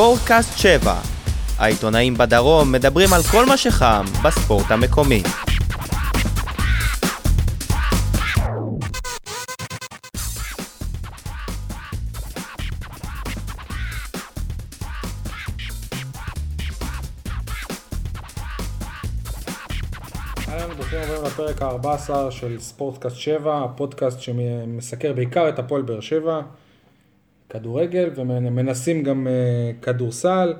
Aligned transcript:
ספורטקאסט 0.00 0.58
7. 0.58 0.94
העיתונאים 1.58 2.14
בדרום 2.14 2.72
מדברים 2.72 3.12
על 3.12 3.22
כל 3.30 3.46
מה 3.46 3.56
שחם 3.56 4.04
בספורט 4.24 4.70
המקומי. 4.70 5.22
אהלן, 20.48 20.74
ברוכים 20.76 20.98
הבאים 20.98 21.24
לפרק 21.24 21.62
ה-14 21.62 22.30
של 22.30 22.56
ספורטקאסט 22.60 23.16
7, 23.16 23.64
הפודקאסט 23.64 24.20
שמסקר 24.20 25.12
בעיקר 25.12 25.48
את 25.48 25.58
הפועל 25.58 25.82
באר 25.82 26.00
שבע, 26.00 26.40
כדורגל, 27.50 28.10
ומנסים 28.16 29.02
גם 29.02 29.26
uh, 29.26 29.84
כדורסל. 29.84 30.54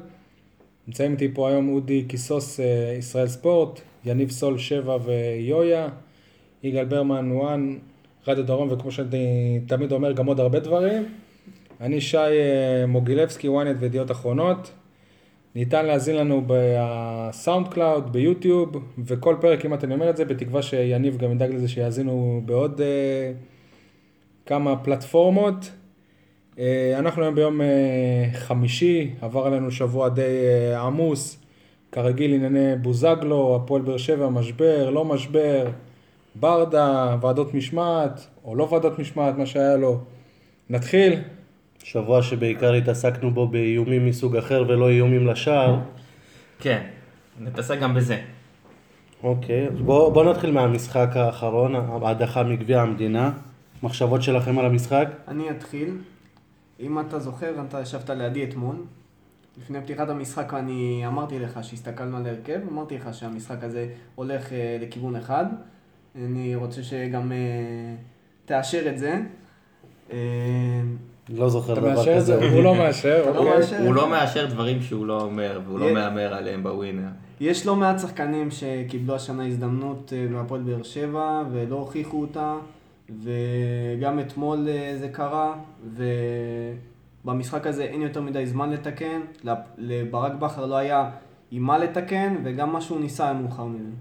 נמצאים 0.87 1.13
איתי 1.13 1.29
פה 1.35 1.49
היום 1.49 1.69
אודי 1.69 2.05
קיסוס 2.05 2.61
uh, 2.61 2.63
ישראל 2.99 3.29
ספורט, 3.29 3.81
יניב 4.05 4.31
סול 4.31 4.59
7 4.59 4.97
ויויה, 5.05 5.89
יגאל 6.63 6.85
ברמן 6.85 7.33
וואן, 7.33 7.79
רדיו 8.27 8.45
דרום, 8.47 8.69
וכמו 8.71 8.91
שאני 8.91 9.61
תמיד 9.67 9.93
אומר, 9.93 10.13
גם 10.13 10.27
עוד 10.27 10.41
הרבה 10.41 10.61
דברים. 10.61 11.05
אני 11.81 12.01
שי 12.01 12.17
uh, 12.17 12.87
מוגילבסקי, 12.87 13.49
ynet 13.49 13.77
וידיעות 13.79 14.11
אחרונות. 14.11 14.71
ניתן 15.55 15.87
להזין 15.87 16.17
לנו 16.17 16.43
בסאונד 16.47 17.69
קלאוד, 17.69 18.13
ביוטיוב, 18.13 18.69
וכל 18.99 19.37
פרק 19.41 19.65
אם 19.65 19.75
אני 19.75 19.95
אומר 19.95 20.11
את 20.11 20.17
זה, 20.17 20.25
בתקווה 20.25 20.63
שיניב 20.63 21.17
גם 21.17 21.33
ידאג 21.33 21.55
לזה 21.55 21.69
שיאזינו 21.69 22.43
בעוד 22.45 22.81
כמה 24.47 24.77
פלטפורמות. 24.77 25.71
Uh, 26.57 26.61
אנחנו 26.99 27.23
היום 27.23 27.35
ביום 27.35 27.61
uh, 27.61 27.65
חמישי, 28.37 29.11
עבר 29.21 29.47
עלינו 29.47 29.71
שבוע 29.71 30.09
די 30.09 30.23
uh, 30.23 30.79
עמוס, 30.79 31.43
כרגיל 31.93 32.35
ענייני 32.35 32.77
בוזגלו, 32.83 33.57
הפועל 33.57 33.83
באר 33.83 33.97
שבע, 33.97 34.29
משבר, 34.29 34.91
לא 34.91 35.05
משבר, 35.05 35.67
ברדה, 36.35 37.17
ועדות 37.21 37.55
משמעת, 37.55 38.27
או 38.45 38.57
לא 38.57 38.69
ועדות 38.71 38.99
משמעת, 38.99 39.39
מה 39.39 39.47
שהיה 39.47 39.77
לו. 39.77 40.01
נתחיל. 40.71 41.19
שבוע 41.85 42.23
שבעיקר 42.23 42.73
התעסקנו 42.73 43.31
בו 43.31 43.49
באיומים 43.49 44.07
מסוג 44.07 44.37
אחר 44.37 44.65
ולא 44.69 44.89
איומים 44.91 45.27
לשער. 45.27 45.79
כן, 46.59 46.83
נתעסק 47.41 47.81
גם 47.81 47.95
בזה. 47.95 48.19
אוקיי, 49.23 49.69
אז 49.69 49.81
בואו 49.81 50.13
בוא 50.13 50.25
נתחיל 50.25 50.51
מהמשחק 50.51 51.09
האחרון, 51.15 51.75
ההדחה 52.03 52.43
מגביע 52.43 52.81
המדינה. 52.81 53.31
מחשבות 53.83 54.23
שלכם 54.23 54.59
על 54.59 54.67
המשחק? 54.67 55.09
אני 55.29 55.51
אתחיל. 55.51 55.91
אם 56.81 57.01
אתה 57.01 57.19
זוכר, 57.19 57.55
אתה 57.69 57.81
ישבת 57.81 58.11
לידי 58.11 58.45
אתמול. 58.45 58.77
לפני 59.59 59.81
פתיחת 59.81 60.09
המשחק 60.09 60.55
אני 60.55 61.03
אמרתי 61.07 61.39
לך 61.39 61.59
שהסתכלנו 61.65 62.17
על 62.17 62.27
ההרכב, 62.27 62.61
אמרתי 62.73 62.97
לך 62.99 63.15
שהמשחק 63.15 63.65
הזה 63.65 63.87
הולך 64.15 64.53
אה, 64.53 64.77
לכיוון 64.81 65.17
אחד. 65.17 65.45
אני 66.17 66.55
רוצה 66.55 66.83
שגם 66.83 67.33
אה, 67.33 67.37
תאשר 68.45 68.89
את 68.89 68.99
זה. 68.99 69.21
אה, 70.13 70.17
לא 71.29 71.49
זוכר 71.49 71.73
אתה 71.73 71.81
דבר 71.81 72.01
את 72.19 72.25
זה? 72.27 72.37
כזה. 72.37 72.51
הוא 72.55 72.63
לא 72.65 72.75
מאשר, 72.75 73.21
אתה 73.23 73.31
לא 73.31 73.39
אוקיי. 73.39 73.57
מאשר? 73.59 73.77
הוא 73.87 73.95
לא 73.95 74.11
מאשר 74.11 74.47
דברים 74.47 74.83
שהוא 74.83 75.07
לא 75.07 75.21
אומר, 75.23 75.61
והוא 75.67 75.79
לא 75.81 75.85
יה- 75.85 75.93
מהמר 75.95 76.35
עליהם 76.35 76.63
בווינר. 76.63 77.09
יש 77.41 77.67
לא 77.67 77.77
מעט 77.77 77.99
שחקנים 77.99 78.49
שקיבלו 78.51 79.15
השנה 79.15 79.47
הזדמנות 79.47 80.13
אה, 80.17 80.27
מהפועל 80.31 80.61
באר 80.63 80.83
שבע 80.83 81.43
ולא 81.53 81.77
הוכיחו 81.77 82.21
אותה, 82.21 82.55
וגם 83.19 84.21
אתמול 84.21 84.69
אה, 84.69 84.93
זה 84.97 85.09
קרה, 85.09 85.55
ובמשחק 87.25 87.67
הזה 87.67 87.85
אין 87.85 88.03
יותר 88.03 88.21
מדי 88.21 88.47
זמן 88.47 88.71
לתקן, 88.71 89.21
לברק 89.79 90.33
בכר 90.33 90.67
לא 90.67 90.77
היה 90.77 91.11
עם 91.51 91.63
מה 91.63 91.79
לתקן, 91.79 92.37
וגם 92.45 92.73
מה 92.73 92.81
שהוא 92.81 93.01
ניסה 93.01 93.25
היה 93.25 93.33
מאוחר 93.33 93.65
מדי. 93.65 93.93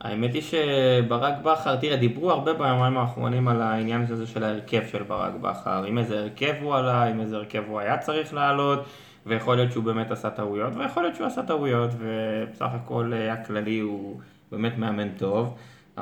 האמת 0.00 0.34
היא 0.34 0.42
שברק 0.42 1.34
בכר, 1.42 1.76
תראה, 1.76 1.96
דיברו 1.96 2.30
הרבה 2.30 2.52
ביומיים 2.52 2.96
האחרונים 2.96 3.48
על 3.48 3.62
העניין 3.62 4.06
הזה 4.08 4.26
של 4.26 4.44
ההרכב 4.44 4.82
של 4.86 5.02
ברק 5.02 5.34
בכר, 5.40 5.84
עם 5.84 5.98
איזה 5.98 6.20
הרכב 6.20 6.54
הוא 6.62 6.74
עלה, 6.74 7.04
עם 7.04 7.20
איזה 7.20 7.36
הרכב 7.36 7.62
הוא 7.68 7.80
היה 7.80 7.98
צריך 7.98 8.34
לעלות, 8.34 8.84
ויכול 9.26 9.56
להיות 9.56 9.72
שהוא 9.72 9.84
באמת 9.84 10.10
עשה 10.10 10.30
טעויות, 10.30 10.76
ויכול 10.76 11.02
להיות 11.02 11.16
שהוא 11.16 11.26
עשה 11.26 11.42
טעויות, 11.42 11.90
ובסך 11.98 12.68
הכל 12.72 13.12
אה, 13.14 13.32
הכללי 13.32 13.78
הוא 13.78 14.20
באמת 14.52 14.78
מאמן 14.78 15.08
טוב, 15.08 15.54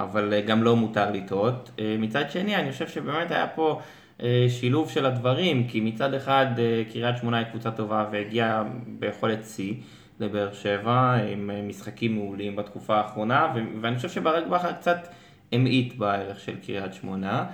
אבל 0.03 0.32
אה, 0.32 0.41
גם 0.41 0.62
לא 0.62 0.76
מותר 0.76 1.10
לטעות. 1.10 1.70
אה, 1.78 1.97
מצד 1.98 2.31
שני, 2.31 2.56
אני 2.56 2.72
חושב 2.72 2.88
שבאמת 2.88 3.31
היה 3.31 3.47
פה 3.47 3.81
אה, 4.22 4.47
שילוב 4.48 4.91
של 4.91 5.06
הדברים, 5.06 5.69
כי 5.69 5.81
מצד 5.81 6.14
אחד 6.14 6.47
קריית 6.92 7.16
שמונה 7.16 7.38
היא 7.38 7.47
קבוצה 7.47 7.70
טובה 7.70 8.06
והגיעה 8.12 8.64
ביכולת 8.98 9.44
שיא. 9.44 9.75
לבאר 10.20 10.53
שבע, 10.53 11.14
עם 11.32 11.50
משחקים 11.69 12.14
מעולים 12.14 12.56
בתקופה 12.56 12.97
האחרונה, 12.97 13.54
ואני 13.81 13.97
חושב 13.97 14.08
שברק 14.08 14.47
בכר 14.47 14.72
קצת 14.72 15.08
המעיט 15.53 15.94
בערך 15.94 16.41
של 16.41 16.56
קריית 16.66 16.94
שמונה, 16.94 17.44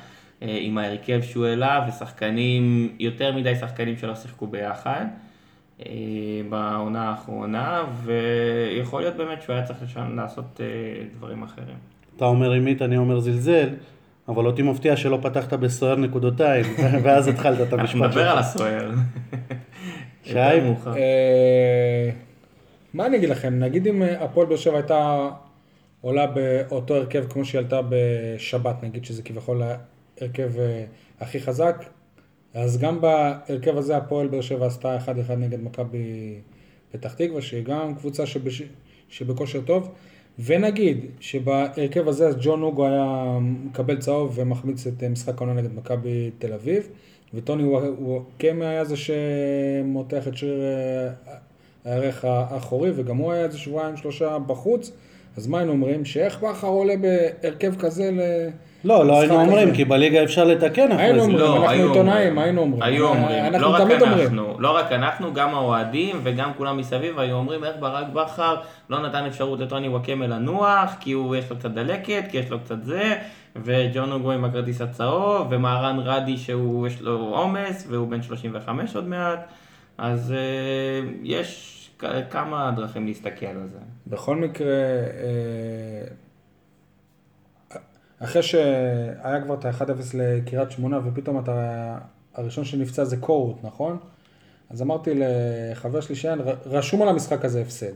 עם 0.40 0.78
ההרכב 0.78 1.22
שהוא 1.22 1.46
העלה, 1.46 1.86
ושחקנים, 1.88 2.96
יותר 2.98 3.32
מדי 3.36 3.56
שחקנים 3.56 3.96
שלא 3.96 4.14
שיחקו 4.14 4.46
ביחד 4.46 5.06
בעונה 6.48 7.10
האחרונה, 7.10 7.84
ויכול 8.04 9.02
להיות 9.02 9.16
באמת 9.16 9.42
שהוא 9.42 9.54
היה 9.54 9.64
צריך 9.64 9.82
לשם 9.82 10.16
לעשות 10.16 10.60
דברים 11.16 11.42
אחרים. 11.42 11.93
אתה 12.16 12.24
אומר 12.24 12.52
עימית, 12.52 12.82
אני 12.82 12.96
אומר 12.96 13.20
זלזל, 13.20 13.68
אבל 14.28 14.46
אותי 14.46 14.62
מפתיע 14.62 14.96
שלא 14.96 15.18
פתחת 15.22 15.52
בסוער 15.52 15.96
נקודותיים, 15.96 16.64
ואז 17.02 17.28
התחלת 17.28 17.60
את 17.60 17.72
אנחנו 17.72 17.78
המשפט 17.78 18.02
נדבר 18.02 18.28
על 18.28 18.42
שלך. 18.42 18.54
הסוער. 18.54 18.90
שי? 20.24 20.38
אה, 20.38 22.10
מה 22.94 23.06
אני 23.06 23.16
אגיד 23.16 23.28
לכם, 23.28 23.58
נגיד 23.58 23.86
אם 23.86 24.02
אה, 24.02 24.24
הפועל 24.24 24.46
באר 24.46 24.56
שבע 24.56 24.76
הייתה 24.76 25.28
עולה 26.00 26.26
באותו 26.26 26.94
הרכב 26.94 27.24
כמו 27.28 27.44
שהיא 27.44 27.58
עלתה 27.58 27.80
בשבת, 27.88 28.82
נגיד 28.82 29.04
שזה 29.04 29.22
כביכול 29.22 29.62
ההרכב 29.62 30.58
אה, 30.58 30.84
הכי 31.20 31.40
חזק, 31.40 31.84
אז 32.54 32.78
גם 32.78 33.00
בהרכב 33.00 33.76
הזה 33.76 33.96
הפועל 33.96 34.26
באר 34.26 34.40
שבע 34.40 34.66
עשתה 34.66 34.96
1-1 35.06 35.32
נגד 35.36 35.62
מכבי 35.62 36.34
פתח 36.92 37.14
תקווה, 37.14 37.42
שהיא 37.42 37.64
גם 37.64 37.94
קבוצה 37.94 38.26
שבש... 38.26 38.62
שבכושר 39.08 39.60
טוב, 39.60 39.94
ונגיד 40.38 41.06
שבהרכב 41.20 42.08
הזה 42.08 42.28
אז 42.28 42.36
ג'ון 42.40 42.62
אוגו 42.62 42.86
היה 42.86 43.38
מקבל 43.40 43.98
צהוב 43.98 44.32
ומחמיץ 44.34 44.86
את 44.86 45.02
אה, 45.02 45.08
משחק 45.08 45.40
העונה 45.40 45.60
נגד 45.60 45.74
מכבי 45.74 46.30
תל 46.38 46.52
אביב, 46.52 46.88
וטוני 47.34 47.64
וואקמה 47.64 48.68
היה 48.68 48.84
זה 48.84 48.94
שמותח 48.96 50.28
את 50.28 50.36
שריר 50.36 50.60
אה, 50.62 51.34
הערך 51.84 52.24
האחורי, 52.24 52.90
וגם 52.94 53.16
הוא 53.16 53.32
היה 53.32 53.44
איזה 53.44 53.58
שבועיים 53.58 53.96
שלושה 53.96 54.38
בחוץ, 54.38 54.92
אז 55.36 55.46
מה 55.46 55.58
היינו 55.58 55.72
אומרים? 55.72 56.04
שאיך 56.04 56.42
בכר 56.42 56.66
עולה 56.66 56.94
בהרכב 56.96 57.74
כזה 57.78 58.10
ל... 58.10 58.20
לא, 58.84 59.06
לא 59.06 59.20
היינו 59.20 59.40
אומרים. 59.40 59.74
כי 59.74 59.84
בליגה 59.84 60.24
אפשר 60.24 60.44
לתקן 60.44 60.92
אחרי 60.92 61.14
זה. 61.14 61.20
אומרים, 61.20 61.38
לא, 61.38 61.56
אנחנו 61.56 61.70
עיתונאים, 61.70 62.08
אומרים. 62.08 62.38
היינו 62.38 62.60
אומרים. 62.60 62.82
היו 62.82 63.08
אומרים, 63.08 63.44
אנחנו 63.44 63.68
לא 63.68 63.74
רק 63.74 63.80
תמיד 63.82 64.02
אומרים. 64.02 64.20
אנחנו, 64.20 64.56
לא 64.58 64.76
רק 64.76 64.92
אנחנו, 64.92 65.34
גם 65.34 65.54
האוהדים 65.54 66.20
וגם 66.22 66.50
כולם 66.56 66.76
מסביב 66.76 67.18
היו 67.18 67.36
אומרים 67.36 67.64
איך 67.64 67.76
ברק 67.80 68.06
בכר 68.12 68.56
לא 68.90 69.02
נתן 69.02 69.24
אפשרות 69.26 69.60
לטוני 69.60 69.88
וואקמה 69.88 70.26
לנוח, 70.26 70.94
כי 71.00 71.12
הוא 71.12 71.36
יש 71.36 71.50
לו 71.50 71.56
קצת 71.56 71.70
דלקת, 71.70 72.24
כי 72.30 72.36
יש 72.36 72.50
לו 72.50 72.60
קצת 72.60 72.82
זה, 72.82 73.14
וג'ון 73.56 74.12
אוגו 74.12 74.32
עם 74.32 74.44
הכרטיס 74.44 74.80
הצהוב, 74.80 75.46
ומהרן 75.50 75.98
רדי 75.98 76.36
שהוא 76.36 76.86
יש 76.86 77.00
לו 77.00 77.18
עומס, 77.18 77.86
והוא 77.90 78.08
בן 78.08 78.22
35 78.22 78.96
עוד 78.96 79.08
מעט, 79.08 79.48
אז 79.98 80.32
אה, 80.32 81.08
יש 81.22 81.70
כמה 82.30 82.72
דרכים 82.76 83.06
להסתכל 83.06 83.46
על 83.46 83.68
זה. 83.72 83.78
בכל 84.06 84.36
מקרה, 84.36 84.66
אה, 84.66 86.06
אחרי 88.18 88.42
שהיה 88.42 89.40
כבר 89.44 89.54
את 89.54 89.64
ה-1-0 89.64 89.84
לקריית 90.14 90.70
שמונה, 90.70 91.00
ופתאום 91.04 91.38
אתה, 91.38 91.98
הראשון 92.34 92.64
שנפצע 92.64 93.04
זה 93.04 93.16
קורות, 93.16 93.64
נכון? 93.64 93.96
אז 94.70 94.82
אמרתי 94.82 95.10
לחבר 95.14 96.00
שלי 96.00 96.14
שאין, 96.14 96.40
ר- 96.40 96.54
רשום 96.66 97.02
על 97.02 97.08
המשחק 97.08 97.44
הזה 97.44 97.60
הפסד. 97.60 97.92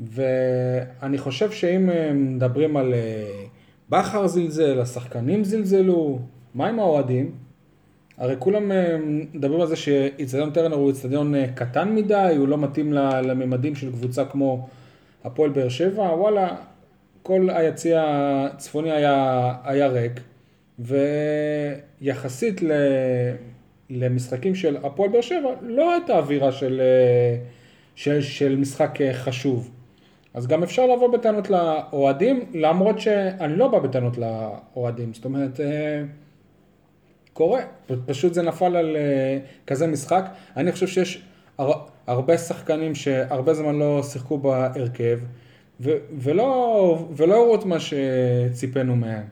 ואני 0.00 1.18
חושב 1.18 1.50
שאם 1.50 1.90
אה, 1.90 2.12
מדברים 2.12 2.76
על 2.76 2.94
אה, 2.94 3.44
בכר 3.88 4.26
זלזל, 4.26 4.80
השחקנים 4.80 5.44
זלזלו, 5.44 6.18
מה 6.54 6.68
עם 6.68 6.78
האוהדים? 6.78 7.30
הרי 8.18 8.34
כולם 8.38 8.72
אה, 8.72 8.96
מדברים 9.34 9.60
על 9.60 9.66
זה 9.66 9.76
שאיצטדיון 9.76 10.50
טרנר 10.50 10.76
הוא 10.76 10.88
איצטדיון 10.88 11.34
קטן 11.54 11.94
מדי, 11.94 12.34
הוא 12.38 12.48
לא 12.48 12.58
מתאים 12.58 12.92
לממדים 12.92 13.74
של 13.74 13.92
קבוצה 13.92 14.24
כמו 14.24 14.68
הפועל 15.24 15.50
באר 15.50 15.68
שבע, 15.68 16.02
וואלה, 16.02 16.56
כל 17.22 17.48
היציע 17.50 18.04
הצפוני 18.06 18.92
היה, 18.92 19.54
היה 19.64 19.86
ריק, 19.86 20.20
ויחסית 20.78 22.62
ל, 22.62 22.72
למשחקים 23.90 24.54
של 24.54 24.76
הפועל 24.76 25.10
באר 25.10 25.20
שבע, 25.20 25.50
לא 25.62 25.92
הייתה 25.92 26.12
אווירה 26.18 26.52
של, 26.52 26.80
של, 27.94 28.20
של 28.20 28.56
משחק 28.56 29.00
אה, 29.00 29.14
חשוב. 29.14 29.70
אז 30.34 30.46
גם 30.46 30.62
אפשר 30.62 30.86
לבוא 30.86 31.12
בטענות 31.12 31.50
לאוהדים, 31.50 32.44
למרות 32.54 32.98
שאני 32.98 33.56
לא 33.56 33.68
בא 33.68 33.78
בטענות 33.78 34.18
לאוהדים, 34.18 35.14
זאת 35.14 35.24
אומרת, 35.24 35.60
אה, 35.60 36.02
קורה, 37.32 37.60
פשוט 38.06 38.34
זה 38.34 38.42
נפל 38.42 38.76
על 38.76 38.96
אה, 38.96 39.38
כזה 39.66 39.86
משחק. 39.86 40.24
אני 40.56 40.72
חושב 40.72 40.86
שיש 40.86 41.22
הר, 41.58 41.72
הרבה 42.06 42.38
שחקנים 42.38 42.94
שהרבה 42.94 43.54
זמן 43.54 43.74
לא 43.74 44.02
שיחקו 44.02 44.38
בהרכב, 44.38 45.18
ו, 45.80 45.90
ולא, 46.18 46.98
ולא 47.16 47.34
הראו 47.34 47.54
את 47.54 47.64
מה 47.64 47.76
שציפינו 47.80 48.96
מהם. 48.96 49.22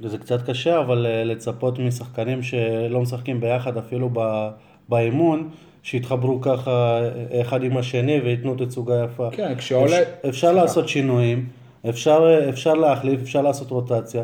זה 0.00 0.18
קצת 0.18 0.50
קשה, 0.50 0.80
אבל 0.80 1.06
אה, 1.06 1.24
לצפות 1.24 1.78
משחקנים 1.78 2.42
שלא 2.42 3.00
משחקים 3.00 3.40
ביחד 3.40 3.76
אפילו 3.76 4.10
ב- 4.12 4.48
באימון, 4.88 5.48
שיתחברו 5.82 6.40
ככה 6.40 7.00
אה, 7.30 7.40
אחד 7.40 7.62
עם 7.62 7.76
השני 7.76 8.20
וייתנו 8.20 8.54
תצוגה 8.54 9.04
יפה. 9.04 9.28
כן, 9.32 9.54
כשעולה- 9.58 10.02
אפשר, 10.02 10.28
אפשר 10.28 10.52
לעשות 10.52 10.88
שינויים, 10.88 11.46
אפשר, 11.88 12.22
אה, 12.26 12.48
אפשר 12.48 12.74
להחליף, 12.74 13.20
אפשר 13.22 13.42
לעשות 13.42 13.70
רוטציה, 13.70 14.22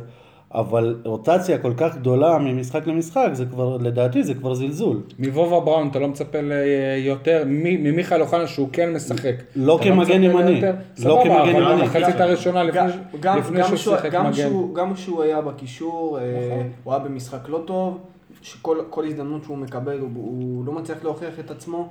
אבל 0.54 0.96
רוטציה 1.04 1.58
כל 1.58 1.72
כך 1.76 1.96
גדולה 1.96 2.38
ממשחק 2.38 2.86
למשחק, 2.86 3.28
זה 3.32 3.44
כבר, 3.46 3.76
לדעתי 3.76 4.24
זה 4.24 4.34
כבר 4.34 4.54
זלזול. 4.54 5.00
מוובה 5.18 5.60
בראון 5.60 5.88
אתה 5.88 5.98
לא 5.98 6.08
מצפה 6.08 6.38
ליותר, 6.42 7.42
ממיכאל 7.46 8.20
אוחנה 8.20 8.46
שהוא 8.46 8.68
כן 8.72 8.92
משחק. 8.92 9.34
לא 9.56 9.78
כמגן 9.82 10.22
ימני. 10.22 10.60
לא 11.04 11.20
כמגן 11.24 11.36
אבל 11.36 11.48
ימני. 11.48 11.82
במחצית 11.82 12.20
הראשונה 12.20 12.62
לפני 12.64 13.64
שהוא 13.64 13.76
שיחק 13.76 14.14
מגן. 14.14 14.50
גם 14.74 14.96
שהוא 14.96 15.22
היה 15.22 15.40
בקישור, 15.40 16.18
אה. 16.18 16.62
הוא 16.84 16.92
היה 16.94 17.04
במשחק 17.04 17.48
לא 17.48 17.62
טוב, 17.66 17.98
שכל 18.42 18.78
כל 18.90 19.04
הזדמנות 19.04 19.44
שהוא 19.44 19.58
מקבל 19.58 19.98
הוא- 20.00 20.64
לא 20.66 20.72
מצליח 20.72 21.04
להוכיח 21.04 21.38
את 21.40 21.50
עצמו. 21.50 21.88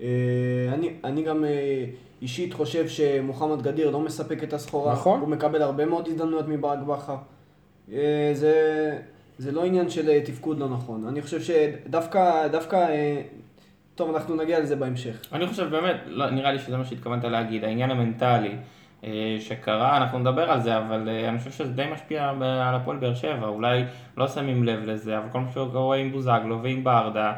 אה, 0.00 0.06
אני- 0.74 0.90
אני 1.04 1.22
גם 1.22 1.44
אה, 1.44 1.84
אישית 2.22 2.52
חושב 2.54 2.88
שמוחמד 2.88 3.62
גדיר 3.62 3.90
לא 3.90 4.00
מספק 4.00 4.42
את 4.42 4.52
הסחורה. 4.52 4.92
נכון. 4.92 5.20
הוא 5.20 5.28
מקבל 5.28 5.62
הרבה 5.62 5.84
מאוד 5.86 6.08
הזדמנויות 6.08 6.48
מברק 6.48 6.78
בכר. 6.86 7.16
אה, 7.92 8.30
זה, 8.32 8.54
זה 9.38 9.52
לא 9.52 9.64
עניין 9.64 9.90
של 9.90 10.10
אה, 10.10 10.20
תפקוד 10.24 10.58
לא 10.58 10.68
נכון. 10.68 11.06
אני 11.08 11.22
חושב 11.22 11.40
שדווקא, 11.42 12.48
דווקא, 12.48 12.76
אה, 12.76 13.22
טוב, 13.94 14.14
אנחנו 14.14 14.36
נגיע 14.36 14.60
לזה 14.60 14.76
בהמשך. 14.76 15.22
אני 15.32 15.46
חושב 15.46 15.70
באמת, 15.70 15.96
לא, 16.06 16.30
נראה 16.30 16.52
לי 16.52 16.58
שזה 16.58 16.76
מה 16.76 16.84
שהתכוונת 16.84 17.24
להגיד, 17.24 17.64
העניין 17.64 17.90
המנטלי 17.90 18.56
שקרה, 19.38 19.96
אנחנו 19.96 20.18
נדבר 20.18 20.50
על 20.50 20.60
זה, 20.60 20.78
אבל 20.78 21.08
אני 21.28 21.38
חושב 21.38 21.50
שזה 21.50 21.72
די 21.72 21.84
משפיע 21.92 22.28
על 22.40 22.74
הפועל 22.74 22.96
באר 22.96 23.14
שבע, 23.14 23.46
אולי 23.46 23.84
לא 24.16 24.28
שמים 24.28 24.64
לב 24.64 24.84
לזה, 24.84 25.18
אבל 25.18 25.28
כל 25.32 25.40
מה 25.40 25.50
שקורה 25.50 25.96
עם 25.96 26.12
בוזגלו 26.12 26.62
ועם 26.62 26.84
ברדה, 26.84 27.32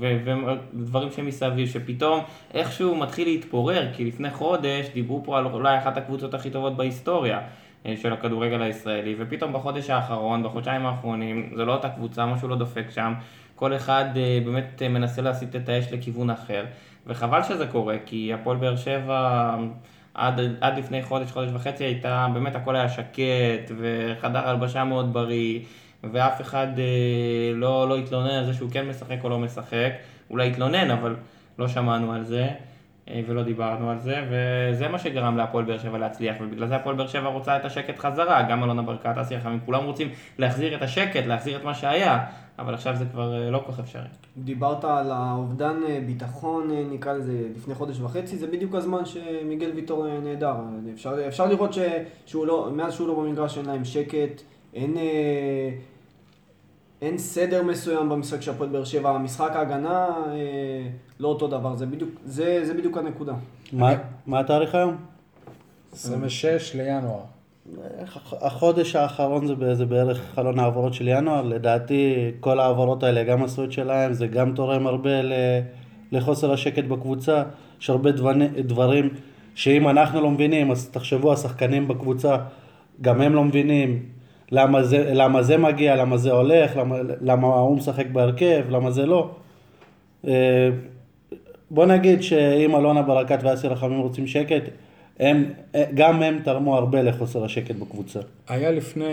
ודברים 0.00 1.10
שמסביב, 1.10 1.68
שפתאום 1.68 2.20
איכשהו 2.54 2.94
מתחיל 2.94 3.28
להתפורר, 3.28 3.88
כי 3.92 4.04
לפני 4.04 4.30
חודש 4.30 4.88
דיברו 4.94 5.24
פה 5.24 5.38
על 5.38 5.46
אולי 5.46 5.78
אחת 5.78 5.96
הקבוצות 5.96 6.34
הכי 6.34 6.50
טובות 6.50 6.76
בהיסטוריה. 6.76 7.40
אה, 7.86 7.96
של 7.96 8.12
הכדורגל 8.12 8.62
הישראלי, 8.62 9.14
ופתאום 9.18 9.52
בחודש 9.52 9.90
האחרון, 9.90 10.42
בחודשיים 10.42 10.86
האחרונים, 10.86 11.50
זה 11.56 11.64
לא 11.64 11.72
אותה 11.72 11.88
קבוצה, 11.88 12.26
משהו 12.26 12.48
לא 12.48 12.56
דופק 12.56 12.90
שם, 12.90 13.14
כל 13.54 13.76
אחד 13.76 14.04
אה, 14.16 14.38
באמת 14.44 14.82
אה, 14.82 14.88
מנסה 14.88 15.22
להסיט 15.22 15.56
את 15.56 15.68
האש 15.68 15.92
לכיוון 15.92 16.30
אחר, 16.30 16.64
וחבל 17.06 17.42
שזה 17.42 17.66
קורה, 17.66 17.96
כי 18.06 18.32
הפועל 18.32 18.56
באר 18.56 18.76
שבע 18.76 19.54
עד, 20.14 20.40
עד 20.60 20.78
לפני 20.78 21.02
חודש, 21.02 21.30
חודש 21.32 21.50
וחצי 21.54 21.84
הייתה, 21.84 22.28
באמת 22.34 22.54
הכל 22.54 22.76
היה 22.76 22.88
שקט, 22.88 23.72
וחדר 23.78 24.48
הלבשה 24.48 24.84
מאוד 24.84 25.12
בריא, 25.12 25.60
ואף 26.04 26.40
אחד 26.40 26.66
אה, 26.78 27.52
לא, 27.54 27.88
לא 27.88 27.96
התלונן 27.96 28.30
על 28.30 28.44
זה 28.44 28.54
שהוא 28.54 28.70
כן 28.70 28.88
משחק 28.88 29.16
או 29.24 29.28
לא 29.28 29.38
משחק, 29.38 29.92
אולי 30.30 30.48
התלונן, 30.48 30.90
אבל 30.90 31.16
לא 31.58 31.68
שמענו 31.68 32.12
על 32.12 32.24
זה. 32.24 32.48
אה, 33.10 33.20
ולא 33.26 33.42
דיברנו 33.42 33.90
על 33.90 33.98
זה, 33.98 34.14
וזה 34.30 34.88
מה 34.88 34.98
שגרם 34.98 35.36
להפועל 35.36 35.64
באר 35.64 35.78
שבע 35.78 35.98
להצליח, 35.98 36.36
ובגלל 36.40 36.68
זה 36.68 36.76
הפועל 36.76 36.96
באר 36.96 37.06
שבע 37.06 37.28
רוצה 37.28 37.56
את 37.56 37.64
השקט 37.64 37.98
חזרה, 37.98 38.42
גם 38.42 38.64
אלונה 38.64 38.82
ברקת, 38.82 39.18
אסי 39.18 39.36
רחמים, 39.36 39.60
כולם 39.64 39.84
רוצים 39.84 40.08
להחזיר 40.38 40.76
את 40.76 40.82
השקט, 40.82 41.26
להחזיר 41.26 41.56
את 41.56 41.64
מה 41.64 41.74
שהיה, 41.74 42.24
אבל 42.58 42.74
עכשיו 42.74 42.96
זה 42.96 43.04
כבר 43.04 43.34
אה, 43.34 43.50
לא 43.50 43.62
כל 43.66 43.72
כך 43.72 43.80
אפשרי. 43.80 44.02
דיברת 44.36 44.84
על 44.84 45.10
האובדן 45.10 45.76
אה, 45.88 46.00
ביטחון, 46.06 46.70
נקרא 46.90 47.12
לזה, 47.12 47.48
לפני 47.56 47.74
חודש 47.74 48.00
וחצי, 48.00 48.36
זה 48.36 48.46
בדיוק 48.46 48.74
הזמן 48.74 49.04
שמיגל 49.04 49.70
ויטור 49.74 50.06
נהדר. 50.22 50.54
אפשר, 50.94 51.28
אפשר 51.28 51.46
לראות 51.46 51.72
ש, 51.72 51.78
שהוא 52.26 52.46
לא, 52.46 52.70
מאז 52.72 52.94
שהוא 52.94 53.08
לא 53.08 53.14
במגרש 53.14 53.58
אין 53.58 53.66
להם 53.66 53.84
שקט, 53.84 54.42
אין, 54.74 54.96
אה, 54.96 55.70
אין 57.02 57.18
סדר 57.18 57.62
מסוים 57.62 58.08
במשחק 58.08 58.42
של 58.42 58.50
הפועל 58.50 58.70
באר 58.70 58.84
שבע, 58.84 59.18
משחק 59.18 59.50
ההגנה 59.54 60.06
אה, 60.26 60.88
לא 61.20 61.28
אותו 61.28 61.48
דבר, 61.48 61.76
זה 61.76 61.86
בדיוק, 61.86 62.10
זה, 62.24 62.60
זה 62.64 62.74
בדיוק 62.74 62.98
הנקודה. 62.98 63.34
מה, 63.72 63.94
מה 64.26 64.40
התאריך 64.40 64.74
היום? 64.74 64.96
26 65.92 66.74
לינואר. 66.74 67.20
החודש 68.40 68.96
האחרון 68.96 69.46
זה, 69.46 69.74
זה 69.74 69.86
בערך 69.86 70.20
חלון 70.34 70.58
העברות 70.58 70.94
של 70.94 71.08
ינואר, 71.08 71.42
לדעתי 71.42 72.30
כל 72.40 72.60
העברות 72.60 73.02
האלה 73.02 73.24
גם 73.24 73.44
עשו 73.44 73.64
את 73.64 73.72
שלהם, 73.72 74.12
זה 74.12 74.26
גם 74.26 74.54
תורם 74.54 74.86
הרבה 74.86 75.22
ל, 75.22 75.32
לחוסר 76.12 76.52
השקט 76.52 76.84
בקבוצה, 76.84 77.42
יש 77.80 77.90
הרבה 77.90 78.12
דבני, 78.12 78.48
דברים 78.48 79.08
שאם 79.54 79.88
אנחנו 79.88 80.20
לא 80.20 80.30
מבינים, 80.30 80.70
אז 80.70 80.88
תחשבו 80.88 81.32
השחקנים 81.32 81.88
בקבוצה, 81.88 82.36
גם 83.00 83.20
הם 83.20 83.34
לא 83.34 83.44
מבינים 83.44 84.02
למה 84.52 84.82
זה, 84.82 85.10
למה 85.14 85.42
זה 85.42 85.56
מגיע, 85.56 85.96
למה 85.96 86.16
זה 86.16 86.32
הולך, 86.32 86.76
למה, 86.76 86.96
למה 87.20 87.46
הוא 87.46 87.76
משחק 87.76 88.06
בהרכב, 88.06 88.64
למה 88.68 88.90
זה 88.90 89.06
לא. 89.06 89.30
אה, 90.26 90.68
בוא 91.70 91.86
נגיד 91.86 92.22
שאם 92.22 92.76
אלונה 92.76 93.02
ברקת 93.02 93.38
ואסי 93.42 93.68
רחמים 93.68 94.00
רוצים 94.00 94.26
שקט, 94.26 94.62
הם, 95.20 95.50
גם 95.94 96.22
הם 96.22 96.38
תרמו 96.44 96.76
הרבה 96.76 97.02
לחוסר 97.02 97.44
השקט 97.44 97.74
בקבוצה. 97.74 98.20
היה 98.48 98.70
לפני 98.70 99.04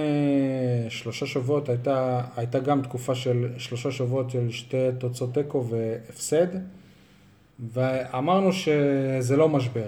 שלושה 0.90 1.26
שבועות, 1.26 1.70
הייתה, 1.70 2.22
הייתה 2.38 2.60
גם 2.60 2.82
תקופה 2.82 3.16
של 3.16 3.48
שלושה 3.58 3.92
שבועות 3.92 4.30
של 4.30 4.52
שתי 4.52 4.88
תוצאות 4.98 5.34
תיקו 5.34 5.66
והפסד, 5.70 6.48
ואמרנו 7.74 8.54
שזה 8.54 9.38
לא 9.38 9.50
משבר. 9.50 9.88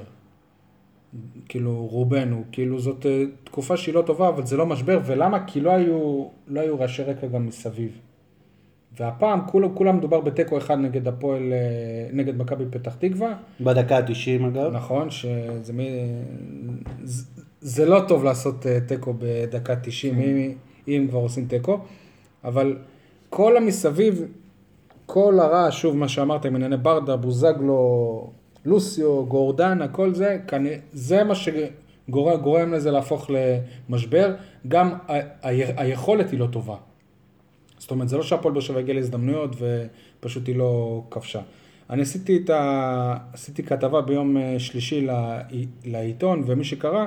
כאילו, 1.50 1.88
רובנו, 1.92 2.44
כאילו 2.52 2.80
זאת 2.80 3.06
אה, 3.06 3.24
תקופה 3.44 3.78
שהיא 3.78 3.96
לא 3.96 4.02
טובה, 4.02 4.30
אבל 4.30 4.46
זה 4.46 4.58
לא 4.58 4.66
משבר, 4.66 5.00
ולמה? 5.06 5.46
כי 5.46 5.62
לא 5.62 5.72
היו, 5.72 6.26
לא 6.48 6.60
היו 6.62 6.80
רעשי 6.80 7.04
רקע 7.04 7.28
גם 7.28 7.46
מסביב. 7.46 7.92
והפעם 9.00 9.40
כולם, 9.48 9.76
כולם 9.76 9.98
מדובר 9.98 10.22
בתיקו 10.22 10.58
אחד 10.58 10.78
נגד 10.80 11.08
הפועל, 11.08 11.54
אה, 11.54 11.58
נגד 12.14 12.38
מכבי 12.38 12.64
פתח 12.72 12.96
תקווה. 12.96 13.34
בדקה 13.62 13.98
ה-90 13.98 14.48
אגב. 14.48 14.72
נכון, 14.76 15.10
שזה 15.10 15.74
מ... 15.74 15.80
זה- 17.04 17.26
זה 17.62 17.86
לא 17.86 18.02
טוב 18.08 18.24
לעשות 18.24 18.66
אה, 18.68 18.80
תיקו 18.88 19.14
בדקה 19.20 19.76
90, 19.76 20.20
אם, 20.20 20.52
אם 20.88 21.06
כבר 21.10 21.20
עושים 21.20 21.46
תיקו, 21.46 21.80
אבל 22.44 22.78
כל 23.30 23.58
המסביב, 23.58 24.26
כל 25.06 25.40
הרעש, 25.40 25.82
שוב 25.82 25.96
מה 25.98 26.08
שאמרת 26.08 26.46
עם 26.46 26.56
ענייני 26.56 26.78
ברדה, 26.78 27.16
בוזגלו, 27.18 28.30
לוסיו, 28.66 29.26
גורדן, 29.26 29.82
הכל 29.82 30.14
זה, 30.14 30.38
זה 30.94 31.24
מה 31.24 31.34
שגורם 31.36 32.42
גורם 32.42 32.74
לזה 32.74 32.92
להפוך 32.92 33.30
למשבר, 33.90 34.36
גם 34.68 34.94
ה- 35.08 35.14
ה- 35.48 35.82
היכולת 35.82 36.32
היא 36.32 36.40
לא 36.40 36.48
טובה. 36.52 36.76
זאת 37.78 37.92
אומרת, 37.92 38.10
זה 38.10 38.18
לא 38.18 38.24
שהפועל 38.24 38.54
באר 38.54 38.62
שבע 38.62 38.80
הגיע 38.80 38.96
להזדמנויות 38.96 39.56
ופשוט 40.20 40.48
היא 40.48 40.56
לא 40.56 41.04
כבשה. 41.12 41.42
אני 41.90 42.02
עשיתי, 42.02 42.42
את 42.46 42.50
ה... 42.50 43.18
עשיתי 43.34 43.64
כתבה 43.64 44.02
ביום 44.02 44.38
אה, 44.38 44.60
שלישי 44.60 45.08
ל- 45.08 45.12
לעיתון, 45.86 46.44
ומי 46.46 46.64
שקרא, 46.64 47.06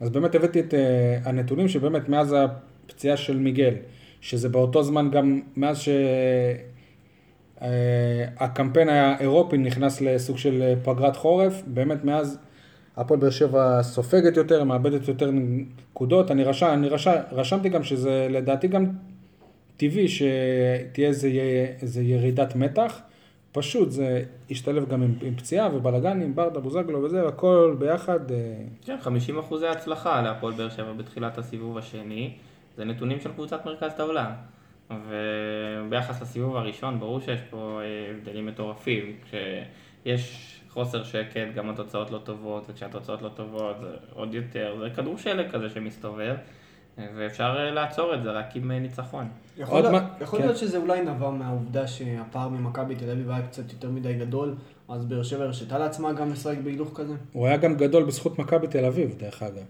אז 0.00 0.10
באמת 0.10 0.34
הבאתי 0.34 0.60
את 0.60 0.74
אה, 0.74 0.80
הנתונים 1.24 1.68
שבאמת 1.68 2.08
מאז 2.08 2.36
הפציעה 2.38 3.16
של 3.16 3.38
מיגל, 3.38 3.74
שזה 4.20 4.48
באותו 4.48 4.82
זמן 4.82 5.10
גם 5.10 5.40
מאז 5.56 5.78
שהקמפיין 7.60 8.88
האירופי 8.88 9.58
נכנס 9.58 10.00
לסוג 10.00 10.38
של 10.38 10.62
אה, 10.62 10.74
פגרת 10.84 11.16
חורף, 11.16 11.62
באמת 11.66 12.04
מאז 12.04 12.38
הפועל 12.96 13.20
באר 13.20 13.30
שבע 13.30 13.82
סופגת 13.82 14.36
יותר, 14.36 14.64
מאבדת 14.64 15.08
יותר 15.08 15.30
נקודות. 15.32 16.30
אני, 16.30 16.44
רשם, 16.44 16.66
אני 16.66 16.88
רשם, 16.88 17.14
רשמתי 17.32 17.68
גם 17.68 17.82
שזה 17.82 18.26
לדעתי 18.30 18.68
גם 18.68 18.86
טבעי 19.76 20.08
שתהיה 20.08 21.08
איזה, 21.08 21.28
איזה 21.82 22.02
ירידת 22.02 22.56
מתח. 22.56 23.00
פשוט 23.52 23.90
זה 23.90 24.24
ישתלב 24.50 24.88
גם 24.88 25.02
עם, 25.02 25.14
עם 25.22 25.34
פציעה 25.34 25.76
ובלאגנים, 25.76 26.34
ברדה, 26.34 26.60
בוזגלו 26.60 27.02
וזה, 27.02 27.28
הכל 27.28 27.76
ביחד. 27.78 28.30
אה, 28.30 28.36
כן, 28.84 28.96
50 29.00 29.38
אחוזי 29.38 29.66
הצלחה 29.66 30.22
להפועל 30.22 30.52
באר 30.52 30.68
שבע 30.68 30.92
בתחילת 30.92 31.38
הסיבוב 31.38 31.78
השני, 31.78 32.32
זה 32.76 32.84
נתונים 32.84 33.20
של 33.20 33.32
קבוצת 33.32 33.66
מרכז 33.66 33.92
טבלה. 33.96 34.34
וביחס 34.90 36.22
לסיבוב 36.22 36.56
הראשון, 36.56 37.00
ברור 37.00 37.20
שיש 37.20 37.40
פה 37.50 37.80
אה, 37.82 38.10
הבדלים 38.16 38.46
מטורפים. 38.46 39.16
כשיש 39.24 40.50
חוסר 40.70 41.04
שקט, 41.04 41.54
גם 41.54 41.70
התוצאות 41.70 42.10
לא 42.10 42.18
טובות, 42.18 42.64
וכשהתוצאות 42.68 43.22
לא 43.22 43.28
טובות 43.28 43.76
זה 43.80 43.86
עוד 44.12 44.34
יותר, 44.34 44.76
זה 44.82 44.90
כדור 44.96 45.18
שלג 45.18 45.50
כזה 45.50 45.70
שמסתובב, 45.70 46.34
ואפשר 46.98 47.54
אה, 47.58 47.70
לעצור 47.70 48.14
את 48.14 48.22
זה 48.22 48.30
רק 48.30 48.56
עם 48.56 48.70
אה, 48.70 48.78
ניצחון. 48.78 49.28
יכול, 49.58 49.80
להיות, 49.80 49.92
מה- 49.92 50.08
יכול 50.20 50.38
כן. 50.38 50.44
להיות 50.46 50.58
שזה 50.58 50.78
אולי 50.78 51.00
נבע 51.00 51.30
מהעובדה 51.30 51.86
שהפער 51.86 52.48
ממכבי 52.48 52.94
תל 52.96 53.10
אביב 53.10 53.30
היה 53.30 53.46
קצת 53.46 53.72
יותר 53.72 53.90
מדי 53.90 54.14
גדול, 54.14 54.54
אז 54.88 55.04
באר 55.04 55.22
שבע 55.22 55.44
הרשתה 55.44 55.78
לעצמה 55.78 56.12
גם 56.12 56.30
לשחק 56.30 56.56
בהילוך 56.64 56.90
כזה. 56.94 57.14
הוא 57.32 57.46
היה 57.46 57.56
גם 57.56 57.74
גדול 57.74 58.04
בזכות 58.04 58.38
מכבי 58.38 58.66
תל 58.66 58.84
אביב, 58.84 59.14
דרך 59.18 59.42
אגב. 59.42 59.62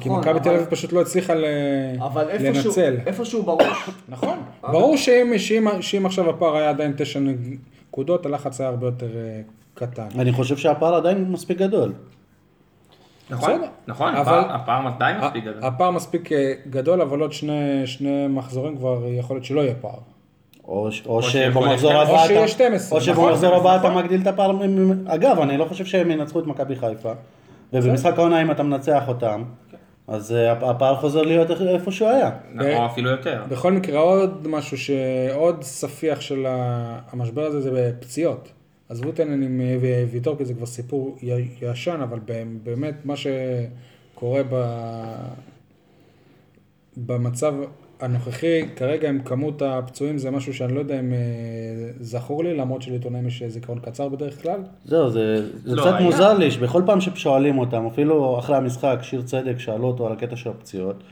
כי 0.00 0.08
נכון, 0.08 0.20
מכבי 0.20 0.40
תל 0.40 0.48
אביב 0.50 0.64
פשוט 0.70 0.92
לא 0.92 1.00
הצליחה 1.00 1.34
ל... 1.34 1.44
אבל 1.98 2.28
איפשהו, 2.28 2.64
לנצל. 2.70 2.96
איפשהו 3.06 3.42
בראש, 3.42 3.90
נכון. 4.08 4.38
ברור 4.62 4.96
שאם, 4.96 5.38
שאם, 5.38 5.66
שאם 5.82 6.06
עכשיו 6.06 6.30
הפער 6.30 6.56
היה 6.56 6.70
עדיין 6.70 6.92
תשע 6.96 7.20
נקודות, 7.20 8.26
הלחץ 8.26 8.60
היה 8.60 8.70
הרבה 8.70 8.86
יותר 8.86 9.06
אה, 9.16 9.40
קטן. 9.74 10.06
אני 10.18 10.32
חושב 10.32 10.56
שהפער 10.56 10.94
עדיין 10.94 11.24
מספיק 11.30 11.58
גדול. 11.58 11.92
נכון. 13.30 13.62
נכון, 13.86 14.14
אבל- 14.14 14.38
הפער- 14.40 14.54
הפער 14.54 14.86
עדיין 14.86 15.16
מספיק 15.20 15.44
גדול. 15.44 15.64
הפער 15.64 15.90
מספיק 15.90 16.32
אה, 16.32 16.52
גדול, 16.70 17.00
אבל 17.02 17.20
עוד 17.20 17.32
שני, 17.32 17.82
שני 17.86 18.26
מחזורים 18.28 18.76
כבר 18.76 19.02
יכול 19.08 19.36
להיות 19.36 19.44
שלא 19.44 19.60
יהיה 19.60 19.74
פער. 19.80 19.98
או, 20.68 20.88
או 21.06 21.22
שבמחזור 21.22 21.92
להיות 21.92 22.08
הבא 22.08 22.12
או 22.12 22.16
אתה... 22.18 22.26
שיהיה 22.26 22.48
12, 22.48 22.98
או 22.98 23.04
נכון, 23.04 23.14
שבמחזור 23.14 23.54
הבא 23.54 23.76
אתה 23.76 23.88
נכון. 23.88 24.02
מגדיל 24.02 24.20
את 24.22 24.26
הפער. 24.26 24.52
מ- 24.52 24.90
מ- 24.90 25.08
אגב, 25.08 25.40
אני 25.40 25.56
לא 25.56 25.64
חושב 25.64 25.84
שהם 25.84 26.10
ינצחו 26.10 26.40
את 26.40 26.46
מכבי 26.46 26.76
חיפה. 26.76 27.12
ובמשחק 27.72 28.18
העונה 28.18 28.42
אם 28.42 28.50
אתה 28.50 28.62
מנצח 28.62 29.08
אותם, 29.08 29.42
אז 30.08 30.32
אה, 30.32 30.52
הפ- 30.52 30.62
הפער 30.62 30.96
חוזר 30.96 31.22
להיות 31.22 31.50
איפה 31.50 31.90
שהוא 31.92 32.08
היה. 32.08 32.30
או 32.78 32.86
אפילו 32.86 33.10
יותר. 33.10 33.42
בכל 33.48 33.72
מקרה, 33.72 33.98
עוד 34.00 34.48
משהו, 34.48 34.78
שעוד 34.78 35.62
ספיח 35.62 36.20
של 36.20 36.46
המשבר 36.48 37.42
הזה 37.46 37.60
זה 37.60 37.70
בפציעות. 37.74 38.48
עזבו 38.88 39.10
את 39.10 39.20
העניינים 39.20 39.60
עם 39.60 39.60
אה, 39.84 40.04
ויטור, 40.10 40.38
כי 40.38 40.44
זה 40.44 40.54
כבר 40.54 40.66
סיפור 40.66 41.16
ישן, 41.62 42.00
אבל 42.02 42.18
באמת, 42.18 42.62
באמת 42.62 42.94
מה 43.04 43.14
שקורה 43.16 44.42
ב... 44.50 44.64
במצב 46.96 47.54
הנוכחי, 48.00 48.62
כרגע 48.76 49.08
עם 49.08 49.20
כמות 49.24 49.62
הפצועים 49.62 50.18
זה 50.18 50.30
משהו 50.30 50.54
שאני 50.54 50.74
לא 50.74 50.78
יודע 50.78 51.00
אם 51.00 51.12
אה, 51.12 51.18
זכור 52.00 52.44
לי, 52.44 52.54
למרות 52.54 52.82
שלעיתונאים 52.82 53.26
יש 53.26 53.42
זיכרון 53.42 53.78
קצר 53.78 54.08
בדרך 54.08 54.42
כלל. 54.42 54.60
זהו, 54.84 55.10
זה, 55.10 55.50
זה 55.64 55.76
לא, 55.76 55.82
קצת 55.82 55.92
היה. 55.92 56.02
מוזר 56.02 56.38
לי 56.38 56.50
שבכל 56.50 56.82
פעם 56.86 57.00
ששואלים 57.00 57.58
אותם, 57.58 57.86
אפילו 57.86 58.38
אחרי 58.38 58.56
המשחק, 58.56 58.98
שיר 59.02 59.22
צדק, 59.22 59.58
שאלו 59.58 59.86
אותו 59.86 60.06
על 60.06 60.12
הקטע 60.12 60.36
של 60.36 60.50
הפציעות, 60.50 61.02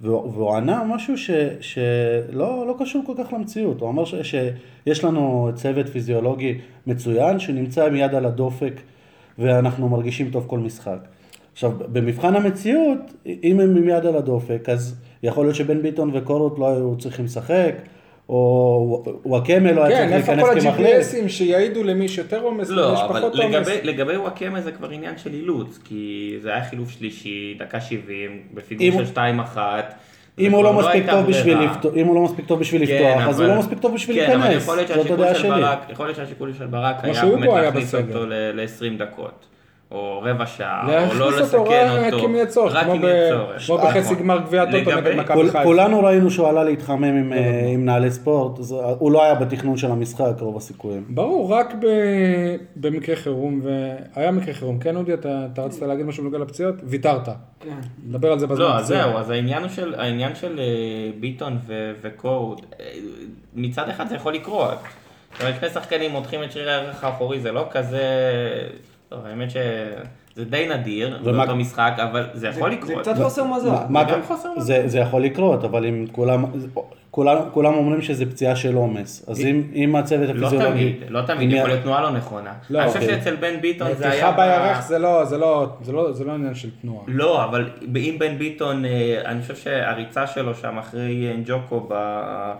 והוא 0.00 0.32
והוא 0.32 0.54
ענה 0.54 0.84
משהו 0.84 1.18
ש, 1.18 1.30
שלא 1.60 2.66
לא 2.66 2.74
קשור 2.78 3.02
כל 3.06 3.14
כך 3.18 3.32
למציאות. 3.32 3.80
הוא 3.80 3.90
אמר 3.90 4.04
ש, 4.04 4.14
שיש 4.84 5.04
לנו 5.04 5.50
צוות 5.54 5.88
פיזיולוגי 5.88 6.58
מצוין, 6.86 7.38
שנמצא 7.38 7.86
עם 7.86 7.96
יד 7.96 8.14
על 8.14 8.26
הדופק, 8.26 8.80
ואנחנו 9.38 9.88
מרגישים 9.88 10.30
טוב 10.30 10.44
כל 10.46 10.58
משחק. 10.58 10.98
עכשיו, 11.52 11.72
במבחן 11.92 12.34
המציאות, 12.34 12.98
אם 13.26 13.60
הם 13.60 13.76
עם 13.76 13.88
יד 13.88 14.06
על 14.06 14.16
הדופק, 14.16 14.68
אז 14.68 14.96
יכול 15.22 15.44
להיות 15.44 15.56
שבן 15.56 15.82
ביטון 15.82 16.10
וקורות 16.14 16.58
לא 16.58 16.68
היו 16.68 16.96
צריכים 16.98 17.24
לשחק, 17.24 17.74
או 18.28 19.04
וואקמה 19.24 19.72
לא 19.72 19.84
היה 19.84 19.98
כן, 19.98 20.08
צריך 20.08 20.28
איפה 20.28 20.34
להיכנס 20.34 20.54
כל 20.64 20.70
כמחליף. 20.70 20.96
ה-GPSים 21.14 21.28
שיעידו 21.28 21.84
למי 21.84 22.04
יש 22.04 22.18
יותר 22.18 22.42
עומס, 22.42 22.70
למי 22.70 22.80
יש 22.80 22.98
לא, 22.98 23.04
אבל 23.04 23.20
פחות 23.20 23.34
עומס? 23.38 23.54
לגבי, 23.54 23.78
לגבי 23.82 24.16
וואקמה 24.16 24.60
זה 24.60 24.72
כבר 24.72 24.90
עניין 24.90 25.18
של 25.18 25.34
אילוץ, 25.34 25.78
כי 25.84 26.34
זה 26.42 26.48
היה 26.52 26.64
חילוף 26.64 26.90
שלישי, 26.90 27.54
דקה 27.58 27.80
70, 27.80 28.30
בפיגור 28.54 28.86
אם- 28.86 28.92
של 29.06 29.12
2-1. 29.14 29.56
אם 30.38 30.52
הוא 30.52 30.62
כבר 30.62 30.72
לא 30.72 30.78
מספיק 30.78 31.10
טוב 31.10 31.26
בשביל. 31.26 31.58
לפתוח, 31.58 31.92
אם 31.96 32.06
הוא 32.06 32.14
לא 32.14 32.22
מספיק 32.22 32.46
טוב 32.46 32.60
בשביל 32.60 32.86
כן, 32.86 32.92
לפתוח, 32.94 33.28
אז 33.28 33.40
הוא 33.40 33.46
אבל- 33.46 33.54
לא 33.54 33.60
מספיק 33.60 33.78
טוב 33.78 33.94
בשביל 33.94 34.16
כן, 34.26 34.40
אבל 34.40 34.48
להיכנס. 34.48 34.64
זאת 34.96 35.10
הדעה 35.10 35.34
של 35.34 35.40
שלי. 35.42 35.62
יכול 35.90 36.06
להיות 36.06 36.16
שהשיקול 36.16 36.52
של 36.58 36.66
ברק 36.66 36.96
היה 37.02 37.24
באמת 37.26 37.48
להכניס. 37.48 37.94
אותו 37.94 38.26
ל-20 38.26 38.98
דקות. 38.98 39.46
או 39.92 40.20
רבע 40.24 40.46
שעה, 40.46 41.08
או 41.08 41.14
לא 41.14 41.24
אותו 41.24 41.36
לסכן 41.38 41.88
רק 41.90 42.12
אותו. 42.12 42.26
אם 42.26 42.34
יהיה 42.34 42.46
צורך, 42.46 42.74
רק 42.74 42.86
אם 42.86 43.04
יהיה 43.04 43.30
צורך. 43.30 43.66
כמו 43.66 43.78
בחצי 43.78 44.00
נכון. 44.00 44.16
גמר 44.18 44.38
גביע 44.38 44.62
הטוטו 44.62 44.76
לגבי- 44.90 45.10
נגד 45.10 45.20
מכבי 45.20 45.42
חיפה. 45.46 45.62
כולנו 45.64 46.00
ראינו 46.04 46.30
שהוא 46.30 46.48
עלה 46.48 46.64
להתחמם 46.64 47.04
עם, 47.04 47.32
אה, 47.32 47.66
עם 47.72 47.84
נעלי 47.84 48.10
ספורט, 48.10 48.58
אז 48.58 48.74
הוא 48.98 49.12
לא 49.12 49.22
היה 49.24 49.34
בתכנון 49.34 49.76
של 49.76 49.90
המשחק 49.90 50.32
רוב 50.40 50.56
הסיכויים. 50.56 51.04
ברור, 51.08 51.54
רק 51.54 51.74
ב... 51.80 51.86
במקרה 52.76 53.16
חירום, 53.16 53.60
והיה 54.16 54.30
מקרה 54.30 54.54
חירום. 54.54 54.78
כן, 54.78 54.96
אודי, 54.96 55.14
אתה, 55.14 55.46
אתה 55.52 55.62
רצית 55.62 55.82
להגיד 55.82 56.06
משהו 56.06 56.22
בנוגע 56.22 56.38
לפציעות? 56.38 56.74
ויתרת. 56.84 57.28
כן. 57.60 57.70
נדבר 58.08 58.32
על 58.32 58.38
זה 58.38 58.46
בזמן. 58.46 58.64
לא, 58.64 58.74
אז. 58.76 58.86
זהו, 58.86 59.16
אז 59.18 59.30
העניין 59.30 59.68
של, 59.68 59.94
העניין 59.98 60.34
של 60.34 60.58
אה, 60.60 60.64
ביטון 61.20 61.58
ו- 61.66 61.92
וקורד, 62.02 62.58
אה, 62.80 62.86
מצד 63.54 63.88
אחד 63.88 64.08
זה 64.08 64.14
יכול 64.14 64.34
לקרות. 64.34 64.78
זאת 65.32 65.40
אומרת, 65.42 65.54
שני 65.60 65.68
שחקנים 65.70 66.10
מותחים 66.10 66.42
את 66.42 66.52
שריר 66.52 66.70
הערך 66.70 67.04
האחורי, 67.04 67.40
זה 67.40 67.52
לא 67.52 67.66
כזה... 67.70 68.02
טוב, 69.12 69.26
האמת 69.26 69.50
שזה 69.50 70.44
די 70.50 70.68
נדיר, 70.74 71.18
ומה- 71.24 71.38
באותו 71.38 71.56
משחק, 71.56 71.92
אבל 71.96 72.26
זה 72.34 72.48
יכול 72.48 72.70
זה 72.70 72.76
לקרות. 72.76 73.00
קצת 73.02 73.16
חוסר 73.16 73.44
מזל. 73.44 73.68
מה- 73.88 74.04
גם 74.04 74.22
חוסר 74.22 74.48
מזל. 74.56 74.60
זה, 74.60 74.82
זה 74.88 74.98
יכול 74.98 75.22
לקרות, 75.22 75.64
אבל 75.64 75.86
אם 75.86 76.06
כולם, 76.12 76.44
כולם, 77.10 77.36
כולם 77.52 77.74
אומרים 77.74 78.02
שזה 78.02 78.26
פציעה 78.26 78.56
של 78.56 78.74
עומס, 78.74 79.28
אז 79.28 79.40
אם, 79.40 79.62
אם 79.74 79.96
הצוות 79.96 80.28
לא 80.34 80.46
הפיזיולוגי... 80.46 80.92
תמיד, 80.92 81.10
לא 81.10 81.22
תמיד, 81.22 81.52
יכול 81.52 81.68
להיות 81.68 81.82
תנועה 81.82 82.02
לא 82.02 82.10
נכונה. 82.10 82.52
לא, 82.70 82.78
אני 82.78 82.88
חושב 82.88 83.00
אוקיי. 83.00 83.14
שאצל 83.18 83.36
בן 83.36 83.60
ביטון 83.60 83.88
זה 83.94 84.08
נתיחה 84.08 84.42
היה... 84.42 84.66
בירך 84.68 84.82
זה 84.82 84.98
לא, 84.98 85.24
זה 85.24 85.38
לא, 85.38 85.66
זה 85.82 85.92
לא, 85.92 86.12
זה 86.12 86.24
לא 86.24 86.32
עניין 86.32 86.54
של 86.54 86.68
תנועה. 86.82 87.04
לא, 87.08 87.44
אבל 87.44 87.70
אם 87.96 88.16
בן 88.18 88.38
ביטון, 88.38 88.84
אה, 88.84 89.22
אני 89.24 89.42
חושב 89.42 89.56
שהריצה 89.56 90.26
שלו 90.26 90.54
שם 90.54 90.78
אחרי 90.78 91.28
אה, 91.28 91.34
ג'וקו 91.46 91.88
אה, 91.92 92.54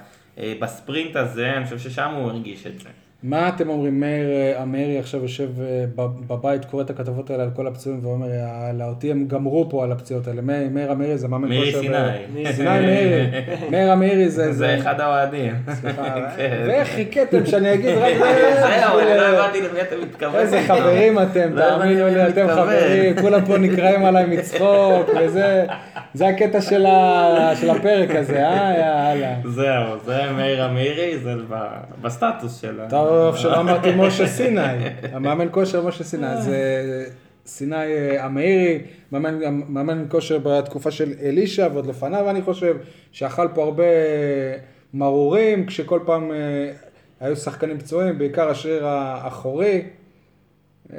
בספרינט 0.60 1.16
הזה, 1.16 1.52
אני 1.56 1.64
חושב 1.64 1.78
ששם 1.78 2.10
הוא 2.16 2.30
הרגיש 2.30 2.66
את 2.66 2.80
זה. 2.80 2.88
מה 3.22 3.48
אתם 3.48 3.68
אומרים, 3.68 4.00
מאיר 4.00 4.30
אה, 4.30 4.62
המאירי 4.62 4.98
עכשיו 4.98 5.22
יושב 5.22 5.48
אה, 5.60 5.84
בבית, 6.26 6.64
קורא 6.64 6.82
את 6.82 6.90
הכתבות 6.90 7.30
האלה 7.30 7.42
על 7.42 7.50
כל 7.56 7.66
הפצועים 7.66 8.00
ואומר, 8.02 8.26
יאללה, 8.28 8.88
אותי 8.88 9.10
הם 9.10 9.24
גמרו 9.28 9.70
פה 9.70 9.84
על 9.84 9.92
הפציעות 9.92 10.28
האלה. 10.28 10.42
מאיר 10.42 10.68
מאיר 10.70 10.90
המאירי 10.90 11.18
זה 11.18 11.28
מאמן 11.28 11.48
כושר 11.58 11.78
ב- 11.78 11.82
סיני. 11.82 12.52
סיני 12.52 12.68
מאירי. 12.80 13.26
מאיר 13.70 13.90
המאירי 13.92 14.28
זה... 14.28 14.52
זה 14.52 14.78
אחד 14.78 15.00
האוהדים. 15.00 15.54
סליחה, 15.80 16.02
כן. 16.36 16.64
ואיך 16.68 16.88
חיכיתם 16.88 17.46
שאני 17.46 17.74
אגיד 17.74 17.98
רק 17.98 18.14
זה? 18.18 18.54
זהו, 18.80 18.98
אני 18.98 19.16
לא 19.16 19.22
הבנתי 19.26 19.60
למי 19.60 19.80
אתה 19.80 19.94
מתכוון. 20.02 20.34
איזה 20.34 20.60
חברים 20.66 21.18
אתם, 21.18 21.54
לא 21.54 21.62
תאמינו 21.68 22.06
לי, 22.06 22.28
אתם. 22.28 22.46
חברים, 22.48 23.20
כולם 23.20 23.44
פה 23.44 23.58
נקראים 23.58 24.04
עליי 24.04 24.26
מצחוק, 24.26 25.10
וזה, 25.20 25.64
זה 26.14 26.28
הקטע 26.28 26.60
של 26.60 26.86
הפרק 27.70 28.14
הזה, 28.14 28.48
אה, 28.48 28.74
יאללה. 28.78 29.34
זהו, 29.44 29.98
זה 30.04 30.22
מאיר 30.36 30.62
המאירי, 30.64 31.18
זה 31.18 31.32
בסטטוס 32.02 32.60
של 32.60 32.80
ה... 32.80 32.88
טוב 33.12 33.36
שלא 33.36 33.60
אמרתי 33.60 33.88
משה 33.96 34.26
סיני, 34.26 34.60
המאמן 35.12 35.48
כושר 35.50 35.86
משה 35.86 36.04
סיני, 36.04 36.42
זה 36.42 37.06
סיני 37.46 37.76
אה, 37.76 38.24
המאירי, 38.24 38.78
מאמן, 39.12 39.38
מאמן 39.68 40.04
כושר 40.08 40.38
בתקופה 40.38 40.90
של 40.90 41.12
אלישע 41.22 41.68
ועוד 41.72 41.86
לפניו 41.86 42.30
אני 42.30 42.42
חושב, 42.42 42.76
שאכל 43.12 43.48
פה 43.54 43.64
הרבה 43.64 43.84
מרורים, 44.94 45.66
כשכל 45.66 46.00
פעם 46.06 46.32
אה, 46.32 46.36
היו 47.20 47.36
שחקנים 47.36 47.78
פצועים, 47.78 48.18
בעיקר 48.18 48.48
השריר 48.48 48.86
האחורי. 48.86 49.82
אה, 50.92 50.98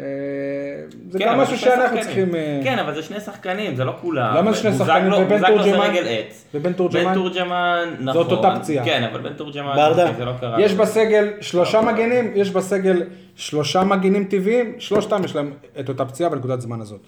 זה 1.10 1.20
כן, 1.20 1.26
גם 1.26 1.34
אבל 1.34 1.44
משהו 1.44 1.58
שאנחנו 1.58 1.84
שחקנים. 1.86 2.04
צריכים... 2.04 2.36
אה, 2.36 2.60
כן, 2.64 2.80
אבל 2.80 2.96
זה 2.96 3.04
שני 3.04 3.20
שחקנים, 3.20 3.76
זה 3.76 3.84
לא 3.84 3.94
כולם. 4.02 4.36
למה 4.36 4.52
זה 4.52 4.58
שני 4.58 4.74
שחקנים? 4.74 5.14
ובן 5.14 5.40
זה 5.40 5.46
תורג'מן? 5.48 5.80
רגל 5.80 6.04
עץ. 6.08 6.46
ובן 6.54 6.74
תורג'מן? 6.74 7.04
בן 7.04 7.14
תורג'מן, 7.14 7.96
נכון. 8.00 8.32
אותה 8.32 8.60
פציעה. 8.60 8.86
כן, 8.86 9.04
אבל 9.04 9.22
בן 9.22 9.34
תורג'מן, 9.34 9.76
ברדה. 9.76 10.14
זה 10.18 10.26
לא 10.26 10.32
קרה. 10.40 10.62
יש. 10.62 10.74
בסגל 10.74 11.34
שלושה 11.42 11.82
מגנים, 11.82 12.32
יש 12.36 12.52
בסגל 12.52 13.04
שלושה 13.36 13.84
מגנים 13.84 14.24
טבעיים, 14.24 14.76
שלושתם 14.80 15.22
יש 15.26 15.36
להם 15.36 15.54
את 15.80 15.90
אותה 15.90 16.06
פציעה 16.06 16.30
בנקודת 16.30 16.62
זמן 16.62 16.82
הזאת. 16.82 17.08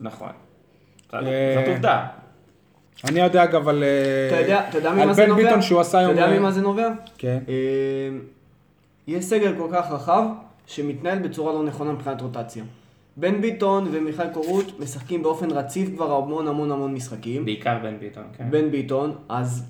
נכון. 0.00 0.28
אה, 1.14 1.20
זאת 1.58 1.68
עובדה. 1.68 2.06
אני 3.08 3.20
יודע 3.20 3.44
אגב 3.44 3.68
על... 3.68 3.84
בן? 5.16 5.34
ביטון 5.36 5.62
שהוא 5.62 5.80
עשה 5.80 5.98
היום... 5.98 6.12
אתה 6.12 6.20
יודע 6.20 6.38
ממה 6.38 6.50
זה 6.50 6.60
נובע? 6.60 6.88
כן. 7.18 7.38
יש 9.06 9.24
סגל 9.24 9.52
כל 9.58 9.68
כך 9.72 9.90
רחב, 9.90 10.24
שמתנהל 10.66 11.18
בצורה 11.18 11.52
לא 11.52 11.62
נכונה 11.62 11.92
מבחינת 11.92 12.20
רוטציה. 12.22 12.64
בן 13.16 13.40
ביטון 13.40 13.88
ומיכאל 13.92 14.28
קורות 14.32 14.80
משחקים 14.80 15.22
באופן 15.22 15.50
רציף 15.50 15.88
כבר 15.94 16.16
המון 16.16 16.48
המון 16.48 16.70
המון 16.70 16.94
משחקים. 16.94 17.44
בעיקר 17.44 17.78
בן 17.82 17.98
ביטון, 17.98 18.24
כן. 18.36 18.50
בן 18.50 18.70
ביטון, 18.70 19.14
אז 19.28 19.64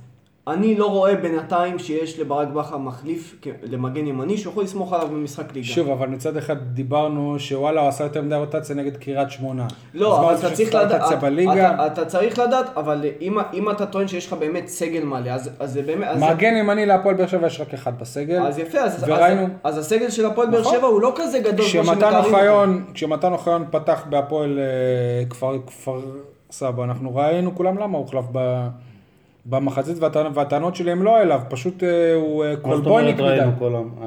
אני 0.49 0.75
לא 0.75 0.87
רואה 0.87 1.15
בינתיים 1.17 1.79
שיש 1.79 2.19
לברק 2.21 2.49
בכר 2.49 2.77
מחליף 2.79 3.35
למגן 3.63 4.07
ימני 4.07 4.37
שיכול 4.39 4.65
לסמוך 4.65 4.93
עליו 4.93 5.09
במשחק 5.09 5.53
ליגה. 5.55 5.67
שוב, 5.67 5.91
אבל 5.91 6.09
מצד 6.09 6.37
אחד 6.37 6.57
דיברנו 6.75 7.39
שוואלה, 7.39 7.81
הוא 7.81 7.89
עשה 7.89 8.05
יותר 8.05 8.23
מדי 8.23 8.35
רוטציה 8.35 8.77
נגד 8.77 8.97
קריית 8.97 9.31
שמונה. 9.31 9.67
לא, 9.95 10.21
אבל 10.21 10.35
אתה 10.35 10.51
צריך 10.51 10.75
לדעת, 10.75 10.87
אתה-? 11.07 11.19
אתה- 11.53 11.87
אתה 11.87 12.05
צריך 12.05 12.39
לדעת, 12.39 12.67
אבל 12.77 13.05
אם, 13.21 13.37
אם 13.55 13.71
אתה 13.71 13.87
טוען 13.87 14.09
שיש 14.09 14.27
לך 14.27 14.33
באמת 14.33 14.69
סגל 14.69 15.05
מלא, 15.05 15.31
אז, 15.31 15.51
אז 15.61 15.73
זה 15.73 15.83
באמת, 15.83 16.09
אז, 16.09 16.23
מגן 16.23 16.57
ימני 16.57 16.87
להפועל 16.87 17.15
באר 17.15 17.27
שבע 17.27 17.47
יש 17.47 17.61
רק 17.61 17.75
אחד 17.75 17.99
בסגל. 17.99 18.43
אז 18.47 18.59
יפה, 18.59 18.79
אז, 18.79 19.05
וראינו, 19.09 19.43
אז, 19.65 19.75
אז 19.75 19.79
הסגל 19.79 20.11
של 20.11 20.27
הפועל 20.27 20.51
באר 20.51 20.61
נכון. 20.61 20.75
שבע 20.77 20.87
הוא 20.87 21.01
לא 21.03 21.13
כזה 21.17 21.39
גדול 21.39 21.67
כשמתן. 21.67 22.17
אוחיון, 22.17 22.85
כשמתן 22.95 23.33
אוחיון 23.33 23.65
פתח 23.71 24.05
בהפועל 24.11 24.59
אה, 24.59 25.25
כפר, 25.31 25.57
כפר 25.67 26.01
סבא, 26.51 26.85
אנחנו 26.85 27.17
ראינו 27.17 27.55
כולם 27.55 27.79
למה 27.79 27.99
הוא 27.99 28.05
הוחלף 28.07 28.25
ב- 28.33 28.69
במחצית, 29.47 29.97
והטענ- 29.99 30.31
והטענות 30.35 30.77
שלי 30.77 30.91
הם 30.93 31.03
לא 31.03 31.21
אליו, 31.23 31.41
פשוט 31.49 31.83
אה, 31.83 32.15
הוא 32.15 32.45
אה, 32.45 32.57
קולבויניק 32.57 33.17
מדי. 33.17 33.39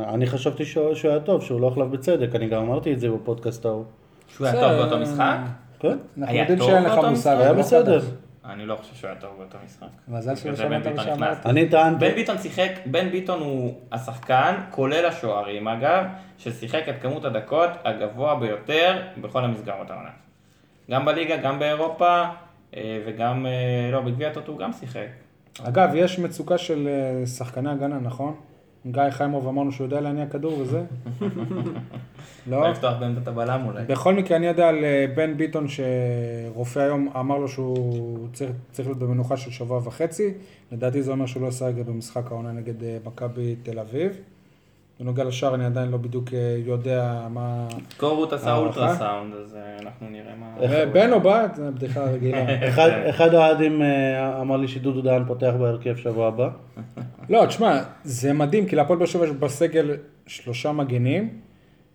אני 0.10 0.25
חשבתי 0.25 0.65
שהוא 0.65 0.94
שהוא 0.96 1.12
היה 1.12 1.20
טוב, 1.20 1.41
שהוא 1.44 1.62
לא 1.62 1.67
החלף 1.67 1.88
בצדק, 1.88 2.36
אני 2.36 2.48
גם 2.48 2.62
אמרתי 2.63 2.94
את 2.94 3.00
זה 3.00 3.10
בפודקאסט 3.10 3.65
ההוא. 3.65 3.84
שהוא 4.27 4.48
היה. 4.48 4.60
טוב 4.62 4.72
באותו 4.72 5.00
משחק? 5.00 5.38
כן? 5.79 5.98
אנחנו 6.17 6.36
יודעים 6.36 6.60
שאין 6.60 6.84
לך 6.84 6.98
מושג. 7.10 7.38
היה 7.39 7.51
לא 7.53 7.60
בסדר. 7.60 8.00
אני 8.46 8.65
לא 8.65 8.75
חושב 8.75 8.96
שהוא 8.96 9.10
היה 9.10 9.20
טוב 9.20 9.29
באותו 9.38 9.58
משחק. 9.65 9.88
מזל 10.08 10.36
שלא 10.36 10.56
שמעת 10.56 10.88
מה. 10.88 10.94
נכנס. 10.94 11.38
אני 11.46 11.70
טענתי, 11.70 12.06
בן 12.10 12.15
ביטון 12.15 12.38
שיחק, 12.38 12.72
בן 12.86 13.10
ביטון 13.10 13.39
הוא 13.39 13.74
השחקן, 13.91 14.56
כולל 14.72 15.06
השוערים 15.06 15.67
אגב, 15.67 16.03
ששיחק 16.38 16.89
את 16.89 16.96
כמות 17.01 17.25
הדקות 17.25 17.70
הגבוה 17.86 18.36
ביותר 18.36 18.98
בכל 19.22 19.44
המסגרות 19.44 19.89
העונה. 19.91 20.10
גם 20.91 21.06
בליגה, 21.06 21.38
גם 21.38 21.60
באירופה, 21.60 22.24
אה, 22.75 23.00
וגם, 23.06 23.46
לא, 23.91 24.01
בגביע 24.01 24.27
הטוטו 24.27 24.51
הוא 24.51 24.60
גם 24.60 24.74
שיחק. 24.74 25.08
אגב, 25.63 25.89
יש 25.95 26.19
מצוקה 26.19 26.57
של 26.57 26.87
אה, 26.87 27.25
שחקני 27.25 27.69
הגנה, 27.69 27.99
נכון? 27.99 28.35
גיא 28.91 29.09
חיימוב 29.09 29.47
אמרנו 29.47 29.71
שהוא 29.71 29.85
יודע 29.85 30.01
להניע 30.01 30.25
כדור 30.25 30.59
וזה. 30.59 30.83
לא. 32.47 32.69
לפתוח 32.69 32.93
בעמדת 32.99 33.27
הבלם 33.27 33.65
אולי. 33.65 33.83
בכל 33.85 34.13
מקרה, 34.13 34.37
אני 34.37 34.47
יודע 34.47 34.69
על 34.69 34.83
אה, 34.83 35.05
בן 35.15 35.37
ביטון 35.37 35.65
שרופא 35.67 36.79
היום 36.79 37.09
אמר 37.19 37.37
לו 37.37 37.47
שהוא 37.47 38.27
צריך, 38.33 38.51
צריך 38.71 38.87
להיות 38.87 38.99
במנוחה 38.99 39.37
של 39.37 39.51
שבוע 39.51 39.81
וחצי. 39.83 40.33
לדעתי 40.71 41.01
זה 41.01 41.11
אומר 41.11 41.25
שהוא 41.25 41.43
לא 41.43 41.47
ישחק 41.47 41.73
במשחק 41.85 42.31
העונה 42.31 42.51
נגד 42.51 42.83
אה, 42.83 42.97
מכבי 43.05 43.55
תל 43.63 43.79
אביב. 43.79 44.21
בנוגע 45.00 45.24
לשאר 45.24 45.56
אני 45.56 45.66
עדיין 45.66 45.89
לא 45.92 45.98
בדיוק 45.98 46.34
אה, 46.34 46.58
יודע 46.66 47.27
מה... 47.30 47.68
קורות 47.98 48.34
עשה? 48.34 48.56
אולטרסאונד, 48.56 49.34
אז 49.36 49.56
אה, 49.56 49.77
אנחנו 49.82 50.10
נראה 50.10 50.34
מה... 50.39 50.46
אה, 50.62 50.86
בן 50.86 51.13
או 51.13 51.20
בת? 51.22 51.56
זו 51.56 51.63
בדיחה 51.75 52.04
רגילה. 52.04 52.46
אחד, 52.70 52.89
אחד 53.10 53.34
האוהדים 53.34 53.82
אמר 54.42 54.58
לי 54.58 54.68
שדודו 54.68 55.01
דהן 55.01 55.25
פותח 55.27 55.54
בהרכב 55.60 55.96
שבוע 55.96 56.27
הבא. 56.27 56.50
לא, 57.30 57.46
תשמע, 57.46 57.82
זה 58.04 58.34
מדהים, 58.34 58.66
כי 58.66 58.75
להפועל 58.75 59.00
באר 59.00 59.08
שבע 59.08 59.25
יש 59.25 59.32
בסגל 59.32 59.98
שלושה 60.27 60.72
מגנים, 60.72 61.30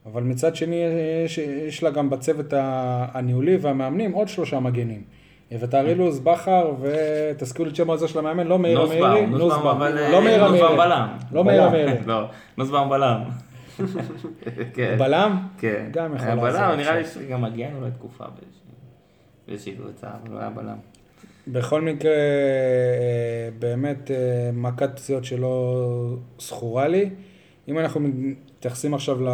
אבל 0.07 0.23
מצד 0.23 0.57
שני 0.57 0.77
יש, 1.25 1.39
יש 1.39 1.83
לה 1.83 1.91
גם 1.91 2.11
בצוות 2.11 2.53
ה- 2.53 3.07
הניהולי 3.13 3.57
והמאמנים 3.57 4.13
עוד 4.13 4.29
שלושה 4.29 4.61
מגנים. 4.61 5.03
אביתר 5.57 5.89
אילוז, 5.89 6.21
בכר, 6.21 6.73
ותזכירו 6.81 7.65
לי 7.65 7.71
את 7.71 7.77
שם 7.77 7.91
הזה 7.91 8.09
של 8.09 8.19
המאמן, 8.19 8.47
לא 8.47 8.59
מאיר 8.59 8.81
המאירי. 8.81 9.27
נוסבאום, 9.27 9.67
אבל 9.67 9.99
אה, 9.99 10.13
לא 10.13 10.23
מאיר 10.23 10.45
המאירי. 10.45 10.69
לא 11.33 11.45
מאיר 11.45 11.63
המאירי. 11.63 11.93
לא, 12.07 12.25
נוסבאום 12.57 12.91
בלם. 12.91 13.21
כן. 14.75 14.97
בלם? 14.99 15.47
כן. 15.59 15.87
גם 15.91 16.15
יכול 16.15 16.27
היה 16.29 16.35
לעזור 16.35 16.61
בלם, 16.61 16.77
נראה 16.79 16.97
לי. 16.99 17.05
שגם 17.05 17.43
מגן 17.43 17.71
אולי 17.81 17.91
תקופה 17.91 18.25
באיזושהי- 19.47 19.75
קבוצה, 19.77 20.07
אבל 20.23 20.33
הוא 20.33 20.41
היה 20.41 20.51
בלם. 20.51 20.77
בכל 21.49 21.81
מקרה, 21.81 22.11
אה, 22.13 22.17
באמת 23.59 24.11
אה, 24.11 24.17
מכת 24.53 24.91
פציעות 24.97 25.25
שלא 25.25 25.87
זכורה 26.39 26.89
לי. 26.89 27.11
אם 27.69 27.79
אנחנו 27.79 28.01
מתייחסים 28.01 28.95
עכשיו 28.95 29.23
ל... 29.25 29.29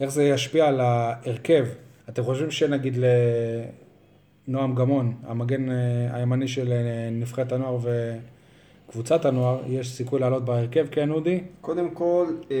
איך 0.00 0.10
זה 0.10 0.24
ישפיע 0.24 0.66
על 0.68 0.80
ההרכב, 0.80 1.66
אתם 2.08 2.22
חושבים 2.22 2.50
שנגיד 2.50 2.96
לנועם 4.48 4.74
גמון, 4.74 5.14
המגן 5.26 5.70
אה, 5.70 5.76
הימני 6.12 6.48
של 6.48 6.72
אה, 6.72 7.08
נבחרת 7.12 7.52
הנוער 7.52 7.78
וקבוצת 8.88 9.24
הנוער, 9.24 9.60
יש 9.66 9.92
סיכוי 9.92 10.20
לעלות 10.20 10.44
בהרכב, 10.44 10.86
כן 10.90 11.10
אודי? 11.10 11.40
קודם 11.60 11.90
כל, 11.90 12.26
אה, 12.50 12.56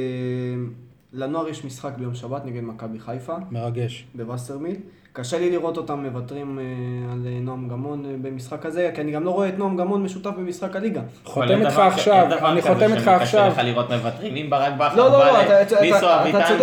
לנוער 1.12 1.48
יש 1.48 1.64
משחק 1.64 1.92
ביום 1.98 2.14
שבת 2.14 2.44
נגד 2.44 2.62
מכבי 2.62 2.98
חיפה, 2.98 3.36
מרגש. 3.50 4.06
בווסרמיל. 4.14 4.76
קשה 5.12 5.38
לי 5.38 5.50
לראות 5.50 5.76
אותם 5.76 5.98
מוותרים 5.98 6.58
אה, 6.58 6.64
על 7.12 7.26
אה, 7.26 7.38
נועם 7.40 7.68
גמון 7.68 8.04
אה, 8.06 8.14
במשחק 8.22 8.66
הזה, 8.66 8.90
כי 8.94 9.00
אני 9.00 9.12
גם 9.12 9.24
לא 9.24 9.30
רואה 9.30 9.48
את 9.48 9.58
נועם 9.58 9.76
גמון 9.76 10.02
משותף 10.02 10.30
במשחק 10.38 10.76
הליגה. 10.76 11.00
חותם 11.24 11.60
איתך 11.66 11.78
עכשיו, 11.78 12.26
אני 12.44 12.62
חותם 12.62 12.92
איתך 12.92 13.08
עכשיו. 13.08 13.26
שקשה 13.26 13.48
לך 13.48 13.60
לראות 13.64 13.90
מוותרים. 13.92 14.36
אם 14.36 14.50
ברק 14.50 14.72
בכר 14.78 14.96
לא, 14.96 15.04
לא, 15.04 15.18
בא 15.18 15.26
לא, 15.26 15.38
לניסו 15.80 16.06
אביטן 16.20 16.56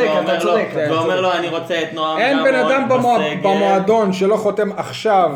ואומר 0.89 1.21
לו- 1.21 1.33
אני 1.33 1.47
רוצה 1.49 1.81
את 1.81 1.93
נועם 1.93 2.17
אין 2.19 2.37
בן 2.43 2.51
גמון 2.53 2.71
אדם 2.71 2.89
במוע- 2.89 3.19
בסגל." 3.19 3.35
במועדון 3.43 4.13
שלא 4.13 4.35
חותם 4.35 4.69
עכשיו. 4.77 5.31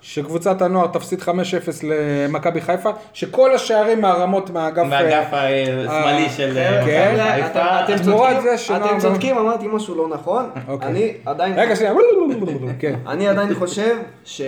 שקבוצת 0.00 0.62
הנוער 0.62 0.86
תפסיד 0.86 1.20
5-0 1.22 1.28
למכבי 1.82 2.60
חיפה, 2.60 2.90
שכל 3.12 3.54
השערים 3.54 4.00
מהרמות 4.00 4.50
מהאגף... 4.50 4.86
מהאגף 4.86 5.26
השמאלי 5.32 6.28
של 6.30 6.52
כן. 6.86 7.14
חיפה. 7.34 7.46
אתה- 7.46 7.84
אתם 7.84 7.94
גמון- 8.10 8.98
צודקים, 8.98 9.38
אמרתי 9.38 9.66
משהו 9.72 9.94
לא 9.94 10.08
נכון. 10.14 10.50
אוקיי. 10.68 10.88
אני 10.88 11.12
עדיין... 11.26 11.58
רגע, 11.58 11.76
שנייה, 11.76 11.92
כן. 12.78 12.98
אני 13.12 13.28
עדיין 13.28 13.54
חושב 13.54 13.96
ש... 14.24 14.40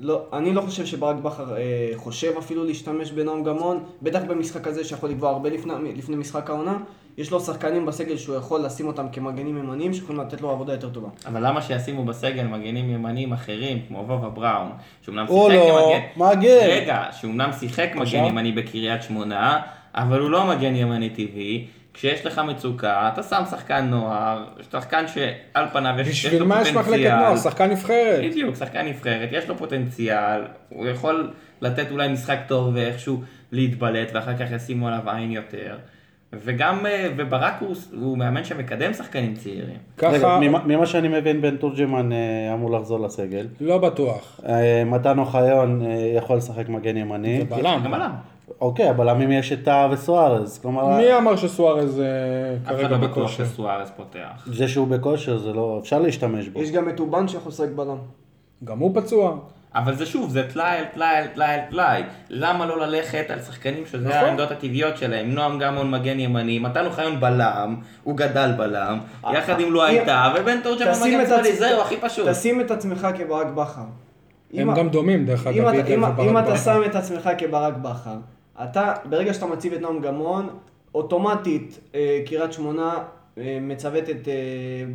לא, 0.00 0.22
אני 0.32 0.52
לא 0.52 0.60
חושב 0.60 0.86
שברק 0.86 1.16
בכר 1.16 1.56
אה, 1.56 1.92
חושב 1.96 2.32
אפילו 2.38 2.64
להשתמש 2.64 3.10
בנועם 3.10 3.44
גמון, 3.44 3.84
בטח 4.02 4.20
במשחק 4.28 4.66
הזה 4.66 4.84
שיכול 4.84 5.10
לקבוע 5.10 5.30
הרבה 5.30 5.50
לפני, 5.50 5.94
לפני 5.96 6.16
משחק 6.16 6.50
העונה. 6.50 6.78
יש 7.18 7.30
לו 7.30 7.40
שחקנים 7.40 7.86
בסגל 7.86 8.16
שהוא 8.16 8.36
יכול 8.36 8.60
לשים 8.64 8.86
אותם 8.86 9.06
כמגנים 9.12 9.58
ימניים 9.58 9.94
שיכולים 9.94 10.20
לתת 10.20 10.40
לו 10.40 10.50
עבודה 10.50 10.72
יותר 10.72 10.88
טובה. 10.88 11.08
אבל 11.26 11.46
למה 11.46 11.62
שישימו 11.62 12.04
בסגל 12.04 12.44
מגנים 12.44 12.90
ימניים 12.90 13.32
אחרים, 13.32 13.78
כמו 13.88 13.98
וובה 13.98 14.28
בראון, 14.28 14.72
שאומנם 15.02 15.26
או 15.28 15.50
שיחק 15.50 15.66
לא, 15.66 15.92
כמגן... 16.14 16.38
מגן. 16.38 16.66
רגע, 16.66 17.04
שאומנם 17.20 17.50
שיחק 17.52 17.90
מגן 17.94 18.24
ימני 18.24 18.52
בקריית 18.52 19.02
שמונה, 19.02 19.60
אבל 19.94 20.20
הוא 20.20 20.30
לא 20.30 20.46
מגן 20.46 20.76
ימני 20.76 21.10
טבעי. 21.10 21.66
כשיש 21.94 22.26
לך 22.26 22.38
מצוקה, 22.38 23.10
אתה 23.12 23.22
שם 23.22 23.42
שחקן 23.50 23.84
נוער, 23.90 24.44
שחקן 24.72 25.04
שעל 25.08 25.64
פניו 25.72 25.94
יש 26.00 26.08
יש 26.08 26.26
בשביל 26.26 26.40
לו 26.40 26.46
מה 26.46 26.62
יש 26.62 26.68
מחלקת 26.72 26.84
פוטנציאל. 26.86 27.16
נוער? 27.16 27.36
שחקן 27.36 27.70
נבחרת. 27.70 28.20
בדיוק, 28.30 28.54
שחקן 28.56 28.86
נבחרת, 28.86 29.28
יש 29.32 29.48
לו 29.48 29.56
פוטנציאל, 29.58 30.40
הוא 30.68 30.86
יכול 30.86 31.30
לתת 31.60 31.90
אולי 31.90 32.08
משחק 32.08 32.38
טוב 32.46 32.70
ואיכשהו 32.74 33.22
להתבלט, 33.52 34.10
ואחר 34.14 34.36
כך 34.36 34.52
ישימו 34.52 34.88
עליו 34.88 35.10
עין 35.10 35.30
יותר. 35.30 35.76
וגם, 36.44 36.86
אה, 36.86 37.08
וברק 37.16 37.54
הוא, 37.60 37.74
הוא 38.00 38.18
מאמן 38.18 38.44
שמקדם 38.44 38.92
שחקנים 38.92 39.34
צעירים. 39.34 39.76
רגע, 40.02 40.18
ככה, 40.18 40.38
ממה- 40.40 40.64
ממה 40.66 40.86
שאני 40.86 41.08
מבין, 41.08 41.40
בן 41.40 41.56
תורג'מן 41.56 42.12
אה, 42.12 42.18
אמור 42.54 42.70
לחזור 42.78 43.00
לסגל. 43.00 43.46
לא 43.60 43.78
בטוח. 43.78 44.40
אה, 44.48 44.84
מתן 44.86 45.18
אוחיון 45.18 45.82
יכול 46.16 46.36
לשחק 46.36 46.68
מגן 46.68 46.96
ימני. 46.96 47.38
זה 47.38 47.44
בלם. 47.44 48.10
אוקיי, 48.60 48.90
אבל 48.90 49.08
אם 49.08 49.32
יש 49.32 49.52
את 49.52 49.64
טאה 49.64 49.88
וסוארז, 49.90 50.58
כלומר, 50.58 50.96
מי 50.96 51.16
אמר 51.16 51.36
שסוארז 51.36 52.00
אה, 52.00 52.04
אף 52.62 52.66
אחד 52.66 52.74
כרגע 52.74 52.88
לא 52.88 52.96
בטוח 52.96 53.10
בכושר? 53.18 53.44
שסוארס 53.44 53.90
פותח. 53.96 54.46
זה 54.46 54.68
שהוא 54.68 54.88
בכושר, 54.88 55.38
זה 55.38 55.52
לא, 55.52 55.78
אפשר 55.82 55.98
להשתמש 55.98 56.48
בו. 56.48 56.62
יש 56.62 56.70
גם 56.70 56.88
את 56.88 57.00
אובן 57.00 57.24
לשחק 57.24 57.68
בלם. 57.76 57.96
גם 58.64 58.78
הוא 58.78 58.90
פצוע. 58.94 59.36
אבל 59.74 59.94
זה 59.94 60.06
שוב, 60.06 60.30
זה 60.30 60.42
טלאי 60.52 60.76
על 60.78 60.84
טלאי 60.94 61.16
על 61.16 61.26
טלאי 61.34 61.54
על 61.54 61.60
טלאי. 61.70 62.02
למה 62.30 62.66
לא 62.66 62.80
ללכת 62.86 63.24
על 63.28 63.40
שחקנים 63.40 63.86
שזה 63.86 64.08
נכון. 64.08 64.12
העמדות 64.20 64.50
הטבעיות 64.50 64.96
שלהם? 64.96 65.30
נועם 65.30 65.58
גמון 65.58 65.90
מגן 65.90 66.20
ימני, 66.20 66.58
מתן 66.58 66.86
אוחיון 66.86 67.20
בלם, 67.20 67.76
הוא 68.04 68.16
גדל 68.16 68.52
בלם, 68.56 68.98
יחד 69.32 69.60
עם 69.60 69.72
לו 69.72 69.84
הייתה, 69.84 70.32
ובן 70.40 70.60
תורג'מן 70.62 70.92
מגן 71.06 71.20
את 71.20 71.26
שמאלי, 71.28 71.56
זהו, 71.56 71.80
הכי 71.80 71.96
פשוט. 72.00 72.28
תשים 72.28 72.60
את 72.60 72.70
עצמך 72.70 73.06
כברק 73.18 73.46
בכר. 73.46 73.80
הם 74.54 74.70
אם- 74.70 74.76
גם 74.76 74.88
דומים, 74.88 75.24
דרך 75.26 75.46
אגב, 75.46 75.68
אם 76.20 76.38
אתה-. 76.38 76.56
שם 76.56 76.80
את 76.86 76.94
עצמך 76.94 77.30
כברק 77.38 77.74
בכר, 77.82 78.16
אתה, 78.64 78.94
ברגע 79.04 79.34
שאתה 79.34 79.46
מציב 79.46 79.72
את 79.72 79.80
נועם 79.80 80.00
גמון, 80.00 80.48
אוטומטית 80.94 81.78
אה, 81.94 82.20
קריית 82.26 82.52
שמונה 82.52 82.94
אה, 83.38 83.58
מצוותת 83.60 84.28
אה, 84.28 84.32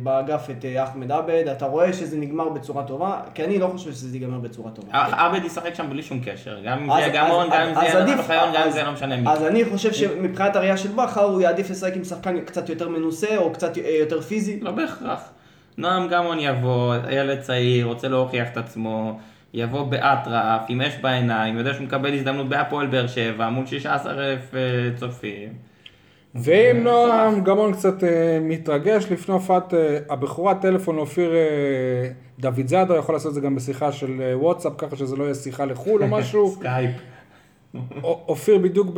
באגף 0.02 0.50
את 0.50 0.64
אה, 0.64 0.84
אחמד 0.84 1.12
עבד, 1.12 1.44
אתה 1.52 1.66
רואה 1.66 1.92
שזה 1.92 2.16
נגמר 2.16 2.48
בצורה 2.48 2.84
טובה, 2.84 3.20
כי 3.34 3.44
אני 3.44 3.58
לא 3.58 3.66
חושב 3.66 3.92
שזה 3.92 4.16
ייגמר 4.16 4.38
בצורה 4.38 4.70
טובה. 4.70 4.94
אה, 4.94 5.26
עבד 5.26 5.44
ישחק 5.44 5.74
שם 5.74 5.90
בלי 5.90 6.02
שום 6.02 6.20
קשר, 6.24 6.58
גם 6.64 6.78
אם 6.78 6.86
זה 6.92 7.00
יהיה 7.00 7.24
גמון, 7.24 7.46
גם 7.52 7.60
אם 7.68 7.74
זה 7.74 7.80
יהיה 7.80 8.04
נתן 8.04 8.18
אוחיון, 8.18 8.48
גם 8.54 8.62
אם 8.62 8.70
זה 8.70 8.82
לא 8.82 8.92
משנה 8.92 9.16
מי. 9.16 9.30
אז 9.30 9.42
אני 9.42 9.64
חושב 9.64 9.92
שמבחינת 9.92 10.56
הראייה 10.56 10.76
של 10.76 10.88
בכר, 10.88 11.24
הוא 11.24 11.40
יעדיף 11.40 11.70
לשחק 11.70 11.96
עם 11.96 12.04
שחקן 12.04 12.40
קצת 12.40 12.68
יותר 12.68 12.88
מנוסה, 12.88 13.36
או 13.36 13.52
קצת 13.52 13.78
אה, 13.78 13.96
יותר 14.00 14.20
פיזי. 14.20 14.60
לא 14.60 14.70
בהכרח. 14.70 15.30
נועם 15.78 16.08
גמון 16.08 16.38
יבוא, 16.40 16.94
ילד 17.10 17.40
צעיר, 17.40 17.86
רוצה 17.86 18.08
להוכיח 18.08 18.48
את 18.52 18.56
עצמו, 18.56 19.18
יבוא 19.54 19.82
באטרף, 19.82 20.60
עם 20.68 20.80
אש 20.80 20.96
בעיניים, 21.02 21.58
יודע 21.58 21.74
שהוא 21.74 21.84
מקבל 21.86 22.14
הזדמנות 22.14 22.48
בהפועל 22.48 22.86
באר 22.86 23.06
שבע, 23.06 23.48
מול 23.48 23.66
16,000 23.66 24.54
אה, 24.54 24.60
צופים. 24.96 25.48
ואם 26.34 26.84
נועם 26.84 27.44
גמון 27.44 27.72
קצת 27.72 28.04
אה, 28.04 28.38
מתרגש 28.40 29.06
לפני 29.10 29.34
הופעת 29.34 29.74
אה, 29.74 29.98
הבכורה, 30.10 30.54
טלפון 30.54 30.96
לאופיר 30.96 31.34
אה, 31.34 32.10
דוד 32.38 32.66
זאדו, 32.66 32.94
יכול 32.96 33.14
לעשות 33.14 33.28
את 33.28 33.34
זה 33.34 33.40
גם 33.40 33.54
בשיחה 33.54 33.92
של 33.92 34.20
אה, 34.20 34.38
וואטסאפ, 34.38 34.72
ככה 34.78 34.96
שזה 34.96 35.16
לא 35.16 35.24
יהיה 35.24 35.34
שיחה 35.34 35.64
לחו"ל 35.64 36.02
או 36.02 36.08
משהו. 36.18 36.48
סקייפ. 36.50 36.90
אופיר 38.02 38.58
בדיוק 38.58 38.88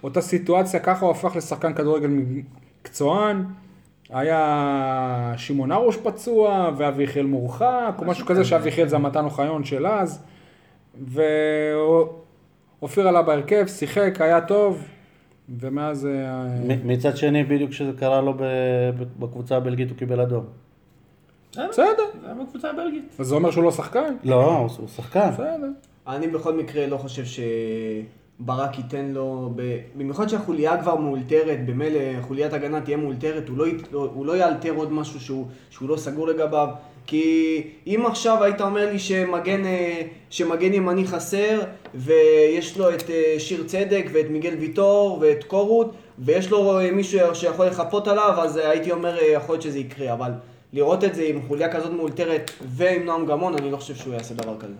באותה 0.00 0.20
סיטואציה, 0.20 0.80
ככה 0.80 1.04
הוא 1.04 1.10
הפך 1.10 1.36
לשחקן 1.36 1.74
כדורגל 1.74 2.08
מקצוען. 2.08 3.44
היה 4.10 5.34
שמעון 5.36 5.72
הרוש 5.72 5.96
פצוע, 5.96 6.70
ואביחיאל 6.76 7.26
מורחק, 7.26 7.94
או 7.98 8.04
משהו 8.04 8.26
כזה, 8.26 8.44
שאביחיאל 8.44 8.88
זה 8.88 8.96
המתן 8.96 9.24
אוחיון 9.24 9.64
של 9.64 9.86
אז. 9.86 10.22
ואופיר 12.80 13.08
עלה 13.08 13.22
בהרכב, 13.22 13.66
שיחק, 13.66 14.20
היה 14.20 14.40
טוב, 14.40 14.84
ומאז... 15.60 16.06
אה, 16.06 16.44
מצד 16.84 17.16
שני, 17.16 17.44
בדיוק 17.44 17.70
כשזה 17.70 17.92
קרה 17.98 18.20
לו 18.20 18.34
בקבוצה 19.18 19.56
הבלגית, 19.56 19.90
הוא 19.90 19.98
קיבל 19.98 20.20
אדום. 20.20 20.44
בסדר, 21.50 21.66
זה 22.20 22.26
היה 22.26 22.34
בקבוצה 22.34 22.70
הבלגית. 22.70 23.16
אז 23.18 23.26
זה 23.26 23.34
אומר 23.34 23.50
שהוא 23.50 23.64
לא 23.64 23.70
שחקן? 23.70 24.14
לא, 24.24 24.56
הוא 24.78 24.88
שחקן. 24.88 25.30
בסדר. 25.30 25.70
אני 26.06 26.26
בכל 26.26 26.54
מקרה 26.54 26.86
לא 26.86 26.96
חושב 26.96 27.24
שברק 28.42 28.78
ייתן 28.78 29.06
לו, 29.14 29.52
ב... 29.56 29.78
במיוחד 29.96 30.28
שהחוליה 30.28 30.82
כבר 30.82 30.96
מאולתרת, 30.96 31.66
במילא 31.66 31.98
חוליית 32.20 32.52
הגנה 32.52 32.80
תהיה 32.80 32.96
מאולתרת, 32.96 33.48
הוא 33.48 33.58
לא, 33.58 33.66
ית... 33.66 33.92
הוא 33.92 34.26
לא 34.26 34.36
יאלתר 34.36 34.72
עוד 34.76 34.92
משהו 34.92 35.20
שהוא, 35.20 35.46
שהוא 35.70 35.88
לא 35.88 35.96
סגור 35.96 36.28
לגביו. 36.28 36.68
כי 37.06 37.62
אם 37.86 38.06
עכשיו 38.06 38.42
היית 38.44 38.60
אומר 38.60 38.90
לי 38.92 38.98
שמגן, 38.98 39.64
אה, 39.64 40.02
שמגן 40.30 40.74
ימני 40.74 41.06
חסר, 41.06 41.60
ויש 41.94 42.78
לו 42.78 42.94
את 42.94 43.10
אה, 43.10 43.34
שיר 43.38 43.64
צדק, 43.66 44.06
ואת 44.12 44.26
מיגל 44.30 44.54
ויטור, 44.54 45.18
ואת 45.20 45.44
קורות, 45.44 45.92
ויש 46.18 46.50
לו 46.50 46.78
אה, 46.78 46.90
מישהו 46.90 47.34
שיכול 47.34 47.66
לחפות 47.66 48.08
עליו, 48.08 48.34
אז 48.38 48.56
הייתי 48.56 48.92
אומר, 48.92 49.16
יכול 49.34 49.54
להיות 49.54 49.62
שזה 49.62 49.78
יקרה, 49.78 50.12
אבל 50.12 50.30
לראות 50.72 51.04
את 51.04 51.14
זה 51.14 51.22
עם 51.22 51.42
חוליה 51.48 51.72
כזאת 51.72 51.92
מאולתרת 51.92 52.50
ועם 52.68 53.04
נועם 53.04 53.26
גמון, 53.26 53.54
אני 53.54 53.70
לא 53.70 53.76
חושב 53.76 53.94
שהוא 53.94 54.14
יעשה 54.14 54.34
דבר 54.34 54.56
כזה. 54.58 54.74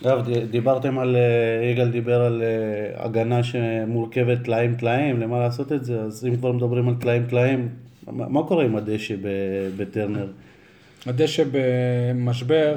אגב, 0.00 0.28
דיברתם 0.50 0.98
על, 0.98 1.16
אה, 1.16 1.70
יגאל 1.70 1.88
דיבר 1.90 2.22
על 2.22 2.42
אה, 2.42 3.04
הגנה 3.04 3.42
שמורכבת 3.42 4.44
טלאים 4.44 4.74
טלאים, 4.74 5.20
למה 5.20 5.38
לעשות 5.38 5.72
את 5.72 5.84
זה? 5.84 6.00
אז 6.00 6.26
אם 6.28 6.36
כבר 6.36 6.52
מדברים 6.52 6.88
על 6.88 6.94
טלאים 7.00 7.26
טלאים, 7.26 7.68
מה 8.06 8.28
מה 8.28 8.42
קורה 8.42 8.64
עם 8.64 8.76
הדשא 8.76 9.14
ב- 9.22 9.70
בטרנר? 9.76 10.26
הדשא 11.06 11.44
במשבר, 11.52 12.74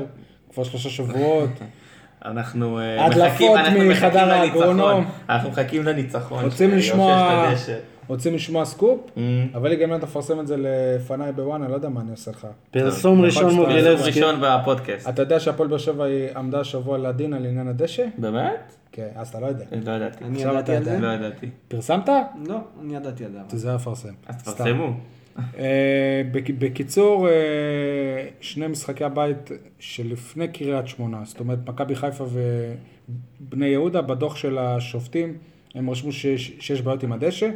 כבר 0.54 0.64
שלושה 0.64 0.90
שבועות. 0.90 1.50
אנחנו 2.26 2.80
אה, 2.80 3.10
מחכים, 3.10 3.56
אנחנו 3.56 3.84
מחכים 3.84 4.28
לניצחון. 4.28 5.06
אנחנו 5.30 5.50
מחכים 5.50 5.86
לניצחון. 5.86 6.44
רוצים 6.44 6.72
לשמוע. 6.72 7.54
רוצים 8.08 8.34
לשמוע 8.34 8.66
סקופ? 8.66 9.00
Mm. 9.16 9.20
אבל 9.56 9.70
לי 9.70 9.76
גם 9.76 9.92
אם 9.92 9.98
אתה 9.98 10.06
מפרסם 10.06 10.40
את 10.40 10.48
זה 10.48 10.56
לפניי 10.58 11.32
בוואן, 11.32 11.62
אני 11.62 11.72
לא 11.72 11.76
יודע 11.76 11.90
מה 11.90 12.02
אני 12.02 12.12
עושה 12.12 12.32
לך. 12.32 12.48
פרסום 12.72 13.22
ראשון 13.22 13.54
מוגילבסקי. 13.56 14.08
ראשון 14.10 14.36
בפודקאסט. 14.42 15.10
אתה 15.10 15.22
יודע 15.22 15.40
שהפועל 15.40 15.70
באר 15.70 15.78
שבע 15.78 16.04
היא 16.06 16.28
עמדה 16.36 16.60
השבוע 16.60 16.98
לדין 16.98 17.34
על 17.34 17.46
עניין 17.46 17.68
הדשא? 17.68 18.06
באמת? 18.18 18.76
כן, 18.92 19.08
אז 19.16 19.28
אתה 19.28 19.40
לא 19.40 19.46
יודע. 19.46 19.66
לא 19.86 19.92
ידעתי. 19.92 20.24
אני 20.26 20.42
ידעתי 20.42 20.60
אתה 20.72 20.78
על 20.78 20.84
זה? 20.84 21.00
לא 21.00 21.08
ידעתי. 21.08 21.50
פרסמת? 21.68 22.10
לא, 22.48 22.58
אני 22.84 22.96
ידעתי 22.96 23.26
על 23.26 23.32
זה. 23.32 23.38
תיזהר 23.48 23.76
לפרסם. 23.76 24.14
אז. 24.28 24.44
תפרסמו. 24.44 24.94
אה, 25.60 26.22
בק- 26.32 26.50
בקיצור, 26.60 27.28
אה, 27.30 27.34
שני 28.42 28.68
משחקי 28.68 29.04
הבית 29.04 29.50
שלפני 29.80 30.48
קריית 30.48 30.88
שמונה, 30.88 31.18
זאת 31.24 31.40
אומרת 31.40 31.60
מכבי 31.70 31.96
חיפה 31.96 32.26
ובני 33.42 33.66
יהודה, 33.68 34.02
בדוח 34.02 34.36
של 34.36 34.58
השופטים, 34.58 35.38
הם 35.76 35.90
רשמו 35.90 36.12
שיש, 36.12 36.52
שיש 36.60 36.82
בעיות 36.82 37.04
עם 37.04 37.12
הדשא. 37.12 37.50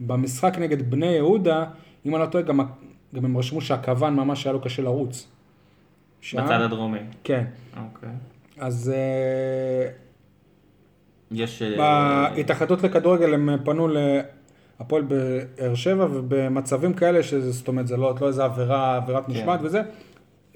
במשחק 0.00 0.58
נגד 0.58 0.90
בני 0.90 1.06
יהודה, 1.06 1.64
אם 2.06 2.14
אני 2.14 2.22
לא 2.22 2.26
טועה, 2.26 2.44
גם, 2.44 2.60
גם 3.14 3.24
הם 3.24 3.36
רשמו 3.38 3.60
שהכוון 3.60 4.14
ממש 4.16 4.46
היה 4.46 4.52
לו 4.52 4.60
קשה 4.60 4.82
לרוץ. 4.82 5.26
שם- 6.20 6.44
בצד 6.44 6.60
הדרומי. 6.60 6.98
כן. 7.24 7.44
אוקיי. 7.76 8.08
אז 8.58 8.92
אה, 8.94 9.90
יש... 11.30 11.62
אה, 11.62 12.30
בהתאחדות 12.36 12.82
לכדורגל 12.82 13.34
הם 13.34 13.48
פנו 13.64 13.88
להפועל 14.80 15.02
באר 15.02 15.74
שבע, 15.74 16.06
ובמצבים 16.12 16.92
כאלה, 16.94 17.22
שזה, 17.22 17.50
זאת 17.52 17.68
אומרת, 17.68 17.86
זה 17.86 17.96
לא, 17.96 18.14
לא 18.20 18.26
איזה 18.26 18.44
עבירה, 18.44 18.96
עבירת 18.96 19.28
משמעת 19.28 19.60
וזה, 19.62 19.82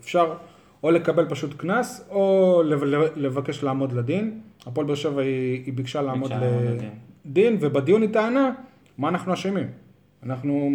אפשר 0.00 0.34
או 0.82 0.90
לקבל 0.90 1.26
פשוט 1.28 1.54
קנס, 1.56 2.04
או 2.10 2.62
לב- 2.64 2.84
לבקש 3.16 3.62
לעמוד 3.62 3.92
לדין. 3.92 4.40
הפועל 4.66 4.86
באר 4.86 4.94
שבע 4.94 5.22
היא, 5.22 5.62
היא 5.66 5.74
ביקשה 5.74 6.02
לעמוד 6.02 6.30
ביקשה 6.30 6.44
לעמוד 6.46 6.62
לדין. 6.64 6.90
לדין, 7.24 7.56
ובדיון 7.60 8.02
היא 8.02 8.10
טענה, 8.12 8.50
מה 8.98 9.08
אנחנו 9.08 9.34
אשמים? 9.34 9.66
אנחנו 10.22 10.70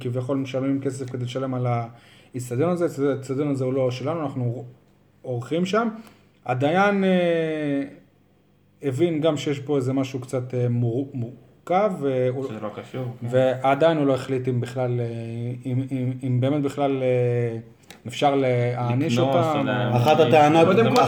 כביכול 0.00 0.36
משלמים 0.36 0.80
כסף 0.80 1.10
כדי 1.10 1.24
לשלם 1.24 1.54
על 1.54 1.66
האיצטדיון 1.66 2.70
הזה, 2.70 3.08
האיצטדיון 3.12 3.48
הזה 3.48 3.64
הוא 3.64 3.72
לא 3.72 3.90
שלנו, 3.90 4.22
אנחנו 4.22 4.64
עורכים 5.22 5.66
שם. 5.66 5.88
הדיין 6.46 7.04
אה, 7.04 7.82
הבין 8.82 9.20
גם 9.20 9.36
שיש 9.36 9.58
פה 9.60 9.76
איזה 9.76 9.92
משהו 9.92 10.20
קצת 10.20 10.54
אה, 10.54 10.68
מור, 10.68 11.10
מורכב, 11.14 11.92
והוא- 12.00 12.48
שזה 12.48 12.60
לא 12.60 12.70
קשור. 12.76 13.04
ועדיין 13.22 13.96
הוא 13.98 14.06
לא 14.06 14.14
החליט 14.14 14.48
אם 14.48 14.60
בכלל, 14.60 15.00
אה, 15.00 15.06
אם, 15.66 15.82
אם, 15.92 16.12
אם 16.26 16.40
באמת 16.40 16.62
בכלל 16.62 17.02
אה, 17.02 17.58
אפשר 18.08 18.34
להעניש 18.34 19.18
אותם. 19.18 19.66
אחת 19.96 20.20
הטענות- 20.20 20.66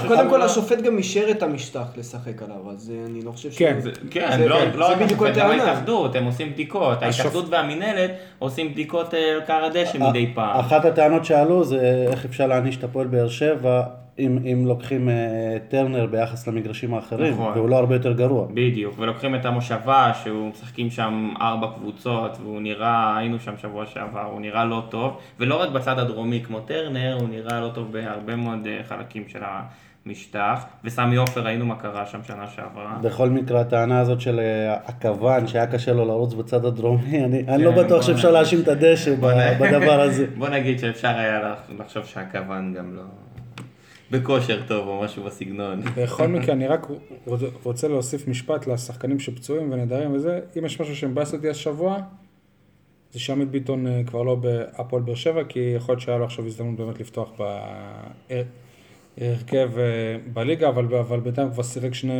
קודם 0.08 0.30
כל- 0.30 0.42
השופט 0.42 0.78
גם 0.82 0.98
אישר 0.98 1.26
את 1.30 1.42
המשטח 1.42 1.86
לשחק 1.96 2.42
עליו, 2.42 2.70
אז 2.70 2.92
אה, 2.94 3.06
אני 3.10 3.22
לא 3.22 3.30
חושב 3.30 3.50
ש... 3.52 3.58
כן. 3.58 3.76
זה- 3.80 3.90
כן, 4.10 4.28
זה- 4.38 4.48
לא 4.48 4.64
לא 4.74 4.94
בדיוק. 4.94 5.22
ההתאחדות, 5.22 6.16
הם 6.16 6.24
עושים 6.24 6.52
בדיקות. 6.52 7.02
ההתאחדות 7.02 7.44
והמינהלת 7.50 8.10
עושים 8.38 8.72
בדיקות 8.72 9.14
אה, 9.14 9.32
על 9.34 9.40
קר 9.40 9.64
הדשא 9.64 9.98
מדי 9.98 10.30
פעם. 10.34 10.60
אחת 10.60 10.84
הטענות 10.84 11.24
שעלו 11.24 11.64
זה 11.64 11.78
איך 12.10 12.24
אפשר 12.24 12.46
להעניש 12.46 12.76
את 12.76 12.84
הפועל 12.84 13.06
באר 13.06 13.28
שבע 13.28 13.82
אם, 14.18 14.38
אם 14.52 14.64
לוקחים 14.66 15.08
אה, 15.08 15.14
טרנר 15.68 16.06
ביחס 16.06 16.46
למגרשים 16.48 16.94
האחרים, 16.94 17.32
נכון. 17.34 17.52
והוא 17.56 17.68
לא 17.68 17.76
הרבה 17.76 17.94
יותר 17.94 18.12
גרוע. 18.12 18.46
בדיוק, 18.54 18.94
ולוקחים 18.98 19.34
את 19.34 19.44
המושבה, 19.44 20.12
שהוא 20.22 20.50
משחקים 20.50 20.90
שם 20.90 21.30
ארבע 21.40 21.66
קבוצות, 21.76 22.38
והוא 22.42 22.60
נראה, 22.60 23.16
היינו 23.16 23.38
שם 23.38 23.52
שבוע 23.56 23.86
שעבר, 23.86 24.24
הוא 24.32 24.40
נראה 24.40 24.64
לא 24.64 24.82
טוב, 24.88 25.16
ולא 25.40 25.60
רק 25.62 25.70
בצד 25.70 25.98
הדרומי 25.98 26.40
כמו 26.46 26.60
טרנר, 26.60 27.16
הוא 27.20 27.28
נראה 27.28 27.60
לא 27.60 27.68
טוב 27.74 27.92
בהרבה 27.92 28.36
מאוד 28.36 28.66
אה, 28.66 28.78
חלקים 28.88 29.22
של 29.28 29.38
המשטח, 30.06 30.64
וסמי 30.84 31.16
עופר 31.16 31.40
ראינו 31.40 31.66
מה 31.66 31.76
קרה 31.76 32.06
שם 32.06 32.18
שנה 32.26 32.46
שעברה. 32.56 32.96
בכל 33.02 33.30
מקרה, 33.30 33.60
הטענה 33.60 34.00
הזאת 34.00 34.20
של 34.20 34.40
אה, 34.40 34.74
הכוון, 34.86 35.46
שהיה 35.46 35.66
קשה 35.66 35.92
לו 35.92 36.04
לרוץ 36.04 36.34
בצד 36.34 36.64
הדרומי, 36.64 37.24
אני, 37.24 37.42
אני 37.48 37.64
לא 37.64 37.70
כן, 37.70 37.84
בטוח 37.84 38.02
שאפשר 38.02 38.30
להאשים 38.30 38.60
את 38.60 38.68
הדשא 38.68 39.14
בדבר 39.60 40.00
הזה. 40.00 40.26
בוא 40.38 40.48
נגיד 40.48 40.78
שאפשר 40.78 41.08
היה 41.08 41.40
לח- 41.42 41.80
לחשוב 41.80 42.04
שהכוון 42.04 42.74
גם 42.78 42.94
לא... 42.96 43.02
בכושר 44.10 44.62
טוב 44.66 44.88
או 44.88 45.00
משהו 45.02 45.24
בסגנון. 45.24 45.80
בכל 45.96 46.26
מקרה, 46.34 46.54
אני 46.54 46.66
רק 46.66 46.86
רוצ- 47.28 47.30
רוצה 47.62 47.88
להוסיף 47.88 48.28
משפט 48.28 48.66
לשחקנים 48.66 49.20
שפצועים 49.20 49.72
ונדרים 49.72 50.12
וזה, 50.14 50.40
אם 50.58 50.64
יש 50.64 50.80
משהו 50.80 50.96
שמבאס 50.96 51.34
אותי 51.34 51.48
השבוע, 51.50 51.98
זה 53.12 53.20
שעמית 53.20 53.48
ביטון 53.50 53.86
אה, 53.86 54.02
כבר 54.06 54.22
לא 54.22 54.34
בהפועל 54.34 55.02
באר 55.02 55.14
שבע, 55.14 55.44
כי 55.44 55.72
יכול 55.76 55.92
להיות 55.92 56.00
שהיה 56.02 56.18
לו 56.18 56.24
עכשיו 56.24 56.46
הזדמנות 56.46 56.76
באמת 56.76 57.00
לפתוח 57.00 57.30
בהרכב 59.18 59.70
אה, 59.78 59.82
בליגה, 60.32 60.68
אבל, 60.68 60.94
אבל 60.94 61.20
בינתיים 61.20 61.50
כבר 61.52 61.62
שיחק 61.62 61.94
שני 61.94 62.12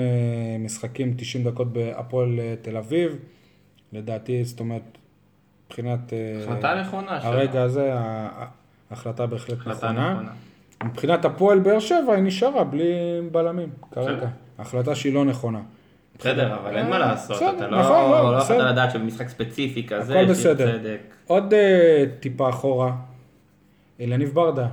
משחקים, 0.59 1.15
90 1.17 1.45
דקות 1.45 1.73
בהפועל 1.73 2.41
אה, 2.41 2.55
תל 2.63 2.77
אביב. 2.77 3.17
לדעתי, 3.93 4.45
זאת 4.45 4.61
אומרת, 4.61 4.83
מבחינת... 5.67 6.13
אה, 6.13 6.43
החלטה 6.45 6.81
נכונה 6.81 7.21
שלו. 7.21 7.31
הרגע 7.31 7.63
הזה, 7.63 7.95
ה- 7.95 8.47
ההחלטה 8.91 9.27
בהחלט 9.27 9.59
החלטה 9.59 9.93
נכונה. 9.93 10.13
נכונה. 10.13 10.33
מבחינת 10.85 11.25
הפועל 11.25 11.59
באר 11.59 11.79
שבע 11.79 12.15
היא 12.15 12.23
נשארה 12.23 12.65
בלי 12.65 12.93
בלמים 13.33 13.69
כרגע. 13.93 14.29
החלטה 14.59 14.95
שהיא 14.95 15.15
לא 15.15 15.25
נכונה. 15.25 15.61
בסדר, 16.19 16.55
אבל 16.55 16.77
אין 16.77 16.91
מה 16.91 16.99
לעשות, 16.99 17.37
בסדר, 17.37 17.57
אתה 17.57 17.69
לא 17.69 17.81
נכון, 17.81 18.11
לא, 18.11 18.11
לא 18.11 18.39
יכולת 18.39 18.43
בסדר. 18.43 18.73
לדעת 18.73 18.91
שבמשחק 18.91 19.29
ספציפי 19.29 19.87
כזה, 19.87 20.21
הכל 20.21 20.31
בסדר. 20.31 20.79
עוד 21.27 21.55
אה, 21.55 22.05
טיפה 22.21 22.49
אחורה, 22.49 22.93
אליניב 24.01 24.31
ברדה, 24.35 24.69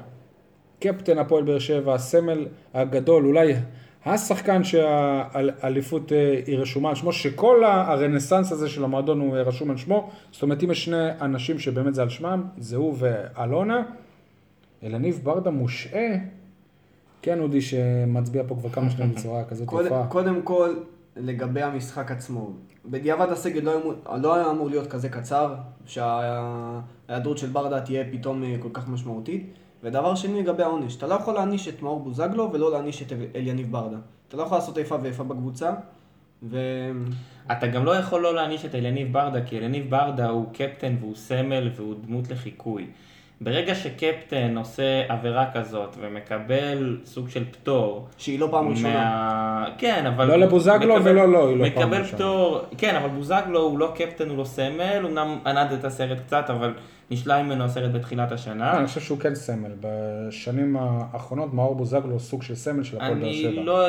קפטן 0.80 1.18
הפועל 1.18 1.44
באר 1.44 1.60
שבע, 1.60 1.94
הסמל 1.94 2.46
הגדול, 2.74 3.26
אולי 3.26 3.54
השחקן 4.06 4.64
שהאליפות 4.64 6.12
אה, 6.12 6.40
היא 6.46 6.58
רשומה 6.58 6.90
על 6.90 6.96
שמו, 6.96 7.12
שכל 7.12 7.64
הרנסאנס 7.64 8.52
הזה 8.52 8.70
של 8.70 8.84
המועדון 8.84 9.20
הוא 9.20 9.38
אה, 9.38 9.42
רשום 9.42 9.72
על 9.72 9.78
שמו, 9.78 10.10
זאת 10.32 10.42
אומרת 10.42 10.64
אם 10.64 10.72
יש 10.72 10.86
שני 10.86 11.10
אנשים 11.22 11.60
שבאמת 11.60 11.96
זה 11.96 12.02
על 12.02 12.10
שמם, 12.10 12.44
זה 12.58 12.76
הוא 12.76 12.96
ואלונה, 13.00 13.84
אליניב 14.84 15.20
ברדה 15.24 15.52
מושעה, 15.52 16.08
כן 17.22 17.40
אודי 17.40 17.62
שמצביע 17.62 18.44
פה 18.48 18.56
כבר 18.56 18.70
כמה 18.70 18.90
שנים 18.90 19.12
בצורה 19.16 19.44
כזאת 19.46 19.68
יפה. 19.86 20.06
קודם 20.08 20.42
כל, 20.42 20.76
לגבי 21.16 21.62
המשחק 21.62 22.12
עצמו, 22.12 22.52
בדיעבד 22.86 23.32
הסגל 23.32 23.62
לא, 23.62 23.72
היה 23.72 23.82
אמור- 23.82 24.18
לא 24.22 24.36
היה 24.36 24.50
אמור 24.52 24.70
להיות 24.70 24.88
כזה 24.88 25.10
קצר, 25.10 25.56
שההיעדרות 25.86 27.38
של 27.38 27.48
ברדה 27.50 27.82
תהיה 27.82 28.04
פתאום 28.12 28.44
אה, 28.44 28.56
כל 28.60 28.70
כך 28.74 28.88
משמעותית. 28.90 29.46
ודבר 29.84 30.16
שני 30.16 30.42
לגבי 30.44 30.64
העונש, 30.64 30.96
אתה 30.98 31.08
לא 31.08 31.14
יכול 31.14 31.34
להעניש 31.34 31.68
את 31.68 31.82
מאור 31.82 32.00
בוזגלו 32.00 32.50
ולא 32.54 32.72
להעניש 32.72 33.02
את 33.02 33.12
אל- 33.12 33.26
אליניב 33.36 33.72
ברדה. 33.72 33.98
אתה 34.28 34.38
לא 34.38 34.42
יכול 34.44 34.58
לעשות 34.58 34.78
איפה 34.78 34.98
ואיפה 35.02 35.24
בקבוצה, 35.24 35.74
ו... 36.44 36.58
אתה 37.52 37.68
גם 37.68 37.86
לא 37.86 37.96
יכול 37.96 38.22
לא 38.22 38.36
להעניש 38.36 38.66
את 38.66 38.76
אליניב 38.76 39.14
ברדה, 39.14 39.42
כי 39.46 39.58
אליניב 39.58 39.90
ברדה 39.90 40.30
הוא 40.30 40.46
קפטן 40.54 40.96
והוא 41.00 41.16
סמל 41.16 41.70
והוא 41.76 41.96
דמות 42.06 42.32
לחיקוי. 42.32 42.88
ברגע 43.42 43.76
שקפטן 43.76 44.58
עושה 44.58 44.84
עבירה 45.10 45.46
כזאת 45.54 45.96
ומקבל 46.02 46.98
סוג 47.06 47.30
של 47.30 47.44
פטור, 47.52 48.08
שהיא 48.18 48.40
לא 48.40 48.48
פעם 48.52 48.68
ראשונה. 48.70 48.90
מה... 48.94 49.66
כן, 49.78 50.06
אבל... 50.06 50.26
לא 50.28 50.36
לבוזגלו 50.36 50.96
מקבל- 50.96 51.10
ולא 51.12 51.32
לו, 51.32 51.48
היא 51.50 51.58
לא 51.58 51.70
פעם 51.70 51.84
מקבל 51.84 51.98
ראשונה. 52.02 52.18
פטור, 52.18 52.60
כן, 52.78 52.96
אבל 52.96 53.10
בוזגלו 53.10 53.60
הוא 53.62 53.80
לא 53.80 53.92
קפטן, 53.96 54.30
הוא 54.30 54.38
לא 54.38 54.44
סמל, 54.44 55.00
הוא 55.02 55.10
אמנם 55.10 55.38
ענד 55.46 55.72
את 55.72 55.86
הסרט 55.86 56.18
קצת, 56.28 56.50
אבל 56.50 56.74
נשלל 57.12 57.42
ממנו 57.42 57.64
הסרט 57.64 57.92
בתחילת 57.92 58.32
השנה. 58.32 58.78
אני 58.78 58.88
חושב 58.88 59.02
שהוא 59.02 59.20
כן 59.20 59.36
סמל. 59.36 59.70
בשנים 59.82 60.78
האחרונות 60.80 61.54
מאור 61.54 61.76
בוזגלו 61.76 62.12
הוא 62.12 62.20
סוג 62.20 62.44
של 62.44 62.56
סמל 62.56 62.84
של 62.84 62.96
הפועל 62.98 63.14
באר 63.14 63.24
אני 63.24 63.34
שבע. 63.34 63.62
לא... 63.64 63.88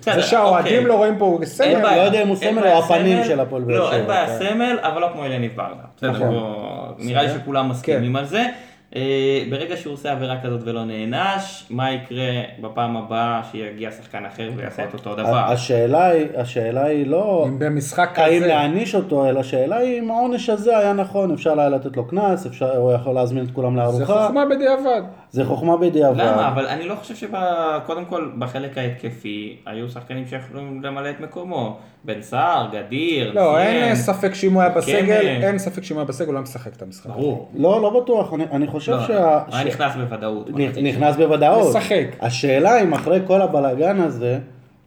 בסדר, 0.00 0.14
זה 0.14 0.22
שהאוהדים 0.22 0.72
אוקיי. 0.72 0.84
לא 0.88 0.94
רואים 0.96 1.18
פה 1.18 1.24
הוא 1.24 1.44
סמל. 1.44 1.82
בעיה. 1.82 1.96
לא 1.96 2.02
יודע 2.02 2.22
אם 2.22 2.28
הוא 2.28 2.36
סמל 2.36 2.62
או 2.66 2.78
הפנים 2.84 3.16
סמל- 3.18 3.28
של 3.28 3.40
הפועל 3.40 3.62
באר 3.62 3.78
לא, 3.78 3.92
אין 3.92 4.04
שבע, 4.04 4.08
בעיה 4.08 4.26
כן. 4.38 4.48
סמל, 4.48 4.78
אבל 4.82 5.00
לא 5.00 5.08
כמו 5.12 5.24
אליניב 5.24 5.52
ברדה. 5.56 5.74
בסדר, 5.96 6.10
נכון. 6.10 6.28
בוא- 6.30 6.88
נראה 6.98 7.22
לי 7.22 7.28
בסדר. 7.28 7.40
שכולם 7.40 7.68
מסכימים 7.68 8.12
כן. 8.12 8.16
על 8.18 8.24
זה. 8.24 8.46
אה, 8.96 9.42
ברגע 9.50 9.76
שהוא 9.76 9.92
עושה 9.92 10.12
עבירה 10.12 10.40
כזאת 10.42 10.60
ולא 10.64 10.84
נענש, 10.84 11.66
מה 11.70 11.92
יקרה 11.92 12.42
בפעם 12.60 12.96
הבאה 12.96 13.42
שיגיע 13.50 13.90
שחקן 13.90 14.24
אחר 14.24 14.50
ויעשה 14.56 14.84
את 14.84 14.94
אותו 14.94 15.14
דבר? 15.14 15.36
השאלה 15.36 16.06
היא, 16.06 16.26
השאלה 16.36 16.84
היא 16.84 17.06
לא 17.06 17.44
אם 17.48 17.58
במשחק 17.58 18.18
האם 18.18 18.36
כזה, 18.36 18.46
להעניש 18.46 18.94
אותו, 18.94 19.28
אלא 19.28 19.40
השאלה 19.40 19.76
היא 19.76 19.98
אם 19.98 20.10
העונש 20.10 20.48
הזה 20.48 20.78
היה 20.78 20.92
נכון, 20.92 21.32
אפשר 21.32 21.60
היה 21.60 21.68
לתת 21.68 21.96
לו 21.96 22.04
קנס, 22.04 22.46
אפשר, 22.46 22.76
הוא 22.76 22.92
יכול 22.92 23.14
להזמין 23.14 23.44
את 23.44 23.50
כולם 23.50 23.74
זה 23.74 23.80
לארוחה, 23.80 24.26
חוכמה 24.26 24.46
בדיעבד. 24.46 25.02
זה 25.32 25.44
חוכמה 25.44 25.76
בדיעבד. 25.76 26.20
למה? 26.20 26.48
אבל 26.48 26.66
אני 26.66 26.86
לא 26.88 26.94
חושב 26.94 27.14
שקודם 27.14 28.04
כל 28.04 28.30
בחלק 28.38 28.78
ההתקפי 28.78 29.56
היו 29.66 29.88
שחקנים 29.88 30.26
שיכולים 30.26 30.82
למלא 30.82 31.10
את 31.10 31.20
מקומו. 31.20 31.76
בן 32.04 32.22
סער, 32.22 32.66
גדיר, 32.72 33.32
לא, 33.34 33.54
סיין. 33.56 33.82
אין 33.84 33.96
ספק 33.96 34.34
שאם 34.34 34.52
הוא 34.52 34.62
היה 34.62 34.70
בסגל, 34.70 35.20
כן. 35.22 35.40
אין 35.42 35.58
ספק 35.58 35.82
שאם 35.84 35.96
הוא 35.96 36.00
היה 36.00 36.08
בסגל 36.08 36.26
הוא 36.26 36.34
היה 36.34 36.42
משחק 36.42 36.76
את 36.76 36.82
המשחק. 36.82 37.10
ברור. 37.10 37.50
לא, 37.54 37.82
לא 37.82 38.00
בטוח, 38.00 38.34
אני, 38.34 38.44
אני 38.52 38.66
חושב 38.66 38.92
לא, 38.92 39.06
שה... 39.06 39.40
היה 39.52 39.62
ש- 39.62 39.66
נכנס 39.66 39.96
בוודאות. 39.96 40.48
נכ- 40.48 40.80
נכנס 40.82 41.16
בוודאות. 41.16 41.76
משחק. 41.76 42.06
השאלה 42.20 42.82
אם 42.82 42.92
אחרי 42.92 43.20
כל 43.26 43.42
הבלאגן 43.42 44.00
הזה, 44.00 44.38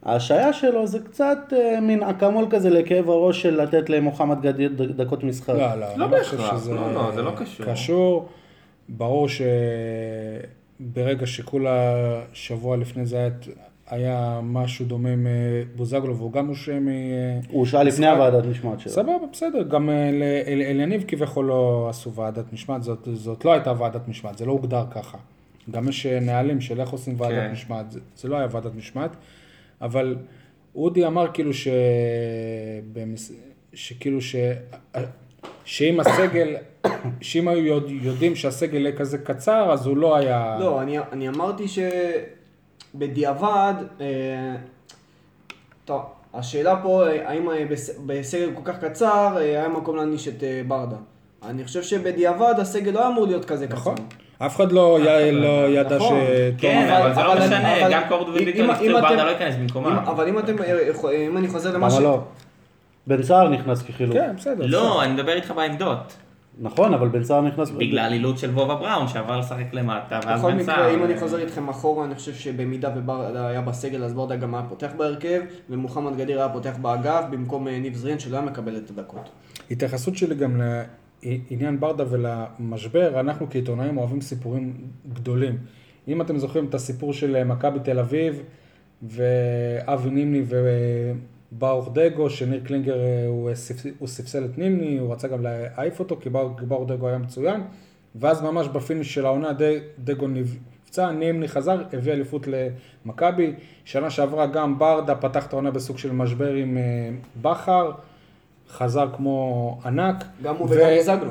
ההשעיה 0.04 0.52
שלו 0.52 0.86
זה 0.86 0.98
קצת 0.98 1.38
אה, 1.52 1.80
מין 1.80 2.02
אקמול 2.02 2.46
כזה 2.50 2.70
לכאב 2.70 3.10
הראש 3.10 3.42
של 3.42 3.62
לתת 3.62 3.90
למוחמד 3.90 4.42
גדיר 4.42 4.70
דקות 4.96 5.24
משחק. 5.24 5.54
לא, 5.54 5.74
לא, 5.74 6.08
לא 6.08 6.18
חושב 6.18 6.36
בהכרח, 6.36 6.66
לא, 6.68 6.94
לא, 6.94 7.10
זה 7.14 7.22
לא 7.22 7.30
קשור. 7.36 7.66
קשור. 7.66 8.26
ברור 8.88 9.26
שברגע 10.80 11.26
שכולה 11.26 11.94
שבוע 12.32 12.76
לפני 12.76 13.06
זה 13.06 13.18
היה, 13.18 13.30
היה 13.86 14.40
משהו 14.42 14.84
דומה 14.86 15.08
עם 15.10 15.26
אה, 15.26 15.32
בוזגלו, 15.76 16.16
והוא 16.16 16.32
גם 16.32 16.46
הושעה 16.46 16.80
מ... 16.80 16.88
הוא 17.48 17.60
הושעה 17.60 17.82
לפני 17.82 18.06
משחק. 18.06 18.16
הוועדת 18.16 18.44
משמעת 18.46 18.80
שלו. 18.80 18.92
סבבה, 18.92 19.12
בסדר, 19.32 19.62
גם 19.62 19.90
אה, 19.90 20.08
אל- 20.08 20.22
אל- 20.46 20.62
אליניב 20.62 21.04
כביכול 21.08 21.44
לא 21.44 21.86
עשו 21.90 22.12
ועדת 22.12 22.52
משמעת, 22.52 22.82
זאת, 22.82 23.08
זאת 23.12 23.44
לא 23.44 23.52
הייתה 23.52 23.72
ועדת 23.78 24.08
משמעת, 24.08 24.38
זה 24.38 24.46
לא 24.46 24.52
הוגדר 24.52 24.84
ככה. 24.90 25.18
גם 25.70 25.88
יש 25.88 26.06
אה, 26.06 26.20
נהלים 26.20 26.60
של 26.60 26.80
איך 26.80 26.88
עושים 26.90 27.14
ועדת 27.18 27.34
כן. 27.46 27.52
משמעת, 27.52 27.90
זה, 27.92 28.00
זה 28.16 28.28
לא 28.28 28.36
היה 28.36 28.46
ועדת 28.50 28.74
משמעת, 28.74 29.10
אבל 29.80 30.16
אודי 30.74 31.06
אמר 31.06 31.26
כאילו 31.32 31.54
ש... 31.54 31.68
במס... 32.92 33.32
שכאילו 33.74 34.20
ש... 34.20 34.36
שאם 35.64 36.00
הסגל, 36.00 36.56
שאם 37.20 37.48
היו 37.48 37.66
יודע- 37.66 37.90
יודעים 38.02 38.36
שהסגל 38.36 38.86
יהיה 38.86 38.96
כזה 38.96 39.18
קצר, 39.18 39.72
אז 39.72 39.86
הוא 39.86 39.96
לא 39.96 40.16
היה... 40.16 40.56
לא, 40.60 40.82
אני, 40.82 40.98
אני 41.12 41.28
אמרתי 41.28 41.64
שבדיעבד, 42.94 43.74
אה, 44.00 44.06
טוב, 45.84 46.02
השאלה 46.34 46.76
פה, 46.82 47.04
האם 47.24 47.48
בס- 47.70 47.98
בסגל 48.06 48.50
כל 48.54 48.72
כך 48.72 48.84
קצר, 48.84 49.06
אה, 49.36 49.40
היה 49.42 49.68
מקום 49.68 49.96
להעניש 49.96 50.28
את 50.28 50.42
אה, 50.42 50.60
ברדה. 50.68 50.96
אני 51.48 51.64
חושב 51.64 51.82
שבדיעבד 51.82 52.54
הסגל 52.58 52.90
לא 52.90 53.08
אמור 53.08 53.26
להיות 53.26 53.44
כזה 53.44 53.66
קצר. 53.66 53.76
נכון. 53.76 53.94
אף 54.38 54.56
אחד 54.56 54.72
לא, 54.72 54.98
י... 55.00 55.32
לא 55.32 55.48
ידע 55.68 55.96
נכון. 55.96 56.08
שתום... 56.20 56.58
כן, 56.58 56.88
אבל- 56.92 57.10
אבל 57.12 57.14
זה 57.14 57.22
לא 57.22 57.34
משנה, 57.58 57.90
גם 57.90 58.02
קורדו 58.08 58.36
אם 58.36 58.70
אתם- 58.70 58.92
ברדה 58.92 59.24
לא 59.24 59.30
ייכנס 59.30 59.54
במקומם. 59.56 59.86
אם, 59.86 59.96
אבל 59.98 60.28
אם 60.28 60.38
אתם, 60.38 60.62
אה, 60.62 60.88
אם 61.28 61.36
אני 61.36 61.48
חוזר 61.48 61.74
למה 61.74 61.90
ש... 61.90 61.94
בן 63.06 63.22
סער 63.22 63.48
נכנס 63.48 63.82
כחילוק. 63.82 64.16
כן, 64.16 64.36
בסדר. 64.36 64.54
בסדר. 64.54 64.66
לא, 64.66 65.02
אני 65.02 65.12
מדבר 65.12 65.32
איתך 65.32 65.50
בעמדות. 65.50 66.16
נכון, 66.58 66.94
אבל 66.94 67.08
בן 67.08 67.24
סער 67.24 67.40
נכנס... 67.40 67.70
בגלל 67.70 68.12
אילוץ 68.12 68.40
של 68.40 68.50
וובה 68.50 68.74
בראון 68.74 69.08
שעבר 69.08 69.38
לשחק 69.38 69.72
למטה, 69.72 70.20
ואז 70.26 70.40
בכל 70.40 70.50
בן 70.50 70.58
מקרה, 70.58 70.74
סער. 70.74 70.94
אם 70.94 71.04
אני 71.04 71.18
חוזר 71.20 71.38
איתכם 71.38 71.68
אחורה, 71.68 72.04
אני 72.04 72.14
חושב 72.14 72.34
שבמידה 72.34 72.90
וברדה 72.96 73.46
היה 73.46 73.60
בסגל, 73.60 74.04
אז 74.04 74.14
ברדה 74.14 74.36
גם 74.36 74.54
היה 74.54 74.64
פותח 74.68 74.90
בהרכב, 74.96 75.40
ומוחמד 75.70 76.16
גדיר 76.16 76.38
היה 76.38 76.48
פותח 76.48 76.76
באגף, 76.82 77.24
במקום 77.30 77.68
אה, 77.68 77.78
ניב 77.78 77.94
זרין, 77.94 78.18
שלא 78.18 78.36
היה 78.36 78.46
מקבל 78.46 78.76
את 78.76 78.90
הדקות. 78.90 79.30
התייחסות 79.70 80.16
שלי 80.16 80.34
גם 80.34 80.60
לעניין 81.22 81.80
ברדה 81.80 82.04
ולמשבר, 82.10 83.20
אנחנו 83.20 83.46
כעיתונאים 83.50 83.98
אוהבים 83.98 84.20
סיפורים 84.20 84.74
גדולים. 85.12 85.58
אם 86.08 86.20
אתם 86.20 86.38
זוכרים 86.38 86.66
את 86.66 86.74
הסיפור 86.74 87.12
של 87.12 87.44
מכבי 87.44 87.78
תל 87.80 87.98
אביב, 87.98 88.42
ואבי 89.02 90.10
נימני 90.10 90.42
וברוך 91.52 91.88
דגו, 91.92 92.30
שניר 92.30 92.60
קלינגר 92.66 92.98
אה, 93.00 93.26
הוא 93.28 93.50
ספס- 93.54 93.86
הוא 93.98 94.08
ספסל 94.08 94.44
את 94.44 94.58
נימני, 94.58 94.98
הוא 94.98 95.12
רצה 95.12 95.28
גם 95.28 95.42
להעיף 95.42 95.98
אותו, 96.00 96.16
כי 96.20 96.30
בר- 96.30 96.50
כי 96.58 96.66
ברוך 96.66 96.90
דגו 96.90 97.08
היה 97.08 97.18
מצוין, 97.18 97.60
ואז 98.16 98.42
ממש 98.42 98.68
בפיניש 98.68 99.14
של 99.14 99.26
העונה 99.26 99.50
דגו 100.04 100.26
נפצע, 100.28 101.10
נימני 101.10 101.48
חזר, 101.48 101.82
הביא 101.92 102.12
אליפות 102.12 102.46
למכבי. 103.06 103.52
שנה 103.84 104.10
שעברה 104.10 104.46
גם 104.46 104.78
ברדה 104.78 105.14
פתח 105.14 105.46
את 105.46 105.52
העונה 105.52 105.70
בסוג 105.70 105.98
של 105.98 106.12
משבר 106.12 106.52
עם 106.52 106.76
אה, 106.78 106.82
בכר. 107.42 107.90
חזר 108.70 109.08
כמו 109.16 109.78
ענק. 109.84 110.24
גם 110.42 110.56
הוא 110.56 110.66
ו- 110.70 110.70
וגם 110.70 110.80
בוזגלו. 110.96 111.30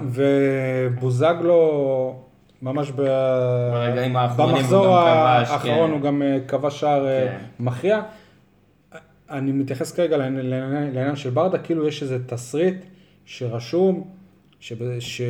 ובוזגלו, 0.93 2.15
ממש 2.61 2.91
ב... 2.95 3.01
במחזור 4.37 4.85
הוא 4.85 4.95
גם 4.95 5.37
כבש, 5.41 5.49
האחרון 5.51 5.87
כן. 5.87 5.93
הוא 5.93 6.01
גם 6.01 6.21
אה, 6.21 6.37
כבש 6.47 6.79
שער 6.79 7.07
אה, 7.07 7.27
כן. 7.27 7.37
מכריע. 7.59 8.01
אני 9.33 9.51
מתייחס 9.51 9.91
כרגע 9.91 10.17
לעניין- 10.17 11.15
של 11.15 11.29
ברדה, 11.29 11.57
כאילו 11.57 11.87
יש 11.87 12.03
איזה 12.03 12.27
תסריט 12.27 12.75
שרשום, 13.25 14.07
שב- 14.59 14.99
ש... 14.99 15.21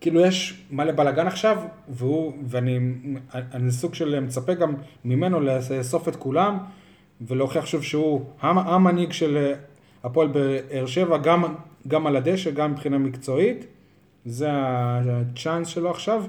כאילו 0.00 0.20
יש 0.20 0.62
מלא 0.70 0.92
בלאגן 0.92 1.26
עכשיו, 1.26 1.62
והוא, 1.88 2.32
ואני 2.46 2.78
אני 3.34 3.70
סוג 3.70 3.94
של 3.94 4.20
מצפה 4.20 4.54
גם 4.54 4.74
ממנו 5.04 5.40
לאסוף 5.40 6.08
את 6.08 6.16
כולם, 6.16 6.58
ולהוכיח 7.20 7.66
שוב 7.66 7.82
שהוא 7.82 8.24
המ- 8.40 8.58
המנהיג 8.58 9.12
של 9.12 9.52
הפועל 10.04 10.28
באר 10.28 10.86
שבע, 10.86 11.18
גם, 11.18 11.42
גם 11.88 12.06
על 12.06 12.16
הדשא, 12.16 12.50
גם 12.50 12.72
מבחינה 12.72 12.98
מקצועית. 12.98 13.66
זה 14.24 14.48
הצ'אנס 14.52 15.68
שלו 15.68 15.90
עכשיו. 15.90 16.24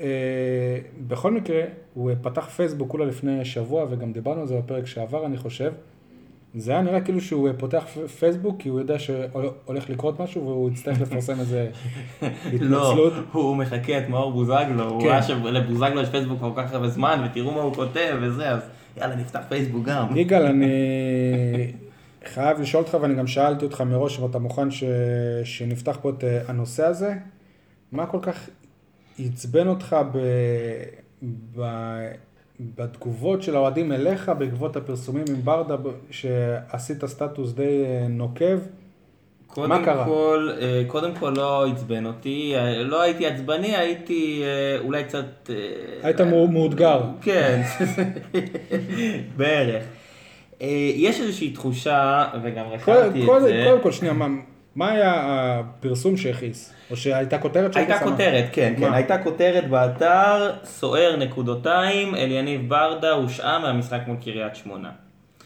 אה, 0.00 0.78
בכל 1.08 1.32
מקרה, 1.32 1.62
הוא 1.94 2.10
פתח 2.22 2.48
פייסבוק 2.48 2.90
כולה 2.90 3.04
לפני 3.04 3.44
שבוע, 3.44 3.86
וגם 3.90 4.12
דיברנו 4.12 4.40
על 4.40 4.46
זה 4.46 4.56
בפרק 4.56 4.86
שעבר, 4.86 5.26
אני 5.26 5.36
חושב. 5.36 5.72
זה 6.54 6.72
היה 6.72 6.82
נראה 6.82 7.00
כאילו 7.00 7.20
שהוא 7.20 7.48
פותח 7.58 7.84
פייסבוק, 8.18 8.56
כי 8.58 8.68
הוא 8.68 8.80
יודע 8.80 8.98
שהולך 8.98 9.90
לקרות 9.90 10.20
משהו, 10.20 10.42
והוא 10.42 10.70
יצטרך 10.70 11.00
לפרסם 11.00 11.40
איזה 11.40 11.68
לא, 12.22 12.92
התנצלות. 12.92 13.12
הוא 13.32 13.56
מחכה 13.56 13.98
את 13.98 14.08
מאור 14.08 14.32
בוזגלו, 14.32 14.84
הוא 14.90 15.02
כן. 15.02 15.08
ראה 15.08 15.22
שלבוזגלו 15.22 16.00
יש 16.00 16.08
פייסבוק 16.08 16.40
כל 16.40 16.50
כך 16.56 16.72
הרבה 16.72 16.88
זמן, 16.88 17.26
ותראו 17.30 17.50
מה 17.50 17.60
הוא 17.60 17.74
כותב 17.74 18.16
וזה, 18.22 18.50
אז 18.50 18.60
יאללה 18.96 19.16
נפתח 19.16 19.40
פייסבוק 19.48 19.84
גם. 19.84 20.16
יגאל, 20.16 20.46
אני 20.46 20.66
חייב 22.34 22.60
לשאול 22.60 22.82
אותך, 22.82 22.96
ואני 23.00 23.14
גם 23.14 23.26
שאלתי 23.26 23.64
אותך 23.64 23.80
מראש 23.80 24.20
אם 24.20 24.24
אתה 24.24 24.38
מוכן 24.38 24.70
ש... 24.70 24.84
שנפתח 25.44 25.98
פה 26.02 26.10
את 26.10 26.24
אה, 26.24 26.40
הנושא 26.48 26.84
הזה. 26.84 27.14
מה 27.92 28.06
כל 28.06 28.18
כך 28.22 28.48
עצבן 29.18 29.68
אותך 29.68 29.96
ב... 30.12 30.18
ב... 31.56 31.62
בתגובות 32.60 33.42
של 33.42 33.56
האוהדים 33.56 33.92
אליך 33.92 34.32
בעקבות 34.38 34.76
הפרסומים 34.76 35.24
עם 35.28 35.42
ברדה, 35.44 35.76
שעשית 36.10 37.04
סטטוס 37.04 37.52
די 37.52 37.84
אה, 37.84 38.06
נוקב? 38.08 38.58
קודם 39.46 39.68
מה 39.68 39.84
קרה? 39.84 40.04
כל, 40.04 40.50
אה, 40.60 40.82
קודם 40.86 41.14
כל 41.14 41.32
לא 41.36 41.66
עצבן 41.66 42.06
אותי, 42.06 42.52
אה, 42.56 42.82
לא 42.82 43.02
הייתי 43.02 43.26
עצבני, 43.26 43.76
הייתי 43.76 44.42
אולי 44.84 45.04
קצת... 45.04 45.50
היית 46.02 46.20
מאו- 46.20 46.48
מאותגר. 46.48 47.00
כן, 47.20 47.62
בערך. 49.36 49.84
יש 50.96 51.20
איזושהי 51.20 51.50
תחושה, 51.50 52.24
וגם 52.42 52.66
רשמתי 52.66 53.00
את 53.00 53.42
זה. 53.42 53.62
קודם 53.66 53.80
כל, 53.82 53.92
שנייה, 53.92 54.14
מה, 54.76 54.90
היה 54.90 55.12
הפרסום 55.16 56.16
שהכעיס? 56.16 56.74
או 56.90 56.96
שהייתה 56.96 57.38
כותרת 57.38 57.72
שהיית 57.72 57.90
הייתה 57.90 58.04
שמה? 58.04 58.12
כותרת, 58.12 58.44
כן, 58.52 58.74
כן? 58.78 58.92
הייתה 58.92 59.18
כותרת 59.18 59.68
באתר, 59.68 60.52
סוער 60.64 61.16
נקודותיים, 61.16 62.14
אליניב 62.14 62.68
ברדה 62.68 63.10
הושעה 63.10 63.58
מהמשחק 63.58 64.00
מול 64.06 64.16
קריית 64.24 64.56
שמונה. 64.56 64.90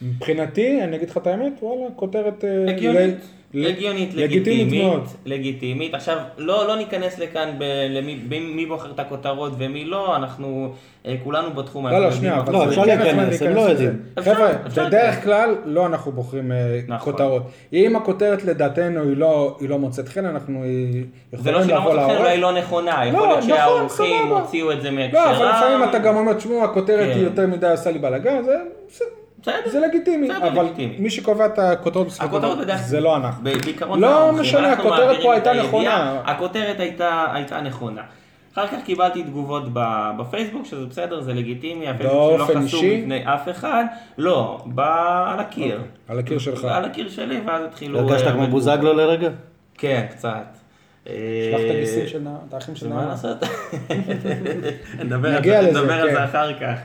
מבחינתי, 0.01 0.83
אני 0.83 0.95
אגיד 0.95 1.09
לך 1.09 1.17
את 1.17 1.27
האמת, 1.27 1.53
וואלה, 1.61 1.91
כותרת... 1.95 2.43
אה, 2.43 2.73
הגיונית, 2.73 3.17
הגיונית, 3.53 4.13
לגיטימית 4.13 5.01
לגיטימית. 5.25 5.93
עכשיו, 5.93 6.17
לא, 6.37 6.67
לא 6.67 6.75
ניכנס 6.75 7.19
לכאן 7.19 7.49
ב- 7.57 7.63
למי 7.89 8.19
מי, 8.29 8.39
מי 8.39 8.65
בוחר 8.65 8.91
את 8.91 8.99
הכותרות 8.99 9.51
ומי 9.57 9.85
לא, 9.85 10.15
אנחנו 10.15 10.73
אה, 11.05 11.15
כולנו 11.23 11.53
בתחום. 11.53 11.87
לא, 11.87 11.89
אנחנו 11.89 12.01
לא, 12.01 12.05
יודעים 12.05 12.21
שנייה, 12.21 12.39
אבל 12.39 12.53
לא, 12.53 12.59
זה 12.59 12.69
אפשר 12.69 12.85
כן 12.85 12.97
להיכנס, 12.99 13.41
הם 13.41 13.55
לא. 13.55 13.61
יודעים. 13.61 13.99
אפשר, 14.19 14.33
חבר'ה, 14.35 14.51
אפשר 14.67 14.85
בדרך 14.87 15.15
כן. 15.15 15.21
כלל 15.21 15.55
לא 15.65 15.85
אנחנו 15.85 16.11
בוחרים 16.11 16.51
אה, 16.51 16.57
נכון. 16.87 17.11
כותרות. 17.13 17.43
אם 17.73 17.95
הכותרת 17.95 18.43
לדעתנו 18.43 19.03
היא 19.03 19.17
לא- 19.17 19.57
היא 19.59 19.69
לא 19.69 19.79
מוצאת 19.79 20.07
חן, 20.09 20.25
אנחנו 20.25 20.63
אה, 20.63 20.69
זה 21.39 21.51
לא 21.51 21.57
יכולים 21.57 21.69
שלא 21.69 21.79
לבוא 21.79 21.91
מוצאת 21.93 22.05
חן, 22.05 22.11
לעורך. 22.11 22.19
אולי 22.21 22.37
לא 22.41 22.51
נכונה, 22.51 23.05
יכול 23.07 23.19
להיות 23.27 23.37
נכון, 23.37 23.49
שהעורכים 23.49 24.23
סבבה. 24.27 24.39
הוציאו 24.39 24.71
את 24.71 24.81
זה 24.81 24.91
לא, 24.91 24.95
מהקשרם. 24.97 25.23
אבל 25.35 25.49
לפעמים 25.49 25.89
אתה 25.89 25.99
גם 25.99 26.15
אומר, 26.15 26.33
תשמעו, 26.33 26.63
הכותרת 26.63 26.99
כן. 27.13 27.17
היא 27.17 27.23
יותר 27.23 27.47
מדי 27.47 27.69
עושה 27.71 27.91
לי 27.91 27.99
בלאגן, 27.99 28.43
זה 28.43 28.55
בסדר. 28.89 29.07
זה 29.43 29.79
לגיטימי, 29.79 30.29
אבל. 30.37 30.67
מי 30.99 31.09
שקובע 31.09 31.45
את 31.45 31.59
הכותרות 31.59 32.07
זה 32.75 32.99
לא 32.99 33.15
אנחנו. 33.17 33.43
בעיקרון 33.43 33.99
לא. 33.99 34.31
משנה, 34.31 34.73
הכותרת 34.73 35.17
פה 35.21 35.33
הייתה 35.33 35.53
נכונה. 35.53 36.21
הכותרת 36.25 36.79
הייתה, 36.79 37.61
נכונה. 37.63 38.01
אחר 38.53 38.67
כך 38.67 38.77
קיבלתי 38.85 39.23
תגובות 39.23 39.63
ב- 39.73 40.11
בפייסבוק, 40.19 40.65
שזה 40.65 40.85
בסדר, 40.85 41.21
זה 41.21 41.33
לגיטימי, 41.33 41.87
הפייסבוק 41.87 42.37
שלא 42.37 42.45
חסום? 42.45 42.81
בפני 43.01 43.23
אף 43.33 43.49
אחד. 43.49 43.83
לא, 44.17 44.63
ב- 44.75 44.79
על 45.27 45.39
הקיר. 45.39 45.81
על 46.07 46.19
הקיר 46.19 46.39
שלך. 46.39 46.65
על 46.65 46.85
הקיר 46.85 47.09
שלי, 47.09 47.41
ואז 47.45 47.63
התחילו... 47.65 47.99
הרגשת 47.99 48.25
אה, 48.25 48.31
כמו 48.31 48.41
הרבה 48.41 48.51
בוזגלו 48.51 48.93
לרגע? 48.93 49.29
כן, 49.77 50.05
קצת. 50.11 50.29
שלח 51.05 51.59
את 51.65 51.75
הגיסים 51.75 52.07
של 52.07 52.27
האחים 52.51 52.75
של 52.75 52.87
מה 52.87 52.95
נעמה. 52.95 53.07
לעשות? 53.09 53.37
נדבר 55.05 55.29
על 55.29 55.39
נגיע 55.39 55.61
נדבר 55.61 55.93
על 55.93 56.09
כן. 56.09 56.15
זה 56.15 56.23
אחר 56.25 56.53
כך. 56.59 56.77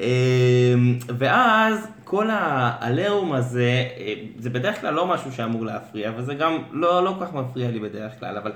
אמ, 0.00 0.98
ואז 1.18 1.88
כל 2.04 2.30
העליהום 2.30 3.32
הזה, 3.32 3.84
אה, 3.98 4.14
זה 4.38 4.50
בדרך 4.50 4.80
כלל 4.80 4.94
לא 4.94 5.06
משהו 5.06 5.32
שאמור 5.32 5.64
להפריע, 5.64 6.12
וזה 6.16 6.34
גם 6.34 6.58
לא, 6.70 7.04
לא 7.04 7.14
כל 7.18 7.26
כך 7.26 7.34
מפריע 7.34 7.70
לי 7.70 7.80
בדרך 7.80 8.12
כלל, 8.20 8.36
אבל 8.36 8.52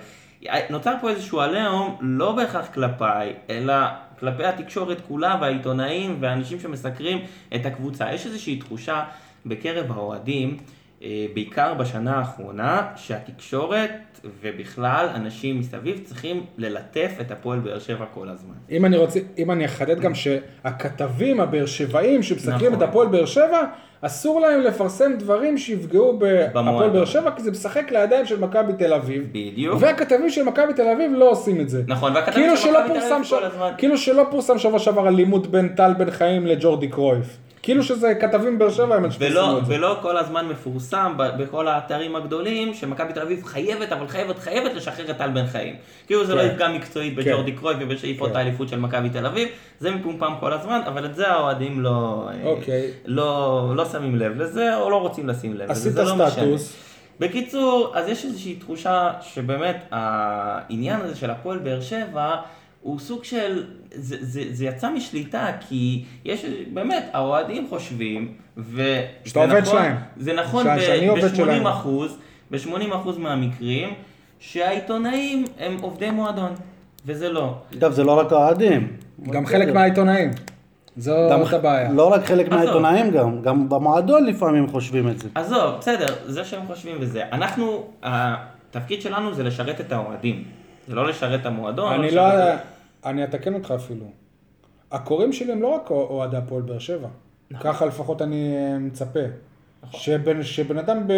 נוצר 0.71 0.95
פה 1.01 1.11
איזשהו 1.11 1.41
עליהום, 1.41 1.97
לא 2.01 2.33
בהכרח 2.33 2.67
כלפיי, 2.75 3.33
אלא 3.51 3.75
כלפי 4.21 4.45
התקשורת 4.45 4.99
כולה 5.09 5.39
והעיתונאים 5.41 6.17
והאנשים 6.21 6.61
שמסקרים 6.61 7.19
את 7.55 7.67
הקבוצה. 7.67 8.13
יש 8.13 8.27
איזושהי 8.27 8.57
תחושה 8.57 9.05
בקרב 9.47 9.93
האוהדים, 9.93 10.51
אה, 10.51 10.57
בעיקר 11.35 11.75
בשנה 11.75 12.19
האחרונה, 12.19 12.83
שהתקשורת 12.97 13.91
ובכלל 14.43 15.09
אנשים 15.15 15.59
מסביב 15.59 16.01
צריכים 16.05 16.45
ללטף 16.59 17.13
את 17.21 17.31
הפועל 17.31 17.59
באר 17.59 17.79
שבע 17.79 18.05
כל 18.15 18.29
הזמן. 18.29 18.55
אם 18.71 18.85
אני 18.85 18.97
רוצה, 18.97 19.21
אם 19.39 19.51
אני 19.51 19.65
אחדד 19.65 20.01
גם 20.01 20.15
שהכתבים 20.15 21.41
הבאר 21.41 21.67
שבעים 21.67 22.23
שמסקרים 22.23 22.73
נכון. 22.73 22.83
את 22.83 22.89
הפועל 22.89 23.09
באר 23.09 23.27
שבע, 23.27 23.63
אסור 24.01 24.41
להם 24.41 24.61
לפרסם 24.61 25.13
דברים 25.19 25.59
שיפגעו 25.59 26.19
בהפועל. 26.19 26.91
באר 26.91 27.05
שבע, 27.05 27.31
כי 27.31 27.43
זה 27.43 27.51
משחק 27.51 27.93
לידיים 27.93 28.27
של 28.27 28.41
מכבי 28.41 28.73
תל 28.73 28.93
אביב. 28.93 29.29
בדיוק. 29.31 29.77
והכתבים 29.81 30.31
של 30.31 30.43
מכבי 30.43 30.75
תל 30.75 30.89
אביב 30.89 31.13
לא 31.15 31.31
עושים 31.31 31.61
את 31.61 31.69
זה. 31.69 31.83
נכון, 31.87 32.15
והכתבים 32.15 32.45
כאילו 32.45 32.57
של 32.57 32.71
מכבי 32.71 33.01
תל 33.01 33.15
אביב. 33.15 33.31
כל 33.31 33.45
הזמן. 33.45 33.71
כאילו 33.79 33.99
שלא 33.99 34.27
פורסם 34.31 34.59
שבוע 34.59 34.79
שעבר 34.79 35.09
אלימות 35.09 35.47
בין 35.47 35.69
טל 35.69 35.93
בן 35.99 36.11
חיים 36.11 36.47
לג'ורדי 36.47 36.89
קרויף. 36.89 37.39
כאילו 37.65 37.83
שזה 37.83 38.15
כתבים 38.15 38.59
באר 38.59 38.71
שבע 38.71 38.95
הם 38.95 39.05
ולא. 39.19 39.61
ולא 39.67 39.99
כל 40.03 40.17
הזמן 40.17 40.49
מפורסם 40.49 41.13
בכל 41.17 41.69
האתרים 41.69 42.17
הגדולים 42.17 42.75
שמכבי 42.75 43.13
תל 43.13 43.21
אביב 43.21 43.45
חייבת, 43.45 43.93
אבל 43.93 44.09
חייבת, 44.09 44.39
חייבת 44.39 44.75
לשחרר 44.75 45.11
את 45.11 45.19
טל 45.19 45.31
בן 45.31 45.47
חיים. 45.47 45.75
כאילו 46.07 46.27
זה 46.27 46.35
לא 46.35 46.41
כן. 46.41 46.47
יפגע 46.47 46.69
מקצועית 46.69 47.15
כן. 47.15 47.23
בג'ורדי 47.23 47.53
קרויף 47.53 47.77
ובשאיפות 47.81 48.31
כן. 48.31 48.37
האליפות 48.37 48.69
של 48.69 48.81
מכבי 48.81 49.11
תל 49.11 49.27
אביב, 49.27 49.49
זה 49.81 49.91
מפומפם 49.91 50.33
כל 50.41 50.53
הזמן, 50.53 50.81
אבל 50.87 51.05
את 51.05 51.15
זה 51.15 51.29
האוהדים 51.29 51.81
לא, 51.81 52.29
אה, 52.29 52.47
אוקיי. 52.49 52.91
לא, 53.05 53.73
לא 53.77 53.85
שמים 53.85 54.17
לב 54.17 54.43
לזה, 54.43 54.77
או 54.77 54.91
לא 54.91 54.97
רוצים 54.97 55.29
לשים 55.29 55.55
לב 55.55 55.63
לזה, 55.63 55.73
עשית 55.73 55.93
זה 55.93 56.05
לא 56.05 56.17
משנה. 56.17 56.57
בקיצור, 57.21 57.93
אז 57.95 58.09
יש 58.09 58.25
איזושהי 58.25 58.55
תחושה 58.55 59.11
שבאמת 59.21 59.77
העניין 59.91 61.01
הזה 61.01 61.17
של 61.17 61.31
הפועל 61.31 61.59
באר 61.59 61.81
שבע 61.81 62.37
הוא 62.85 62.99
סוג 62.99 63.25
של, 63.25 63.65
זה, 63.95 64.17
זה, 64.21 64.43
זה 64.51 64.65
יצא 64.65 64.91
משליטה 64.91 65.47
כי 65.69 66.05
יש, 66.25 66.45
באמת, 66.73 67.05
האוהדים 67.13 67.67
חושבים, 67.69 68.33
וזה 68.57 68.81
עובד 69.35 69.49
נכון, 69.53 69.65
שלהם. 69.65 69.97
זה 70.17 70.33
נכון 70.33 70.67
ש- 70.81 70.83
שאני 70.87 71.07
עובד 71.09 71.25
ב-80 71.25 71.37
שלהם. 71.37 71.67
אחוז, 71.67 72.17
ב-80 72.51 72.67
אחוז 72.95 73.19
מהמקרים, 73.19 73.89
שהעיתונאים 74.39 75.45
הם 75.59 75.77
עובדי 75.81 76.11
מועדון, 76.11 76.53
וזה 77.07 77.29
לא. 77.33 77.55
אגב, 77.79 77.93
זה 77.93 78.05
לא 78.05 78.13
רק 78.19 78.33
האוהדים. 78.33 78.89
גם 79.31 79.47
חלק 79.47 79.75
מהעיתונאים. 79.75 80.31
זו 80.97 81.15
גם 81.31 81.43
את 81.43 81.53
הבעיה. 81.53 81.93
לא 81.93 82.13
רק 82.13 82.25
חלק 82.25 82.47
עזוב. 82.47 82.55
מהעיתונאים 82.59 83.11
גם, 83.11 83.43
גם 83.43 83.69
במועדון 83.69 84.27
לפעמים 84.27 84.69
חושבים 84.69 85.09
את 85.09 85.19
זה. 85.19 85.29
עזוב, 85.35 85.75
בסדר, 85.79 86.07
זה 86.27 86.45
שהם 86.45 86.67
חושבים 86.67 86.97
וזה. 87.01 87.23
אנחנו, 87.33 87.87
התפקיד 88.03 89.03
שלנו 89.03 89.35
זה 89.35 89.43
לשרת 89.43 89.81
את 89.81 89.93
האוהדים. 89.93 90.45
זה 90.89 90.95
לא 90.95 91.09
לשרת 91.09 91.41
את 91.41 91.47
המועדון. 91.47 91.93
אני 91.93 92.11
לא... 92.11 92.23
את- 92.55 92.59
אני 93.05 93.25
אתקן 93.25 93.55
אותך 93.55 93.71
אפילו. 93.77 94.07
הקוראים 94.93 95.33
שלי 95.33 95.53
הם 95.53 95.63
לא 95.63 95.69
רק 95.75 95.91
אוהדי 95.91 96.37
הפועל 96.37 96.63
באר 96.63 96.79
שבע. 96.79 97.09
נכון. 97.51 97.73
ככה 97.73 97.87
לפחות 97.87 98.23
אני 98.23 98.55
אה, 98.57 98.79
מצפה. 98.79 99.21
שבן, 99.93 100.43
שבן 100.43 100.79
אדם 100.79 101.07
ב... 101.09 101.13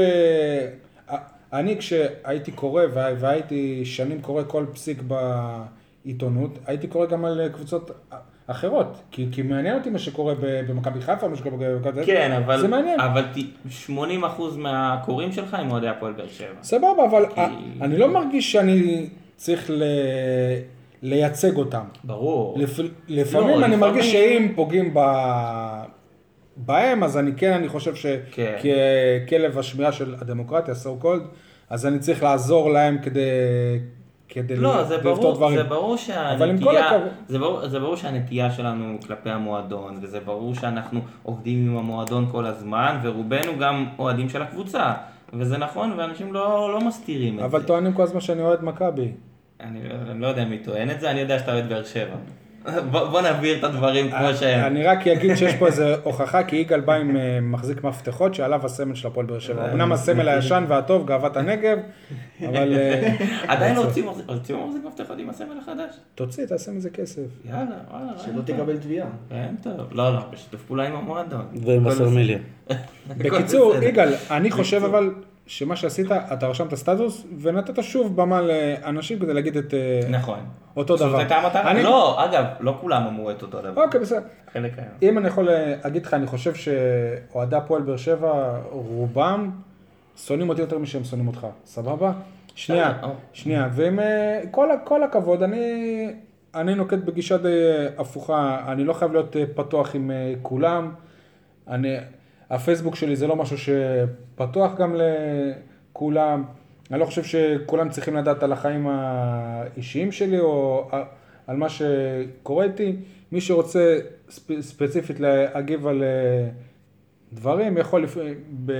אני 1.53 1.77
כשהייתי 1.79 2.53
קורא, 2.53 2.83
וה- 2.95 3.11
והייתי 3.19 3.85
שנים 3.85 4.23
קורא 4.23 4.43
כל 4.47 4.65
פסיק 4.73 5.03
בעיתונות, 6.05 6.59
הייתי 6.67 6.87
קורא 6.87 7.07
גם 7.07 7.25
על 7.25 7.49
קבוצות 7.53 7.91
אחרות. 8.47 9.03
כי, 9.11 9.27
כי 9.33 9.43
מעניין 9.43 9.79
אותי 9.79 9.91
מה 9.91 9.99
שקורה 9.99 10.35
במכבי 10.41 11.01
חיפה, 11.01 11.29
מה 11.29 11.37
שקורה 11.37 11.57
במכבי... 11.57 12.07
כן, 12.07 12.33
אבל, 12.33 12.61
זה 12.61 12.69
מעניין. 12.69 13.01
אבל 13.01 13.23
ת- 13.23 13.89
80% 13.89 13.91
מהקוראים 14.57 15.33
שלך 15.33 15.55
הם 15.55 15.71
אוהדי 15.71 15.89
הפועל 15.89 16.13
באר 16.13 16.29
שבע. 16.29 16.49
סבבה, 16.63 17.05
אבל 17.11 17.27
כי- 17.35 17.41
אני 17.81 17.97
לא 17.99 18.09
מרגיש 18.09 18.53
שאני 18.53 19.09
צריך 19.37 19.71
ל... 19.71 19.83
לייצג 21.03 21.57
אותם. 21.57 21.85
ברור. 22.05 22.59
לפ... 22.59 22.79
לפעמים 23.09 23.49
לא, 23.49 23.55
אני 23.55 23.61
לפעמים- 23.61 23.81
מרגיש 23.81 24.13
שאם 24.13 24.53
פוגעים 24.55 24.95
ב... 24.95 24.99
בהם, 26.57 27.05
אז 27.05 27.19
אני 27.19 27.33
כן, 27.37 27.53
אני 27.53 27.69
חושב 27.69 27.93
כן. 28.33 28.57
שכלב 29.27 29.59
השמיעה 29.59 29.93
של 29.93 30.15
הדמוקרטיה, 30.21 30.75
so 30.75 31.05
called, 31.05 31.23
אז 31.71 31.87
אני 31.87 31.99
צריך 31.99 32.23
לעזור 32.23 32.71
להם 32.71 32.99
כדי, 33.03 33.21
כדי 34.29 34.57
לא, 34.57 34.85
זה 34.85 34.99
ברור, 34.99 35.35
דברים. 35.35 35.57
זה 35.57 35.65
ברור 35.65 35.95
אבל 35.95 36.47
שהנטייה, 36.47 36.87
הכבוד- 36.91 37.09
זה 37.29 37.39
ברור, 37.39 37.69
זה 37.69 37.79
ברור 37.81 37.97
שהנטייה 37.97 38.51
שלנו 38.51 38.97
כלפי 39.07 39.31
המועדון, 39.31 39.99
וזה 40.03 40.21
ברור 40.21 40.55
שאנחנו 40.55 41.01
עובדים 41.23 41.71
עם 41.71 41.77
המועדון 41.77 42.29
כל 42.33 42.47
הזמן, 42.47 42.99
ורובנו 43.03 43.53
גם 43.61 43.87
אוהדים 43.99 44.29
של 44.29 44.43
הקבוצה, 44.43 44.93
וזה 45.33 45.59
נכון, 45.59 45.93
ואנשים 45.97 46.35
לא, 46.35 46.71
לא 46.73 46.87
מסתירים 46.87 47.39
את 47.39 47.45
אבל 47.45 47.61
זה. 47.61 47.67
טוענים 47.67 47.93
כל 47.93 48.03
הזמן 48.03 48.21
שאני 48.21 48.43
אוהד 48.43 48.65
מכבי. 48.65 49.13
אני, 49.61 49.81
אני 50.11 50.21
לא 50.21 50.27
יודע 50.27 50.45
מי 50.45 50.59
טוען 50.59 50.91
את 50.91 51.01
זה, 51.01 51.11
אני 51.11 51.21
יודע 51.21 51.39
שאתה 51.39 51.53
אוהד 51.53 51.69
באר 51.69 51.85
שבע. 51.85 52.15
בוא, 52.91 53.09
בוא 53.09 53.21
נבהיר 53.21 53.59
את 53.59 53.65
הדברים 53.65 54.11
כמו 54.11 54.35
שהם. 54.41 54.65
אני 54.67 54.83
רק 54.85 55.07
אגיד 55.07 55.35
שיש 55.37 55.55
פה 55.55 55.67
איזה 55.67 55.95
הוכחה, 56.03 56.43
כי 56.45 56.57
יגאל 56.57 56.81
בא 56.81 56.95
עם 56.95 57.17
אה, 57.17 57.39
מחזיק 57.43 57.85
מפתחות 57.85 58.35
שעליו 58.35 58.67
הסמל 58.67 58.95
של 58.95 59.09
הפועל 59.09 59.27
באר 59.27 59.39
שבע. 59.39 59.73
אמנם 59.73 59.93
הסמל 59.93 60.29
הישן 60.29 60.65
והטוב, 60.69 61.07
גאוות 61.07 61.37
הנגב, 61.37 61.79
אבל 62.49 62.75
אה, 62.77 63.13
עדיין 63.53 63.77
לא 63.77 63.85
הוציאו 63.85 64.13
מחזיק- 64.67 64.85
מפתחות 64.87 65.19
עם 65.19 65.31
הסמל 65.31 65.59
החדש? 65.63 65.95
תוציא, 66.15 66.47
תעשה 66.47 66.73
מזה 66.73 66.91
כסף. 66.91 67.23
יאללה, 67.45 67.61
וואלה. 67.91 68.13
שלא. 68.19 68.43
תקבל 68.43 68.77
תביעה. 68.77 69.07
רעיון 69.33 69.57
טוב. 69.63 69.73
לא, 69.93 70.15
לא, 70.15 70.21
בשיתוף 70.33 70.63
פעולה 70.67 70.87
עם 70.89 70.97
המועדון. 70.97 71.47
ועם 71.63 71.87
הסרמיליה. 71.87 72.39
בקיצור. 73.19 73.75
יגאל, 73.83 74.13
אני 74.31 74.51
חושב 74.51 74.85
אבל 74.85 75.11
שמה 75.47 75.77
שעשית, 75.77 76.07
אתה 76.13 76.47
רשמת 76.47 76.75
סטטוס 76.75 77.27
ונתת 77.41 77.83
שוב 77.83 78.17
במה 78.17 78.41
לאנשים 78.43 79.19
כדי 79.19 79.35
להגיד 79.35 79.57
את 79.57 79.75
אה, 79.75 80.01
נכון. 80.11 80.39
אותו 80.77 80.97
זאת 80.97 81.09
דבר. 81.09 81.19
הייתה 81.19 81.37
המטרה? 81.37 81.71
אני- 81.71 81.83
לא, 81.83 82.25
אגב, 82.25 82.45
לא 82.61 82.79
כולם 82.81 83.07
אמרו 83.07 83.31
את 83.31 83.43
אותו 83.43 83.61
דבר. 83.63 83.85
אוקיי, 83.85 84.01
בסדר. 84.01 84.21
חלק 84.53 84.73
היה. 84.79 84.89
אם 85.03 85.19
אני 85.19 85.29
יכול 85.29 85.49
אה, 85.49 85.75
להגיד 85.85 86.07
לך, 86.07 86.15
אני 86.15 86.27
חושב 86.27 86.55
שאוהדי 86.55 87.57
הפועל 87.57 87.83
באר 87.83 87.97
שבע, 87.97 88.59
רובם 88.71 89.51
שונאים 90.17 90.49
אותי 90.49 90.61
יותר 90.61 90.79
משהם 90.79 91.05
שונאים 91.05 91.29
אותך, 91.29 91.47
סבבה? 91.67 92.13
שנייה, 92.55 92.93
או. 93.03 93.09
שנייה, 93.33 93.69
ועם 93.73 94.01
אה, 94.01 94.41
כל, 94.51 94.69
כל 94.85 95.03
הכבוד, 95.03 95.43
אני, 95.43 96.09
אני 96.55 96.75
נוקט 96.75 96.99
בגישה 96.99 97.37
די 97.37 97.49
אה, 97.49 97.89
הפוכה, 97.99 98.59
אני 98.69 98.85
לא 98.85 98.93
חייב 98.93 99.13
להיות 99.13 99.37
אה, 99.37 99.45
פתוח 99.55 99.95
עם 99.95 100.11
אה, 100.11 100.33
כולם, 100.43 100.93
אני, 101.69 101.97
הפייסבוק 102.51 102.97
שלי 102.97 103.17
זה 103.17 103.27
לא 103.27 103.37
משהו 103.37 103.57
שפתוח 103.59 104.75
גם 104.75 104.97
לכולם, 104.97 106.45
אני 106.91 107.01
לא 107.01 107.05
חושב 107.05 107.25
שכולם 107.25 107.89
צריכים 107.89 108.17
לדעת 108.17 108.43
על 108.43 108.53
החיים 108.53 108.87
האישיים 108.91 110.13
שלי 110.13 110.41
או 110.41 110.89
על 111.47 111.57
מה 111.57 111.67
שקורה 111.69 112.65
איתי, 112.65 112.97
מי 113.33 113.41
שרוצה 113.41 113.99
ספ, 114.31 114.61
ספציפית 114.61 115.21
להגיב 115.21 115.87
על 115.87 116.03
אה, 116.03 116.49
דברים, 117.33 117.79
יכול, 117.79 118.03
לפ... 118.03 118.17
ב... 118.65 118.73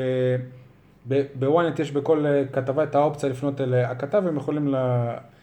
ב- 1.09 1.23
בוויינט 1.35 1.79
יש 1.79 1.93
בכל 1.93 2.27
אה, 2.27 2.43
כתבה 2.53 2.83
את 2.83 2.95
האופציה 2.95 3.29
לפנות 3.29 3.61
אל 3.61 3.75
אה, 3.75 3.91
הכתב, 3.91 4.23
הם 4.27 4.37
יכולים 4.37 4.75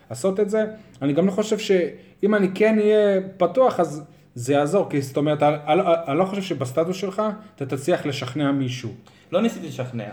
לעשות 0.10 0.40
את 0.40 0.50
זה. 0.50 0.66
אני 1.02 1.14
גם 1.14 1.26
לא 1.26 1.32
חושב 1.32 1.58
שאם 1.58 2.36
אני 2.36 2.48
כן 2.56 2.80
אהיה 2.80 3.22
פתוח, 3.38 3.80
אז 3.80 4.04
זה 4.36 4.54
יעזור, 4.54 4.90
כי 4.90 5.02
זאת 5.02 5.18
אומרת, 5.18 5.44
אני, 5.44 5.82
אני, 6.08 6.18
לא 6.18 6.26
חושב 6.26 6.42
שבסטטוס 6.42 6.98
שלך 6.98 7.22
אתה 7.56 7.66
תצליח 7.66 8.06
לשכנע 8.06 8.52
מישהו. 8.52 8.90
לא 9.32 9.42
ניסיתי 9.42 9.68
לשכנע. 9.68 10.10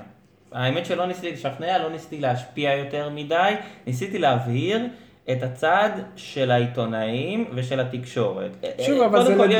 האמת 0.53 0.87
שלא 0.87 1.07
ניסיתי 1.07 1.33
לשכנע, 1.33 1.79
לא 1.79 1.91
ניסיתי 1.91 2.21
להשפיע 2.21 2.77
יותר 2.77 3.11
מדי, 3.11 3.53
ניסיתי 3.87 4.19
להבהיר 4.19 4.87
את 5.33 5.43
הצד 5.43 5.91
של 6.17 6.51
העיתונאים 6.51 7.45
ושל 7.55 7.81
התקשורת. 7.81 8.51
שוב, 8.87 9.03
אבל 9.03 9.23
קודם 9.23 9.37
זה, 9.37 9.45
לד... 9.45 9.51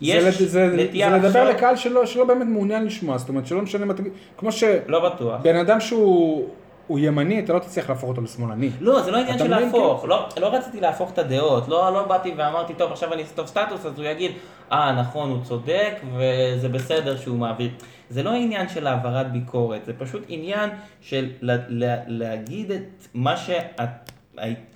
יש, 0.00 0.22
זה, 0.22 0.28
יש. 0.28 0.42
זה, 0.42 0.66
נטייה 0.76 1.10
זה 1.10 1.16
לדבר 1.16 1.50
לקהל 1.50 1.76
שלא, 1.76 2.06
שלא 2.06 2.24
באמת 2.24 2.46
מעוניין 2.46 2.84
לשמוע, 2.84 3.18
זאת 3.18 3.28
אומרת, 3.28 3.46
שלא 3.46 3.62
משנה 3.62 3.84
מה 3.84 3.94
תגיד, 3.94 4.12
כמו 4.36 4.52
שבן 4.52 4.78
לא 4.86 5.08
בטוח. 5.08 5.46
אדם 5.46 5.80
שהוא 5.80 6.48
הוא 6.86 6.98
ימני, 6.98 7.38
אתה 7.38 7.52
לא 7.52 7.58
תצליח 7.58 7.88
להפוך 7.90 8.08
אותו 8.08 8.20
לשמאלני. 8.20 8.70
לא, 8.80 9.02
זה 9.02 9.10
לא 9.10 9.16
עניין 9.16 9.38
של 9.38 9.44
מבין, 9.44 9.64
להפוך, 9.64 10.04
לא, 10.04 10.28
לא 10.40 10.46
רציתי 10.46 10.80
להפוך 10.80 11.12
את 11.12 11.18
הדעות, 11.18 11.68
לא, 11.68 11.92
לא 11.92 12.02
באתי 12.02 12.34
ואמרתי, 12.36 12.74
טוב, 12.74 12.92
עכשיו 12.92 13.12
אני 13.12 13.22
אכתוב 13.22 13.46
סטטוס, 13.46 13.86
אז 13.86 13.98
הוא 13.98 14.04
יגיד, 14.04 14.32
אה, 14.72 14.92
נכון, 14.92 15.30
הוא 15.30 15.38
צודק, 15.44 15.94
וזה 16.16 16.68
בסדר 16.68 17.16
שהוא 17.16 17.38
מעביר. 17.38 17.70
זה 18.10 18.22
לא 18.22 18.30
עניין 18.30 18.68
של 18.68 18.86
העברת 18.86 19.32
ביקורת, 19.32 19.84
זה 19.84 19.92
פשוט 19.98 20.24
עניין 20.28 20.70
של 21.00 21.30
לה, 21.40 21.56
לה, 21.68 21.96
להגיד 22.06 22.70
את 22.70 23.06
מה 23.14 23.36
שאת... 23.36 24.05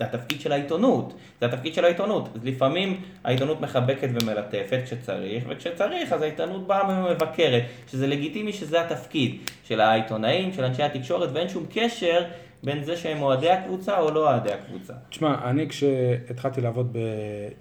התפקיד 0.00 0.40
של 0.40 0.52
העיתונות, 0.52 1.14
זה 1.40 1.46
התפקיד 1.46 1.74
של 1.74 1.84
העיתונות. 1.84 2.28
אז 2.34 2.44
לפעמים 2.44 3.00
העיתונות 3.24 3.60
מחבקת 3.60 4.08
ומלטפת 4.12 4.80
כשצריך, 4.84 5.44
וכשצריך 5.48 6.12
אז 6.12 6.22
העיתונות 6.22 6.66
באה 6.66 6.88
ומבקרת, 6.88 7.62
שזה 7.90 8.06
לגיטימי 8.06 8.52
שזה 8.52 8.80
התפקיד 8.80 9.36
של 9.64 9.80
העיתונאים, 9.80 10.52
של 10.52 10.64
אנשי 10.64 10.82
התקשורת, 10.82 11.30
ואין 11.32 11.48
שום 11.48 11.66
קשר 11.70 12.24
בין 12.62 12.84
זה 12.84 12.96
שהם 12.96 13.22
אוהדי 13.22 13.50
הקבוצה 13.50 13.98
או 14.00 14.10
לא 14.10 14.30
אוהדי 14.30 14.52
הקבוצה. 14.52 14.92
תשמע, 15.08 15.50
אני 15.50 15.68
כשהתחלתי 15.68 16.60
לעבוד 16.60 16.96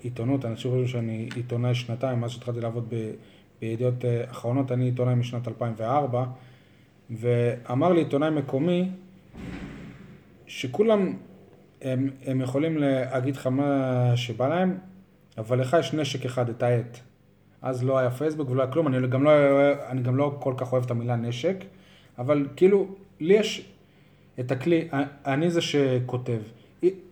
בעיתונות, 0.01 0.45
אנשים 0.45 0.71
חושבים 0.71 0.87
שאני 0.87 1.29
עיתונאי 1.35 1.75
שנתיים, 1.75 2.19
מאז 2.19 2.31
שהתחלתי 2.31 2.61
לעבוד 2.61 2.85
ב- 2.89 3.11
בידיעות 3.61 4.05
אה, 4.05 4.23
אחרונות, 4.31 4.71
אני 4.71 4.85
עיתונאי 4.85 5.15
משנת 5.15 5.47
2004, 5.47 6.23
ואמר 7.09 7.93
לי 7.93 7.99
עיתונאי 7.99 8.29
מקומי, 8.29 8.89
שכולם, 10.47 11.13
הם, 11.81 12.09
הם 12.25 12.41
יכולים 12.41 12.77
להגיד 12.77 13.35
לך 13.35 13.47
מה 13.47 14.11
שבא 14.15 14.47
להם, 14.47 14.77
אבל 15.37 15.61
לך 15.61 15.77
יש 15.79 15.93
נשק 15.93 16.25
אחד, 16.25 16.49
את 16.49 16.63
העט. 16.63 16.99
אז 17.61 17.83
לא 17.83 17.97
היה 17.97 18.11
פייסבוק 18.11 18.49
ולא 18.49 18.61
היה 18.63 18.71
כלום, 18.71 18.87
אני 18.87 19.07
גם 19.07 19.23
לא, 19.23 19.31
אני 19.87 20.01
גם 20.01 20.15
לא 20.15 20.37
כל 20.39 20.53
כך 20.57 20.73
אוהב 20.73 20.83
את 20.83 20.91
המילה 20.91 21.15
נשק, 21.15 21.55
אבל 22.17 22.47
כאילו, 22.55 22.87
לי 23.19 23.33
יש 23.33 23.65
את 24.39 24.51
הכלי, 24.51 24.87
אני 25.25 25.51
זה 25.51 25.61
שכותב. 25.61 26.39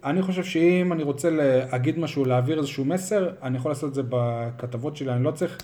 אני 0.03 0.22
חושב 0.22 0.43
שאם 0.43 0.93
אני 0.93 1.03
רוצה 1.03 1.30
להגיד 1.32 1.99
משהו, 1.99 2.26
להעביר 2.26 2.57
איזשהו 2.59 2.86
מסר, 2.86 3.30
אני 3.43 3.57
יכול 3.57 3.72
לעשות 3.72 3.89
את 3.89 3.93
זה 3.95 4.01
בכתבות 4.09 4.97
שלי, 4.97 5.11
אני 5.11 5.24
לא 5.24 5.32
צריך 5.32 5.57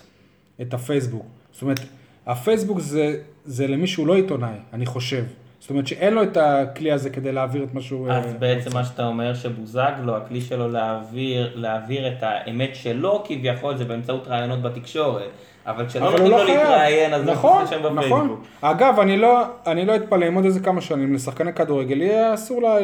את 0.62 0.74
הפייסבוק. 0.74 1.26
זאת 1.52 1.62
אומרת, 1.62 1.80
הפייסבוק 2.26 2.80
זה, 2.80 3.22
זה 3.46 3.68
למי 3.68 3.88
שהוא 3.88 4.08
לא 4.08 4.16
עיתונאי, 4.16 4.58
אני 4.74 4.86
חושב. 4.86 5.24
זאת 5.64 5.70
אומרת 5.70 5.88
שאין 5.88 6.14
לו 6.14 6.24
את 6.24 6.38
הכלי 6.38 6.92
הזה 6.92 7.10
כדי 7.10 7.32
להעביר 7.32 7.64
את 7.64 7.74
מה 7.74 7.82
שהוא 7.82 8.12
אז 8.12 8.26
אה, 8.26 8.34
בעצם 8.40 8.66
רוצה. 8.66 8.78
מה 8.78 8.86
שאתה 8.86 9.06
אומר 9.06 9.34
שבוזגלו, 9.34 10.18
הכלי 10.18 10.42
שלו 10.42 10.68
להעביר, 10.68 11.52
להעביר 11.56 12.08
את 12.08 12.18
האמת 12.22 12.76
שלו 12.76 13.24
כביכול 13.28 13.78
זה 13.78 13.86
באמצעות 13.86 14.28
ראיונות 14.28 14.62
בתקשורת. 14.62 15.30
אבל 15.66 15.88
כשלא 15.88 16.04
הוא 16.04 16.12
נותנים 16.12 16.32
לא 16.32 16.38
לו. 16.38 16.44
להתראיין 16.44 17.14
אז 17.14 17.24
הוא 17.24 17.32
נכון, 17.32 17.64
נכנס 17.64 17.74
לשם 17.74 17.80
נכון. 17.80 17.98
בפייסבוק. 17.98 18.46
אגב, 18.62 19.00
אני 19.00 19.18
לא, 19.18 19.44
אני 19.68 19.86
לא 19.86 19.96
אתפלא 19.96 20.28
אם 20.28 20.34
עוד 20.34 20.46
איזה 20.46 20.60
כמה 20.60 20.82
שנים 20.82 21.14
לשחקני 21.14 21.54
כדורגל 21.54 22.02
יהיה 22.02 22.34
אסור 22.34 22.62
לה, 22.62 22.78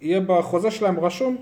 יהיה 0.00 0.20
בחוזה 0.26 0.70
שלהם 0.70 1.00
רשום 1.00 1.36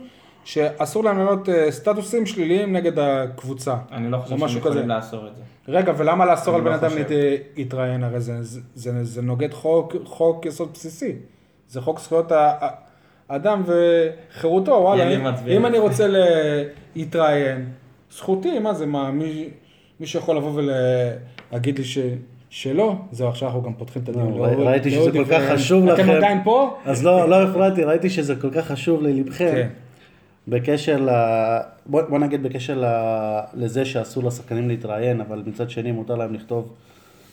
שאסור 0.46 1.04
להם 1.04 1.18
לעלות 1.18 1.48
אה, 1.48 1.70
סטטוסים 1.72 2.26
שליליים 2.26 2.72
נגד 2.76 2.98
הקבוצה. 2.98 3.74
אני 3.92 4.10
לא 4.10 4.18
חושב 4.18 4.38
שהם 4.38 4.58
יכולים. 4.58 4.88
לאסור 4.88 5.26
את 5.26 5.32
זה. 5.36 5.42
רגע, 5.72 5.92
ולמה 5.96 6.26
לאסור 6.26 6.54
על 6.54 6.60
אני 6.60 6.70
בן 6.70 6.76
לא 6.76 6.86
אדם 6.86 6.96
להתראיין? 7.56 8.04
הרי 8.04 8.20
זה, 8.20 8.42
זה, 8.42 8.60
זה, 8.74 9.04
זה 9.04 9.22
נוגד 9.22 9.52
חוק, 9.52 9.96
חוק 10.04 10.46
יסוד 10.46 10.68
בסיסי. 10.72 11.12
זה 11.68 11.80
חוק 11.80 12.00
זכויות 12.00 12.32
האדם 13.28 13.62
וחירותו, 13.66 14.70
וואלה. 14.72 15.08
אם, 15.48 15.66
אני 15.66 15.78
רוצה 15.78 16.06
להתראיין, 16.96 17.68
זכותי, 18.10 18.58
מה 18.58 18.74
זה, 18.74 18.86
מה, 18.86 19.10
מי, 19.10 19.48
מי 20.00 20.06
שיכול 20.06 20.36
לבוא 20.36 20.52
ולהגיד 20.54 21.78
לי 21.78 21.84
ש... 21.84 21.98
שלא, 22.50 22.94
זהו, 23.12 23.28
עכשיו 23.28 23.48
אנחנו 23.48 23.62
גם 23.62 23.74
פותחים 23.74 24.02
את 24.02 24.08
הדיון. 24.08 24.30
לא, 24.38 24.38
לאודי- 24.46 24.62
ראיתי 24.62 24.90
שזה 24.90 25.10
כל 25.12 25.24
כך 25.24 25.40
חשוב 25.52 25.88
אתם 25.88 26.02
לכם. 26.02 26.10
עדיין 26.10 26.40
פה? 26.44 26.76
אז 26.84 27.04
לא, 27.04 27.28
לא 27.28 27.42
הפרעתי, 27.42 27.84
ראיתי 27.84 28.10
שזה 28.10 28.36
כל 28.36 28.50
כך 28.50 28.66
חשוב 28.66 29.02
ללבכם. 29.02 29.68
בקשר 30.48 31.00
ל... 31.00 31.10
בוא, 31.86 32.02
בוא 32.02 32.18
נגיד 32.18 32.42
בקשר 32.42 32.78
ל... 32.80 32.84
לזה 33.54 33.84
שאסור 33.84 34.24
לשחקנים 34.24 34.68
להתראיין, 34.68 35.20
אבל 35.20 35.42
מצד 35.46 35.70
שני 35.70 35.92
מותר 35.92 36.14
להם 36.14 36.34
לכתוב 36.34 36.72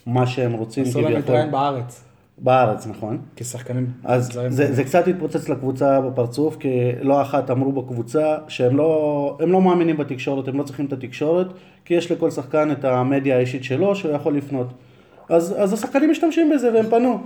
מה 0.05 0.27
שהם 0.27 0.53
רוצים 0.53 0.83
אסור 0.83 1.01
להם 1.01 1.13
להתראיין 1.13 1.51
בארץ, 1.51 2.03
בארץ, 2.37 2.87
נכון? 2.87 3.17
כשחקנים 3.35 3.87
אז. 4.03 4.39
זה, 4.49 4.73
זה 4.73 4.83
קצת 4.83 5.07
התפוצץ 5.07 5.49
לקבוצה 5.49 6.01
בפרצוף, 6.01 6.57
כי 6.57 6.91
לא 7.01 7.21
אחת 7.21 7.51
אמרו 7.51 7.71
בקבוצה 7.71 8.37
שהם 8.47 8.77
לא, 8.77 9.37
הם 9.39 9.51
לא 9.51 9.61
מאמינים 9.61 9.97
בתקשורת, 9.97 10.47
הם 10.47 10.57
לא 10.57 10.63
צריכים 10.63 10.85
את 10.85 10.93
התקשורת, 10.93 11.47
כי 11.85 11.93
יש 11.93 12.11
לכל 12.11 12.31
שחקן 12.31 12.71
את 12.71 12.85
המדיה 12.85 13.37
האישית 13.37 13.63
שלו 13.63 13.95
שהוא 13.95 14.11
יכול 14.11 14.37
לפנות. 14.37 14.67
אז, 15.29 15.55
אז 15.57 15.73
השחקנים 15.73 16.11
משתמשים 16.11 16.49
בזה 16.49 16.73
והם 16.73 16.89
פנו. 16.89 17.19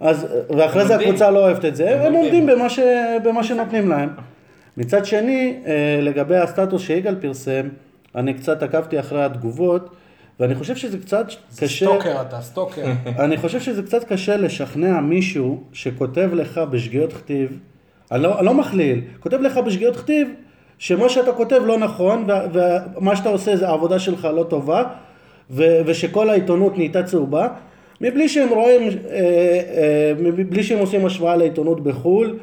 אז, 0.00 0.26
ואחרי 0.56 0.84
זה 0.84 0.92
עומדים. 0.92 1.08
הקבוצה 1.08 1.30
לא 1.30 1.38
אוהבת 1.38 1.64
את 1.64 1.76
זה, 1.76 1.90
הם 1.90 2.14
עומדים. 2.14 2.22
עומדים 2.22 2.46
במה, 2.46 2.68
ש, 2.68 2.78
במה 3.24 3.44
שנותנים 3.44 3.88
להם. 3.88 4.08
מצד 4.76 5.06
שני, 5.06 5.56
אה, 5.66 5.98
לגבי 6.02 6.36
הסטטוס 6.36 6.82
שיגאל 6.82 7.14
פרסם, 7.14 7.68
אני 8.14 8.34
קצת 8.34 8.62
עקבתי 8.62 9.00
אחרי 9.00 9.24
התגובות, 9.24 9.94
ואני 10.40 10.54
חושב 10.54 10.76
שזה 10.76 10.98
קצת 10.98 11.26
קשה... 11.58 11.86
סטוקר 11.86 12.22
אתה, 12.22 12.40
סטוקר. 12.40 12.84
אני 13.24 13.36
חושב 13.36 13.60
שזה 13.60 13.82
קצת 13.82 14.04
קשה 14.04 14.36
לשכנע 14.36 15.00
מישהו 15.00 15.62
שכותב 15.72 16.30
לך 16.32 16.60
בשגיאות 16.70 17.12
כתיב, 17.12 17.58
אני 18.12 18.22
לא, 18.22 18.38
אני 18.38 18.46
לא 18.46 18.54
מכליל, 18.54 19.00
כותב 19.20 19.40
לך 19.40 19.58
בשגיאות 19.58 19.96
כתיב 19.96 20.28
שמה 20.78 21.08
שאתה 21.08 21.32
כותב 21.32 21.60
לא 21.64 21.78
נכון 21.78 22.24
ו- 22.28 22.60
ומה 22.96 23.16
שאתה 23.16 23.28
עושה 23.28 23.56
זה 23.56 23.68
העבודה 23.68 23.98
שלך 23.98 24.24
לא 24.24 24.42
טובה 24.42 24.84
ו- 25.50 25.80
ושכל 25.86 26.30
העיתונות 26.30 26.76
נהייתה 26.76 27.02
צהובה 27.02 27.48
מבלי 28.00 28.28
שהם 28.28 28.48
רואים, 28.48 28.82
אה, 28.82 29.16
אה, 29.16 30.12
מבלי 30.18 30.62
שהם 30.62 30.78
עושים 30.78 31.06
השוואה 31.06 31.36
לעיתונות 31.36 31.82
בחו"ל 31.82 32.38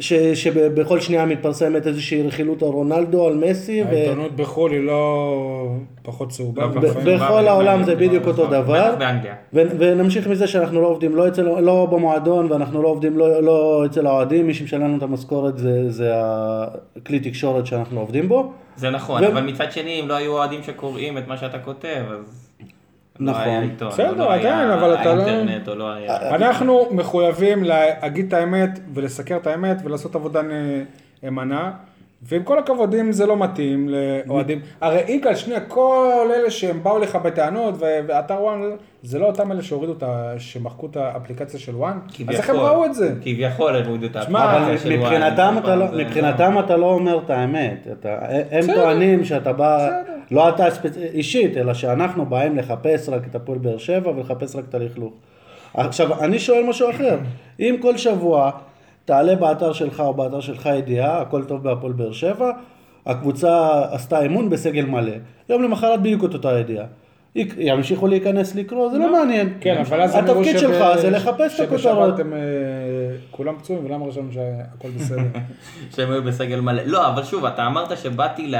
ש- 0.00 0.12
שבכל 0.14 1.00
שנייה 1.00 1.26
מתפרסמת 1.26 1.86
איזושהי 1.86 2.22
רכילות 2.22 2.62
על 2.62 2.68
רונלדו, 2.68 3.26
על 3.26 3.34
מסי 3.34 3.82
ו- 3.82 3.88
העיתונות 3.88 4.36
בחו"ל 4.36 4.70
היא 4.72 4.80
לא 4.80 5.66
פחות 6.02 6.28
צהובה. 6.30 6.62
לא, 6.62 6.68
ב- 6.68 6.76
ולפעמים- 6.76 7.16
בכל 7.16 7.48
העולם 7.48 7.82
זה 7.82 7.90
באנגליה, 7.94 8.08
בדיוק 8.08 8.26
אותו. 8.26 8.46
דבר. 8.46 8.94
ו- 9.52 9.62
ונמשיך 9.78 10.26
מזה 10.26 10.46
שאנחנו 10.46 10.80
לא 10.82 10.86
עובדים 10.86 11.16
לא, 11.16 11.28
אצל, 11.28 11.60
לא 11.60 11.86
במועדון 11.92 12.52
ואנחנו 12.52 12.82
לא 12.82 12.88
עובדים 12.88 13.18
לא, 13.18 13.42
לא 13.42 13.82
אצל 13.86 14.06
האוהדים, 14.06 14.46
מי 14.46 14.54
שמשלם 14.54 14.80
לנו 14.82 14.96
את 14.98 15.02
המשכורת 15.02 15.58
זה, 15.58 15.90
זה 15.90 16.12
הכלי 16.96 17.20
תקשורת 17.20 17.66
שאנחנו 17.66 18.00
עובדים 18.00 18.28
בו. 18.28 18.52
זה 18.76 18.90
נכון, 18.90 19.24
ו- 19.24 19.26
אבל 19.28 19.40
מצד 19.42 19.72
שני, 19.72 20.00
אם 20.02 20.08
לא 20.08 20.14
היו 20.14 20.32
אוהדים 20.32 20.62
שקוראים 20.62 21.18
את 21.18 21.28
מה 21.28 21.36
שאתה 21.36 21.58
כותב, 21.58 22.02
אז... 22.20 22.45
לא 23.20 23.30
נכון. 23.32 23.42
היה 23.42 23.60
עיתון, 23.60 23.88
בסדר, 23.88 24.12
לא 24.12 24.32
היה 24.32 24.40
עדיין, 24.40 24.70
אבל 24.70 24.94
אתה 24.94 25.14
לא- 25.14 25.22
האינטרנט, 25.22 25.68
או 25.68 25.74
לא 25.74 25.92
היה... 25.92 26.34
אנחנו 26.34 26.86
מחויבים 26.90 27.64
להגיד 27.64 28.26
את 28.26 28.32
האמת 28.32 28.78
ולסקר 28.94 29.36
את 29.36 29.46
האמת 29.46 29.76
ולעשות 29.84 30.14
עבודה 30.14 30.40
נאמנה. 31.22 31.70
ועם 32.22 32.42
כל 32.42 32.58
הכבוד, 32.58 32.94
אם 32.94 33.12
זה 33.12 33.26
לא 33.26 33.36
מתאים 33.36 33.88
לאוהדים, 33.88 34.60
הרי 34.80 35.02
יגאל, 35.08 35.34
שנייה, 35.34 35.60
כל 35.60 36.30
אלה 36.34 36.50
שהם 36.50 36.82
באו 36.82 36.98
לך 36.98 37.16
בטענות, 37.16 37.74
ואתר 37.80 38.36
וואן, 38.40 38.60
זה 39.02 39.18
לא 39.18 39.26
אותם 39.26 39.52
אלה 39.52 39.62
שהורידו 39.62 39.92
את 39.92 40.02
ה... 40.02 40.34
שמחקו 40.38 40.86
את 40.86 40.96
האפליקציה 40.96 41.60
של 41.60 41.74
וואן? 41.74 41.98
אז 42.28 42.34
איך 42.34 42.50
הם 42.50 42.56
ראו 42.56 42.84
את 42.84 42.94
זה? 42.94 43.14
כביכול 43.22 43.76
הורידו 43.76 44.06
את 44.06 44.16
האפליקציה 44.16 44.78
של 44.78 44.88
וואן, 44.88 45.00
מבחינתם, 45.02 45.54
אתה 45.58 45.76
לא, 45.76 45.86
מבחינתם 45.92 46.58
אתה 46.58 46.76
לא 46.76 46.86
אומר 46.86 47.18
את 47.24 47.30
האמת. 47.30 47.86
אתה, 47.92 48.18
הם. 48.50 48.74
טוענים 48.74 49.24
שאתה 49.24 49.52
בא, 49.52 49.76
בסדר. 49.76 50.15
לא 50.30 50.48
אתה. 50.48 50.66
אישית, 51.12 51.56
אלא 51.56 51.74
שאנחנו 51.74 52.26
באים 52.26 52.56
לחפש 52.56 53.08
רק 53.08 53.26
את 53.30 53.34
הפועל 53.34 53.58
באר 53.58 53.78
שבע 53.78 54.10
ולחפש 54.10 54.56
רק 54.56 54.64
את 54.68 54.74
הלכלוך. 54.74 55.12
עכשיו, 55.74 56.24
אני 56.24 56.38
שואל 56.38 56.64
משהו 56.64 56.90
אחר. 56.90 57.18
אם 57.60 57.76
כל 57.82 57.96
שבוע 57.96 58.50
תעלה 59.04 59.34
באתר 59.34 59.72
שלך 59.72 60.00
או 60.00 60.14
באתר 60.14 60.40
שלך 60.40 60.68
ידיעה, 60.78 61.20
הכל 61.20 61.44
טוב 61.44 61.62
בהפועל 61.62 61.92
באר 61.92 62.12
שבע, 62.12 62.50
הקבוצה 63.06 63.82
עשתה 63.90 64.22
אימון 64.22 64.50
בסגל 64.50 64.84
מלא. 64.84 65.12
יום 65.48 65.62
למחרת 65.62 66.00
בדיוק 66.02 66.24
את 66.24 66.34
אותה 66.34 66.58
ידיעה. 66.58 66.84
ימשיכו 67.58 68.06
להיכנס 68.06 68.54
לקרוא, 68.54 68.90
זה 68.90 68.98
לא 68.98 69.12
מעניין. 69.12 69.54
כן, 69.60 69.78
אבל 69.78 70.02
אז 70.02 70.14
התפקיד 70.14 70.58
שלך 70.58 70.84
זה 71.00 71.10
לחפש 71.10 71.60
את 71.60 71.60
הכותרות. 71.60 71.80
שבשבת 71.80 72.18
הם 72.18 72.32
אה, 72.32 72.38
כולם 73.30 73.58
פצועים, 73.58 73.86
ולמה 73.86 74.06
רשמנו 74.06 74.32
שהכל 74.32 74.88
בסדר? 74.88 75.22
שהם 75.96 76.10
היו 76.10 76.22
בסגל 76.22 76.60
מלא. 76.60 76.82
לא, 76.86 77.08
אבל 77.08 77.24
שוב, 77.24 77.44
אתה 77.44 77.66
אמרת 77.66 77.98
שבאתי 77.98 78.52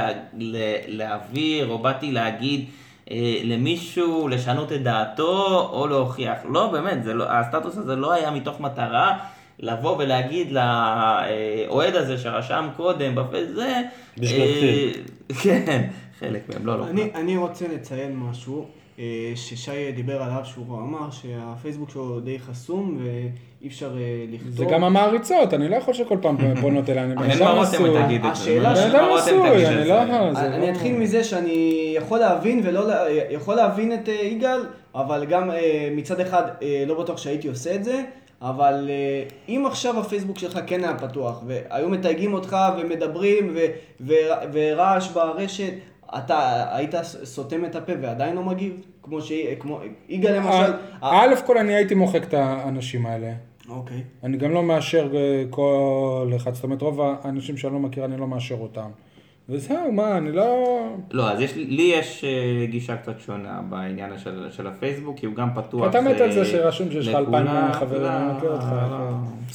להעביר, 0.87 1.67
או 1.69 1.77
באתי 1.77 2.11
להגיד 2.11 2.65
אה, 3.11 3.35
למישהו 3.43 4.27
לשנות 4.27 4.71
את 4.71 4.83
דעתו, 4.83 5.69
או 5.73 5.87
להוכיח. 5.87 6.37
לא, 6.49 6.71
באמת, 6.71 7.03
זה 7.03 7.13
לא, 7.13 7.25
הסטטוס 7.29 7.77
הזה 7.77 7.95
לא 7.95 8.13
היה 8.13 8.31
מתוך 8.31 8.59
מטרה 8.59 9.17
לבוא 9.59 9.97
ולהגיד 9.97 10.51
לאוהד 10.51 11.95
הזה 11.95 12.17
שרשם 12.17 12.67
קודם, 12.75 13.15
בפייס 13.15 13.49
זה... 13.49 13.81
בשבילתי. 14.17 14.93
אה, 15.31 15.35
כן, 15.43 15.87
חלק 16.19 16.41
מהם, 16.49 16.65
לא, 16.65 16.79
לא. 16.79 16.87
אני, 16.87 17.09
אני 17.15 17.37
רוצה 17.37 17.65
לציין 17.73 18.15
משהו 18.15 18.65
אה, 18.99 19.03
ששי 19.35 19.91
דיבר 19.95 20.21
עליו, 20.23 20.41
שהוא 20.43 20.77
אמר 20.77 21.11
שהפייסבוק 21.11 21.89
שלו 21.89 22.19
די 22.19 22.39
חסום 22.39 22.97
ואי 23.03 23.67
אפשר 23.67 23.97
אה, 23.97 24.01
לכתוב. 24.31 24.49
זה 24.51 24.65
גם 24.65 24.83
המעריצות, 24.83 25.53
אני 25.53 25.69
לא 25.69 25.75
יכול 25.75 25.93
שכל 25.93 26.17
פעם 26.21 26.37
פונות 26.61 26.89
אליי, 26.89 27.03
אני 27.03 27.15
בן 27.15 27.23
אדם 27.23 27.63
זה. 27.65 28.27
השאלה 28.27 28.69
אין 28.69 28.75
של- 28.75 28.89
בן 28.91 28.95
אדם 28.95 29.09
את 29.15 29.27
אני 29.53 29.65
זה. 29.65 29.85
לא... 29.85 30.33
זה 30.33 30.39
אני 30.55 30.65
לא- 30.67 30.71
אתחיל 30.71 30.97
מזה 30.97 31.23
שאני 31.23 31.73
יכול 31.97 32.19
להבין 32.19 32.61
ולא, 32.63 32.81
יכול 33.29 33.55
להבין 33.55 33.93
את 33.93 34.09
אה, 34.09 34.13
יגאל, 34.13 34.59
אבל 34.95 35.25
גם 35.25 35.51
מצד 35.95 36.19
אחד 36.19 36.43
לא 36.87 36.99
בטוח 37.03 37.17
שהייתי 37.17 37.47
עושה 37.47 37.75
את 37.75 37.83
זה, 37.83 38.03
אבל 38.41 38.89
אם 39.49 39.63
עכשיו 39.67 39.99
הפייסבוק 39.99 40.37
שלך 40.39 40.59
כן 40.67 40.83
היה 40.83 40.97
פתוח, 40.97 41.43
והיו 41.47 41.89
מתייגים 41.89 42.33
אותך 42.33 42.57
ומדברים 42.79 43.51
ו- 43.55 43.65
ו- 44.01 44.13
ורעש 44.53 45.07
ברשת, 45.07 45.73
אתה 46.17 46.65
היית 46.75 46.95
סותם 47.23 47.65
את 47.65 47.75
הפה 47.75 47.91
ועדיין 48.01 48.35
לא 48.35 48.43
מגיב? 48.43 48.73
כמו 49.03 49.21
ש... 49.21 49.31
כמו 49.59 49.79
יגאל 50.09 50.35
למשל... 50.37 50.73
אה, 51.03 51.21
א' 51.23 51.35
כל 51.45 51.57
אני 51.57 51.75
הייתי 51.75 51.95
מוחק 51.95 52.23
את 52.23 52.33
האנשים 52.33 53.05
האלה. 53.05 53.31
אוקיי. 53.69 54.03
אני 54.23 54.37
גם 54.37 54.51
לא 54.51 54.63
מאשר 54.63 55.09
אה, 55.15 55.43
כל 55.49 56.29
אחד, 56.35 56.53
זאת 56.53 56.63
אומרת 56.63 56.81
רוב 56.81 57.01
האנשים 57.01 57.57
שאני 57.57 57.73
לא 57.73 57.79
מכיר 57.79 58.05
אני 58.05 58.17
לא 58.17 58.27
מאשר 58.27 58.55
אותם. 58.59 58.89
וזהו, 59.49 59.91
מה, 59.91 60.17
אני 60.17 60.31
לא... 60.31 60.77
לא, 61.11 61.31
אז 61.31 61.41
יש, 61.41 61.55
לי- 61.55 61.93
יש 61.95 62.23
אה, 62.23 62.65
גישה 62.65 62.97
קצת 62.97 63.19
שונה 63.19 63.61
בעניין 63.69 64.17
של, 64.17 64.47
של 64.51 64.67
הפייסבוק, 64.67 65.17
כי 65.19 65.25
הוא 65.25 65.35
גם 65.35 65.49
פתוח. 65.55 65.89
אתה 65.89 66.01
מת 66.01 66.21
אה, 66.21 66.25
על 66.25 66.31
זה 66.31 66.45
שרשום 66.45 66.91
שיש 66.91 67.07
לך. 67.07 67.15
אלפיים 67.15 67.47
חברים, 67.73 68.01
לא, 68.01 68.07
אני 68.17 68.37
מכיר 68.37 68.51
אותך. 68.51 68.65
לא. 68.91 68.97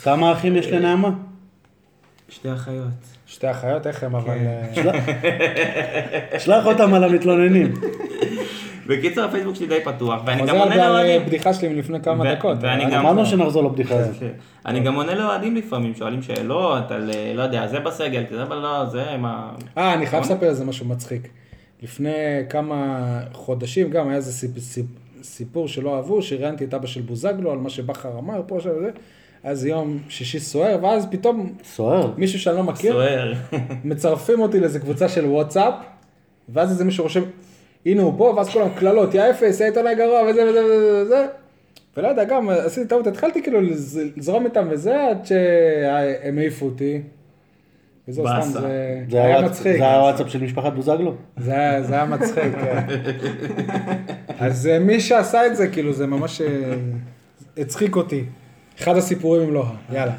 כמה 0.02 0.32
אחים 0.32 0.56
יש 0.56 0.66
לנעמה? 0.66 1.10
שתי 2.34 2.52
אחיות. 2.52 2.86
שתי 3.26 3.50
אחיות, 3.50 3.86
איך 3.86 4.02
הם, 4.04 4.14
אבל... 4.16 4.34
כן. 4.74 4.88
אה, 4.88 6.38
שלח 6.38 6.66
אותם 6.66 6.94
על 6.94 7.04
המתלוננים. 7.04 7.72
בקיצור, 8.86 9.24
הפייסבוק 9.24 9.54
שלי 9.56 9.66
די 9.66 9.78
פתוח, 9.84 10.22
ואני 10.26 10.40
גם 10.40 10.48
חוזר 10.48 10.58
עונה 10.62 10.74
על 10.74 10.90
לאוהדים. 10.92 11.26
בדיחה 11.26 11.54
שלי 11.54 11.68
מלפני 11.68 12.02
כמה 12.02 12.34
דקות. 12.34 12.58
גם- 12.60 12.92
אמרנו 12.92 13.26
שנחזור 13.26 13.64
לבדיחה 13.64 13.94
הזאת. 13.94 14.16
כן. 14.20 14.28
אני 14.66 14.80
גם 14.80 14.94
עונה 14.94 15.14
לאוהדים 15.14 15.56
לפעמים, 15.56 15.94
שואלים 15.94 16.22
שאלות 16.22 16.90
על, 16.90 17.10
אה, 17.14 17.32
לא 17.34 17.42
יודע, 17.42 17.66
זה 17.66 17.80
בסגל, 17.80 18.24
זה 18.30 18.44
לא, 18.44 18.84
זה 18.86 19.04
מה... 19.18 19.50
אה, 19.78 19.94
אני 19.94 20.06
חייב 20.06 20.22
לספר 20.22 20.46
איזה 20.46 20.64
משהו 20.64 20.86
מצחיק. 20.86 21.28
לפני 21.82 22.10
כמה 22.48 22.98
חודשים 23.32 23.90
גם 23.90 24.08
היה 24.08 24.16
איזה 24.16 24.32
סיפ, 24.32 24.58
סיפ, 24.58 24.86
סיפור 25.22 25.68
שלא 25.68 25.96
אהבו, 25.96 26.22
שראיינתי 26.22 26.64
את 26.64 26.74
אבא 26.74 26.86
של 26.86 27.00
בוזגלו 27.00 27.52
על 27.52 27.58
מה 27.58 27.70
שבכר 27.70 28.18
אמר 28.18 28.40
פה, 28.46 28.56
עכשיו 28.56 28.72
וזה, 28.76 28.90
אז 29.44 29.66
יום 29.66 29.98
שישי 30.08 30.40
סוער, 30.40 30.78
ואז 30.82 31.06
פתאום 31.10 31.52
סוער. 31.64 32.12
מישהו 32.16 32.38
שאני 32.40 32.56
לא 32.56 32.62
מכיר, 32.64 32.92
סוער. 32.92 33.32
מצרפים 33.84 34.40
אותי 34.40 34.60
לאיזה 34.60 34.78
קבוצה 34.80 35.08
של 35.08 35.24
וואטסאפפ, 35.26 35.74
ואז 36.48 36.70
איזה 36.70 36.84
מישהו 36.84 37.04
רושם, 37.04 37.22
הנה 37.86 38.02
הוא 38.02 38.14
פה, 38.18 38.34
ואז 38.36 38.48
כולם 38.48 38.68
קללות, 38.78 39.14
יא 39.14 39.30
אפס, 39.30 39.60
יא 39.60 39.66
עיתונאי 39.66 39.94
גרוע, 39.94 40.20
וזה 40.30 40.42
וזה 40.50 40.64
וזה 40.64 41.02
וזה. 41.02 41.26
ולא 41.96 42.08
יודע, 42.08 42.24
גם 42.24 42.48
עשיתי 42.50 42.88
טעות, 42.88 43.06
התחלתי 43.06 43.42
כאילו 43.42 43.60
לז- 43.60 44.00
לזרום 44.16 44.44
איתם 44.44 44.66
וזה, 44.70 45.06
עד 45.08 45.26
שהם 45.26 46.38
העיפו 46.38 46.66
אותי. 46.66 47.00
וזהו, 48.08 48.24
סתם. 48.26 48.40
זה 48.60 49.04
זה 49.10 49.24
היה 49.24 49.42
מצחיק. 49.42 49.78
זה 49.78 49.94
הוואטסאפ 49.94 50.28
של 50.28 50.42
משפחת 50.42 50.72
בוזגלו? 50.72 51.14
זה 51.36 51.52
היה, 51.52 51.82
זה 51.82 51.94
היה 51.94 52.04
מצחיק, 52.04 52.52
כן. 52.60 52.86
אז 54.38 54.66
אה, 54.66 54.78
מי 54.78 55.00
שעשה 55.00 55.46
את 55.46 55.56
זה, 55.56 55.68
כאילו, 55.68 55.92
זה 55.92 56.06
ממש 56.06 56.40
אה, 56.40 56.74
הצחיק 57.58 57.96
אותי. 57.96 58.24
אחד 58.80 58.96
הסיפורים 58.96 59.42
אם 59.48 59.54
לא 59.54 59.64
ה... 59.66 59.94
יאללה. 59.94 60.12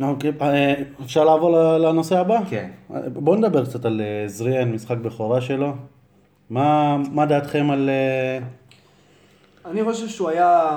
אוקיי, 0.00 0.32
אה, 0.40 0.74
אפשר 1.04 1.24
לעבור 1.24 1.50
ל- 1.50 1.78
לנושא 1.78 2.18
הבא? 2.18 2.38
כן. 2.50 2.70
בואו 3.12 3.36
נדבר 3.36 3.64
קצת 3.64 3.84
על 3.84 4.00
אה, 4.00 4.28
זריאן, 4.28 4.72
משחק 4.72 4.96
בכורה 4.96 5.40
שלו. 5.40 5.72
מה, 6.50 6.96
מה 7.12 7.26
דעתכם 7.26 7.70
על... 7.70 7.90
אה, 7.90 8.38
אני 9.70 9.84
חושב 9.84 10.08
שהוא 10.08 10.28
היה 10.28 10.68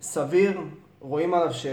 סביר, 0.00 0.60
רואים 1.00 1.34
עליו 1.34 1.52
ש... 1.54 1.66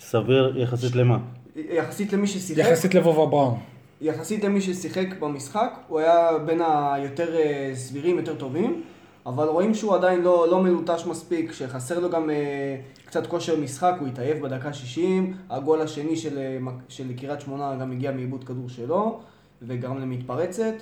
סביר 0.00 0.54
יחסית 0.58 0.94
למה? 0.94 1.18
יחסית 1.56 2.12
למי 2.12 2.26
ששיחק, 2.26 2.58
יחסית 2.70 2.94
לבובה 2.94 3.26
בראון. 3.26 3.58
יחסית 4.00 4.44
למי 4.44 4.60
ששיחק 4.60 5.06
במשחק, 5.20 5.78
הוא 5.88 5.98
היה 6.00 6.28
בין 6.46 6.62
היותר 6.66 7.28
סבירים, 7.74 8.16
יותר 8.18 8.34
טובים, 8.34 8.82
אבל 9.26 9.48
רואים 9.48 9.74
שהוא 9.74 9.94
עדיין 9.94 10.20
לא, 10.20 10.46
לא 10.50 10.62
מלוטש 10.62 11.06
מספיק, 11.06 11.52
שחסר 11.52 11.98
לו 11.98 12.10
גם 12.10 12.30
אה, 12.30 12.76
קצת 13.06 13.26
כושר 13.26 13.56
משחק, 13.56 13.94
הוא 14.00 14.08
התעייף 14.08 14.38
בדקה 14.38 14.72
60, 14.72 15.36
הגול 15.50 15.80
השני 15.80 16.16
של, 16.16 16.38
אה, 16.38 16.72
של 16.88 17.12
קריית 17.16 17.40
שמונה 17.40 17.76
גם 17.80 17.92
הגיע 17.92 18.12
מעיבוד 18.12 18.44
כדור 18.44 18.68
שלו, 18.68 19.20
וגרם 19.62 19.98
למתפרצת, 19.98 20.74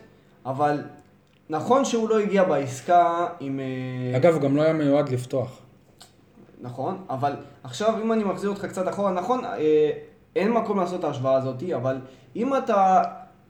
אבל 0.47 0.82
נכון 1.51 1.84
שהוא 1.84 2.09
לא 2.09 2.18
הגיע 2.18 2.45
בעסקה 2.45 3.26
עם... 3.41 3.61
אה, 3.61 4.16
אגב, 4.16 4.34
הוא 4.34 4.43
גם 4.43 4.57
לא 4.57 4.62
היה 4.62 4.72
מיועד 4.72 5.09
לפתוח. 5.09 5.59
נכון, 6.61 6.99
אבל 7.11 7.32
עכשיו 7.64 7.95
אם 8.03 8.12
אני 8.12 8.24
מחזיר 8.24 8.51
אותך 8.51 8.64
קצת 8.64 8.88
אחורה, 8.88 9.12
נכון, 9.12 9.45
אה, 9.45 9.91
אין 10.36 10.53
מקום 10.53 10.78
לעשות 10.78 11.01
את 11.01 11.05
ההשוואה 11.05 11.34
הזאת, 11.34 11.62
אבל 11.76 11.99
אם 12.36 12.57
אתה 12.57 13.03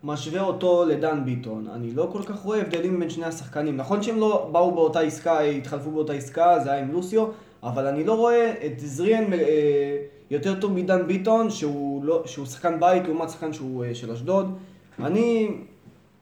משווה 0.05 0.41
אותו 0.41 0.85
לדן 0.85 1.25
ביטון, 1.25 1.67
אני 1.75 1.91
לא 1.95 2.09
כל 2.13 2.23
כך 2.23 2.41
רואה 2.41 2.61
הבדלים 2.61 3.01
בין 3.01 3.11
שני 3.11 3.25
השחקנים. 3.25 3.77
נכון 3.77 4.03
שהם 4.03 4.17
לא 4.17 4.49
באו 4.53 4.75
באותה 4.75 5.01
עסקה, 5.01 5.41
התחלפו 5.41 5.91
באותה 5.91 6.13
עסקה, 6.13 6.59
זה 6.65 6.73
היה 6.73 6.83
עם 6.83 6.93
לוסיו, 6.93 7.27
אבל 7.63 7.87
אני 7.87 8.05
לא 8.05 8.17
רואה 8.17 8.53
את 8.67 8.81
זריאן 8.81 9.33
אה, 9.33 9.97
יותר 10.31 10.61
טוב 10.61 10.73
מדן 10.73 11.07
ביטון, 11.07 11.51
שהוא, 11.51 12.05
לא, 12.05 12.23
שהוא 12.27 12.47
שחקן 12.47 12.81
בית 12.81 13.05
לעומת 13.05 13.31
שחקן 13.31 13.53
שהוא 13.53 13.85
אה, 13.85 13.95
של 13.95 14.13
אשדוד. 14.13 14.57
אני 14.99 15.49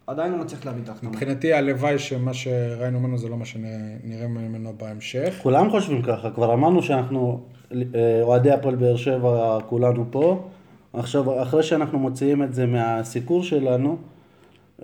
עדיין 0.06 0.32
לא 0.32 0.38
מצליח 0.38 0.66
להבין 0.66 0.82
את 0.82 0.88
ההחתמה. 0.88 1.10
מבחינתי 1.10 1.52
הלוואי 1.52 1.98
שמה 1.98 2.34
שראינו 2.34 3.00
ממנו 3.00 3.18
זה 3.18 3.28
לא 3.28 3.36
מה 3.36 3.44
שנראה 3.44 4.28
ממנו 4.28 4.72
בהמשך. 4.76 5.34
כולם 5.42 5.70
חושבים 5.70 6.02
ככה, 6.02 6.30
כבר 6.30 6.54
אמרנו 6.54 6.82
שאנחנו 6.82 7.40
אה, 7.72 7.78
אוהדי 8.22 8.50
הפועל 8.50 8.74
באר 8.74 8.96
שבע 8.96 9.58
כולנו 9.66 10.04
פה. 10.10 10.48
עכשיו, 10.92 11.42
אחרי 11.42 11.62
שאנחנו 11.62 11.98
מוציאים 11.98 12.42
את 12.42 12.54
זה 12.54 12.66
מהסיקור 12.66 13.42
שלנו, 13.42 13.96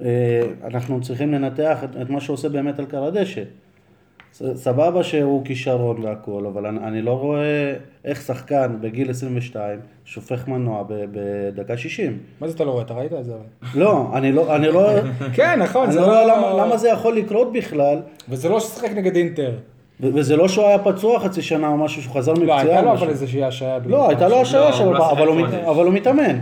אה, 0.02 0.40
אנחנו 0.64 1.00
צריכים 1.00 1.32
לנתח 1.32 1.78
את, 1.84 1.96
את 2.02 2.10
מה 2.10 2.20
שהוא 2.20 2.34
עושה 2.34 2.48
באמת 2.48 2.78
על 2.78 2.84
קר 2.84 3.04
הדשא. 3.04 3.42
סבבה 4.54 5.02
שהוא 5.02 5.44
כישרון 5.44 6.04
והכל, 6.04 6.46
אבל 6.46 6.66
אני, 6.66 6.78
אני 6.78 7.02
לא 7.02 7.18
רואה 7.18 7.74
איך 8.04 8.22
שחקן 8.22 8.76
בגיל 8.80 9.10
22 9.10 9.80
שופך 10.04 10.48
מנוע 10.48 10.84
בדקה 10.88 11.76
60. 11.76 12.18
מה 12.40 12.48
זה 12.48 12.54
אתה 12.54 12.64
לא 12.64 12.70
רואה? 12.70 12.84
אתה 12.84 12.94
ראית 12.94 13.12
את 13.12 13.24
זה? 13.24 13.32
לא, 13.74 14.10
אני 14.14 14.32
לא, 14.32 14.56
אני 14.56 14.66
לא, 14.68 14.90
כן, 15.36 15.62
נכון, 15.62 15.86
אני 15.86 15.96
לא 15.96 16.02
לא... 16.02 16.06
רואה 16.06 16.24
למה, 16.24 16.64
למה 16.64 16.76
זה 16.76 16.88
יכול 16.88 17.16
לקרות 17.16 17.52
בכלל, 17.52 17.98
וזה 18.28 18.48
לא 18.48 18.60
ששיחק 18.60 18.90
נגד 18.90 19.16
אינטר. 19.16 19.52
וזה 20.00 20.36
לא 20.36 20.48
שהוא 20.48 20.66
היה 20.66 20.78
פצוע 20.78 21.20
חצי 21.20 21.42
שנה 21.42 21.68
או 21.68 21.76
משהו, 21.76 22.02
שהוא 22.02 22.14
חזר 22.14 22.32
מפציעה. 22.32 22.64
לא, 22.64 22.70
הייתה 22.70 22.82
לו. 22.82 22.92
אבל 22.92 23.08
איזושהי 23.08 23.44
השעיה. 23.44 23.78
לא, 23.86 24.08
הייתה 24.08 24.28
לו 24.28 24.40
השעיה 24.40 24.70
לא, 24.80 24.94
לא. 24.94 25.10
אבל 25.70 25.86
הוא 25.86 25.94
מתאמן. 25.94 26.38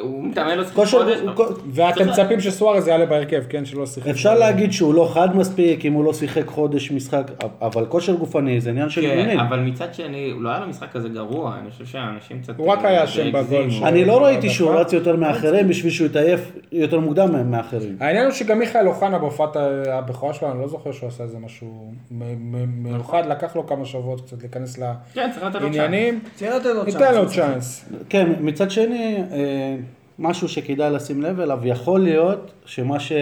הוא 0.00 0.24
מתאמן 0.24 0.56
לו 0.58 0.64
שיחק 0.64 0.76
כושר, 0.76 0.98
חודש. 1.04 1.18
הוא- 1.20 1.26
לא? 1.46 1.48
ואתם 1.68 2.08
מצפים 2.08 2.40
שסוארז 2.40 2.88
יעלה 2.88 3.06
בהרכב, 3.06 3.42
כן? 3.48 3.64
שלא 3.64 3.86
שיחק. 3.86 4.08
אפשר 4.08 4.34
להגיד 4.38 4.72
שהוא 4.72 4.94
לא 4.94 5.10
חד 5.14 5.36
מספיק 5.36 5.84
אם 5.84 5.92
הוא 5.92 6.04
לא 6.04 6.12
שיחק 6.12 6.46
חודש 6.46 6.90
משחק, 6.90 7.30
אבל 7.62 7.86
כושר 7.86 8.14
גופני 8.14 8.60
זה 8.60 8.70
עניין 8.70 8.90
של 8.90 9.00
כן. 9.00 9.38
אבל 9.40 9.60
מצד 9.60 9.94
שני, 9.94 10.30
הוא 10.30 10.42
לא 10.42 10.48
היה 10.48 10.58
לו 10.60 10.66
משחק 10.66 10.92
כזה 10.92 11.08
גרוע, 11.08 11.56
אני 11.62 11.70
חושב 11.70 11.86
שהאנשים 11.86 12.40
קצת... 12.42 12.52
הוא 12.56 12.66
רק 12.68 12.84
היה 12.84 12.98
אה, 12.98 13.04
אשם 13.04 13.20
הגזימו. 13.36 13.60
בגול 13.60 13.70
שלו. 13.70 13.86
אני 13.86 14.04
לא 14.04 14.20
לא, 14.20 14.24
ראיתי 14.24 14.50
שהוא. 14.50 14.70
רץ 14.74 14.92
יותר 14.92 15.16
מאחרים 15.16 15.68
בשביל 15.68 15.92
שהוא 15.92 16.06
יתעייף 16.06 16.40
יותר 16.72 17.00
מוקדם 17.00 17.50
מאחרים. 17.50 17.96
העניין 18.00 18.24
הוא 18.24 18.32
שגם 18.32 18.58
מיכאל 18.58 18.88
אוחנה 18.88 19.18
בהופעת 19.18 19.56
הבכורה 19.92 20.34
שלו, 20.34 20.50
אני 20.52 20.60
לא 20.60 20.68
זוכר 20.68 20.92
שהוא 20.92 21.08
עשה 21.08 21.24
איזה 21.24 21.38
משהו 21.38 21.92
מ- 22.10 22.22
מ- 22.52 22.82
מיוחד, 22.82 23.22
לקח 23.26 23.56
לו 23.56 23.66
כמה 23.66 23.84
שבועות 23.84 24.20
קצת 24.20 24.42
להיכנס 24.42 24.78
כן, 25.14 25.30
צריך 25.34 25.44
לתת 25.44 25.54
לו 25.54 25.60
צ'אנס. 25.60 25.76
לעניינים. 25.76 26.20
צריך 26.34 26.54
לתת 26.54 26.66
לו 26.66 26.84
ניתן 26.84 27.14
לו 27.14 27.28
צ'אנס. 27.28 27.34
צ'אנס. 27.34 27.84
כן, 28.08 28.32
מצד 28.40 28.70
שני, 28.70 29.16
אה, 29.32 29.76
משהו 30.18 30.48
שכדאי 30.48 30.90
לשים 30.90 31.22
לב 31.22 31.40
אליו, 31.40 31.60
יכול 31.64 32.00
להיות 32.00 32.52
שמה 32.66 33.00
ש... 33.00 33.12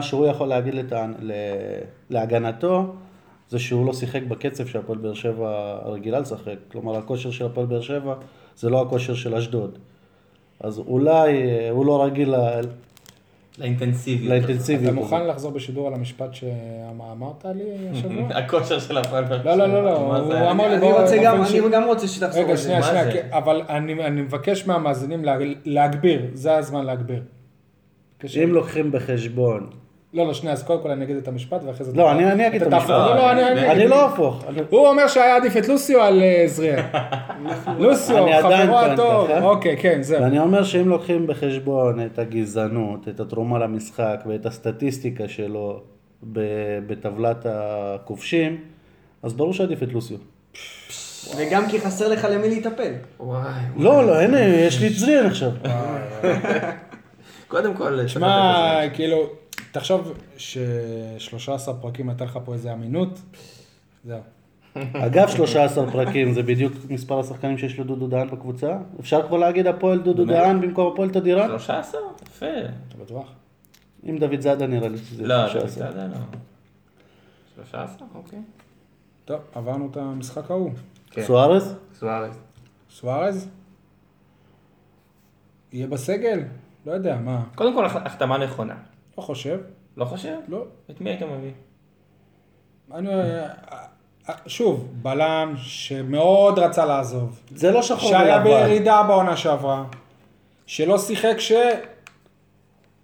שהוא 0.00 0.26
יכול 0.26 0.48
להגיד 0.48 0.74
לטען. 0.74 1.14
להגנתו, 2.10 2.94
זה 3.48 3.58
שהוא 3.58 3.86
לא 3.86 3.92
שיחק 3.92 4.22
בקצב 4.22 4.66
שהפועל 4.66 4.98
באר 4.98 5.14
שבע 5.14 5.78
רגילה 5.84 6.20
לשחק. 6.20 6.54
כלומר, 6.72 6.96
הכושר 6.96 7.30
של 7.30 7.46
הפועל 7.46 7.66
באר 7.66 7.80
שבע 7.80 8.14
זה 8.56 8.70
לא 8.70 8.82
הכושר 8.82 9.14
של 9.14 9.34
אשדוד. 9.34 9.78
אז 10.60 10.78
אולי 10.78 11.42
אה, 11.42 11.70
הוא 11.70 11.86
לא 11.86 12.04
רגיל 12.04 12.34
לאינטנסיביות. 13.58 14.30
לאינטנסיביות. 14.30 14.84
אתה 14.84 15.00
מוכן 15.00 15.26
לחזור 15.26 15.50
בשידור 15.52 15.86
על 15.86 15.94
המשפט 15.94 16.34
שאמרת 16.34 17.44
לי 17.54 17.64
השבוע? 17.92 18.28
הכושר 18.38 18.78
של 18.78 18.98
הפועל 18.98 19.24
באר 19.24 19.56
לא, 19.56 19.66
לא, 19.66 19.84
לא, 19.84 19.84
לא? 19.84 19.96
הוא 20.40 20.50
אמר 20.50 20.68
לי... 20.68 20.76
אני 20.76 20.92
רוצה 20.92 21.16
גם, 21.24 21.42
אני 21.42 21.60
גם 21.72 21.84
רוצה 21.84 22.08
שתחזור 22.08 22.44
רגע. 22.44 22.56
שנייה, 22.56 22.82
שנייה, 22.82 23.04
אבל 23.38 23.62
אני 23.68 24.04
אני 24.04 24.22
מבקש 24.22 24.66
מהמאזינים 24.66 25.24
לה- 25.24 25.36
להגביר, 25.64 26.26
זה 26.34 26.56
הזמן 26.56 26.84
להגביר. 26.84 27.22
אם 28.44 28.52
לוקחים 28.52 28.92
בחשבון, 28.92 29.70
לא, 30.14 30.26
לא, 30.26 30.34
שנייה, 30.34 30.52
אז 30.52 30.62
קודם 30.62 30.82
כל 30.82 30.90
אני 30.90 31.04
אגיד 31.04 31.16
את 31.16 31.28
המשפט 31.28 31.60
ואחרי 31.66 31.84
זה... 31.86 31.92
לא, 31.96 32.12
אני 32.12 32.32
אני 32.32 32.46
אגיד 32.46 32.62
את 32.62 32.72
המשפט. 32.72 32.88
לא, 32.90 33.16
לא, 33.16 33.30
אני. 33.32 33.88
לא 33.88 34.02
אהפוך. 34.02 34.44
אני- 34.48 34.60
הוא 34.70 34.88
אומר 34.88 35.08
שהיה 35.08 35.36
עדיף 35.36 35.56
את 35.56 35.68
לוסיו 35.68 36.00
על 36.02 36.22
אה, 36.22 36.44
זריאן. 36.46 36.84
לוסיו, 37.78 38.26
חברו 38.42 38.78
הטוב. 38.78 39.30
אוקיי, 39.42 39.76
כן, 39.76 40.02
זהו. 40.02 40.22
ואני 40.22 40.38
אומר 40.38 40.64
שאם 40.64 40.88
לוקחים 40.88 41.26
בחשבון 41.26 42.06
את 42.06 42.18
הגזענות, 42.18 43.08
את 43.08 43.20
התרומה 43.20 43.58
למשחק 43.58 44.20
ואת 44.26 44.46
הסטטיסטיקה 44.46 45.28
שלו 45.28 45.80
בטבלת 46.86 47.46
הכובשים, 47.50 48.60
אז 49.22 49.32
ברור 49.34 49.52
שעדיף 49.52 49.82
את 49.82 49.92
לוסיו. 49.92 50.18
וגם 51.36 51.68
כי 51.68 51.80
חסר 51.80 52.08
לך 52.08 52.26
למי 52.30 52.48
להיטפל. 52.48 52.92
וואי. 53.20 53.40
לא, 53.76 54.06
לא, 54.06 54.20
הנה, 54.20 54.40
יש 54.40 54.80
לי 54.80 54.86
את 54.88 54.92
זריאן 54.92 55.26
עכשיו. 55.26 55.50
קודם 57.48 57.74
כל, 57.74 58.06
שמע, 58.06 58.80
כאילו, 58.94 59.26
תחשוב 59.72 60.12
ש-13 60.36 61.48
פרקים 61.80 62.08
הייתה 62.08 62.24
לך 62.24 62.38
פה 62.44 62.52
איזה 62.54 62.72
אמינות. 62.72 63.18
זהו. 64.04 64.20
אגב, 64.92 65.28
13 65.28 65.90
פרקים 65.92 66.32
זה 66.32 66.42
בדיוק 66.42 66.72
מספר 66.90 67.20
השחקנים 67.20 67.58
שיש 67.58 67.78
לדודו 67.78 68.06
דהן 68.06 68.30
בקבוצה. 68.30 68.78
אפשר 69.00 69.26
כבר 69.28 69.36
להגיד 69.36 69.66
הפועל 69.66 69.98
דודו 70.00 70.24
דהן 70.24 70.60
במקום 70.60 70.92
הפועל 70.92 71.10
תדירה? 71.10 71.46
13? 71.48 72.00
יפה. 72.26 72.46
אתה 72.88 72.96
בטוח? 73.04 73.32
עם 74.02 74.18
דוד 74.18 74.40
זאדה 74.40 74.66
נראה 74.66 74.88
לי 74.88 74.98
שזה 74.98 75.26
לא, 75.26 75.48
13. 75.48 75.86
בסדר, 75.86 76.06
לא. 76.08 76.16
13? 77.56 78.06
אוקיי. 78.14 78.38
טוב, 79.24 79.40
עברנו 79.54 79.88
את 79.90 79.96
המשחק 79.96 80.50
ההוא. 80.50 80.70
כן. 81.10 81.22
סוארז? 81.22 81.74
סוארז. 81.98 82.38
סוארז? 82.90 83.48
יהיה 85.72 85.86
בסגל? 85.86 86.40
לא 86.86 86.92
יודע, 86.92 87.16
מה? 87.16 87.42
קודם 87.54 87.74
כל, 87.74 87.86
הח- 87.86 87.96
החתמה 87.96 88.38
נכונה. 88.38 88.74
לא 89.18 89.22
חושב. 89.22 89.58
לא 89.96 90.04
חושב? 90.04 90.36
לא. 90.48 90.64
את 90.90 91.00
מי 91.00 91.10
היית 91.10 91.22
מביא? 91.22 91.50
אני... 92.94 93.08
שוב, 94.46 94.88
בלם 95.02 95.54
שמאוד 95.56 96.58
רצה 96.58 96.84
לעזוב. 96.84 97.40
זה 97.54 97.70
לא 97.70 97.82
שחור 97.82 98.10
שהיה 98.10 98.36
ולבן. 98.36 98.44
בירידה 98.44 99.02
בעונה 99.02 99.36
שעברה. 99.36 99.84
שלא 100.66 100.98
שיחק 100.98 101.38
ש... 101.38 101.52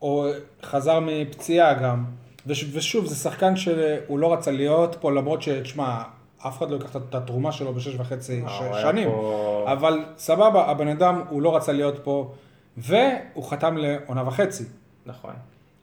או 0.03 0.27
חזר 0.63 1.01
מפציעה 1.03 1.75
גם. 1.75 2.05
וש... 2.47 2.65
ושוב, 2.73 3.07
זה 3.07 3.15
שחקן 3.15 3.57
שהוא 3.57 4.19
לא 4.19 4.33
רצה 4.33 4.51
להיות 4.51 4.97
פה, 5.01 5.13
למרות 5.13 5.43
ש... 5.43 5.49
תשמע, 5.49 6.03
אף 6.47 6.59
אחד 6.59 6.71
לא 6.71 6.77
ייקח 6.77 6.97
את 6.97 7.15
התרומה 7.15 7.53
שלו 7.53 7.75
בשש 7.75 7.95
וחצי 7.99 8.43
אה, 8.47 8.49
ש... 8.49 8.83
שנים. 8.83 9.09
פה- 9.11 9.65
אבל 9.73 10.05
סבבה, 10.17 10.65
הבן 10.71 10.89
אדם, 10.89 11.23
הוא 11.29 11.43
לא 11.43 11.57
רצה 11.57 11.73
להיות 11.73 11.99
פה, 12.05 12.33
והוא 12.77 13.45
חתם 13.45 13.77
לעונה 13.77 14.29
וחצי. 14.29 14.65
נכון. 15.07 15.35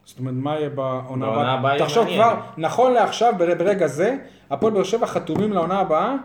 זאת 0.05 0.19
אומרת, 0.19 0.33
מה 0.37 0.55
יהיה 0.55 0.69
בעונה 0.69 1.27
הבאה 1.53 1.79
תחשוב. 1.79 2.07
כבר, 2.07 2.35
נכון 2.57 2.93
לעכשיו, 2.93 3.33
בר- 3.37 3.55
ברגע 3.57 3.87
זה, 3.87 4.17
הפועל 4.49 4.73
באר 4.73 4.83
שבע 4.83 5.07
חתומים 5.07 5.53
לעונה 5.53 5.79
הבאה, 5.79 6.15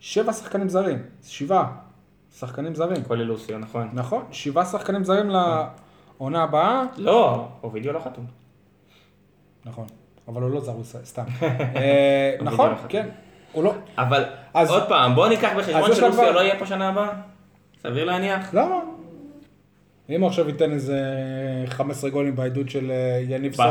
שבע 0.00 0.32
שחקנים 0.32 0.68
זרים, 0.68 0.98
שבעה 1.24 1.66
שחקנים 2.38 2.74
זרים. 2.74 3.04
כולל 3.04 3.22
לוסיו, 3.22 3.58
נכון. 3.58 3.88
נכון, 3.92 4.22
שבעה 4.30 4.64
שחקנים 4.64 5.04
זרים 5.04 5.30
לעונה 5.30 6.42
הבאה, 6.42 6.82
לא, 6.96 7.48
אובידיו 7.62 7.92
לא 7.92 7.98
חתום. 7.98 8.26
נכון, 9.66 9.86
אבל 10.28 10.42
הוא 10.42 10.50
לא 10.50 10.60
זר, 10.60 10.72
הוא 10.72 10.84
סתם. 10.84 11.22
אה, 11.76 12.36
נכון, 12.42 12.70
לא. 12.70 12.74
כן, 12.88 13.08
הוא 13.52 13.64
לא, 13.64 13.72
אבל 13.98 14.24
אז- 14.54 14.70
עוד 14.70 14.88
פעם, 14.88 15.14
בוא 15.14 15.28
ניקח 15.28 15.50
בחשבון 15.58 15.94
שלוסיו 15.94 16.32
לא 16.32 16.40
יהיה 16.40 16.58
פה 16.58 16.66
שנה 16.66 16.88
הבאה. 16.88 17.08
סביר 17.82 18.04
להניח. 18.04 18.54
למה? 18.54 18.74
אם 20.10 20.20
הוא 20.20 20.28
עכשיו 20.28 20.48
ייתן 20.48 20.72
איזה 20.72 21.02
15 21.66 22.10
גולים 22.10 22.36
בעדות 22.36 22.70
של 22.70 22.90
אה, 22.90 23.20
יניב 23.28 23.54
סול, 23.54 23.64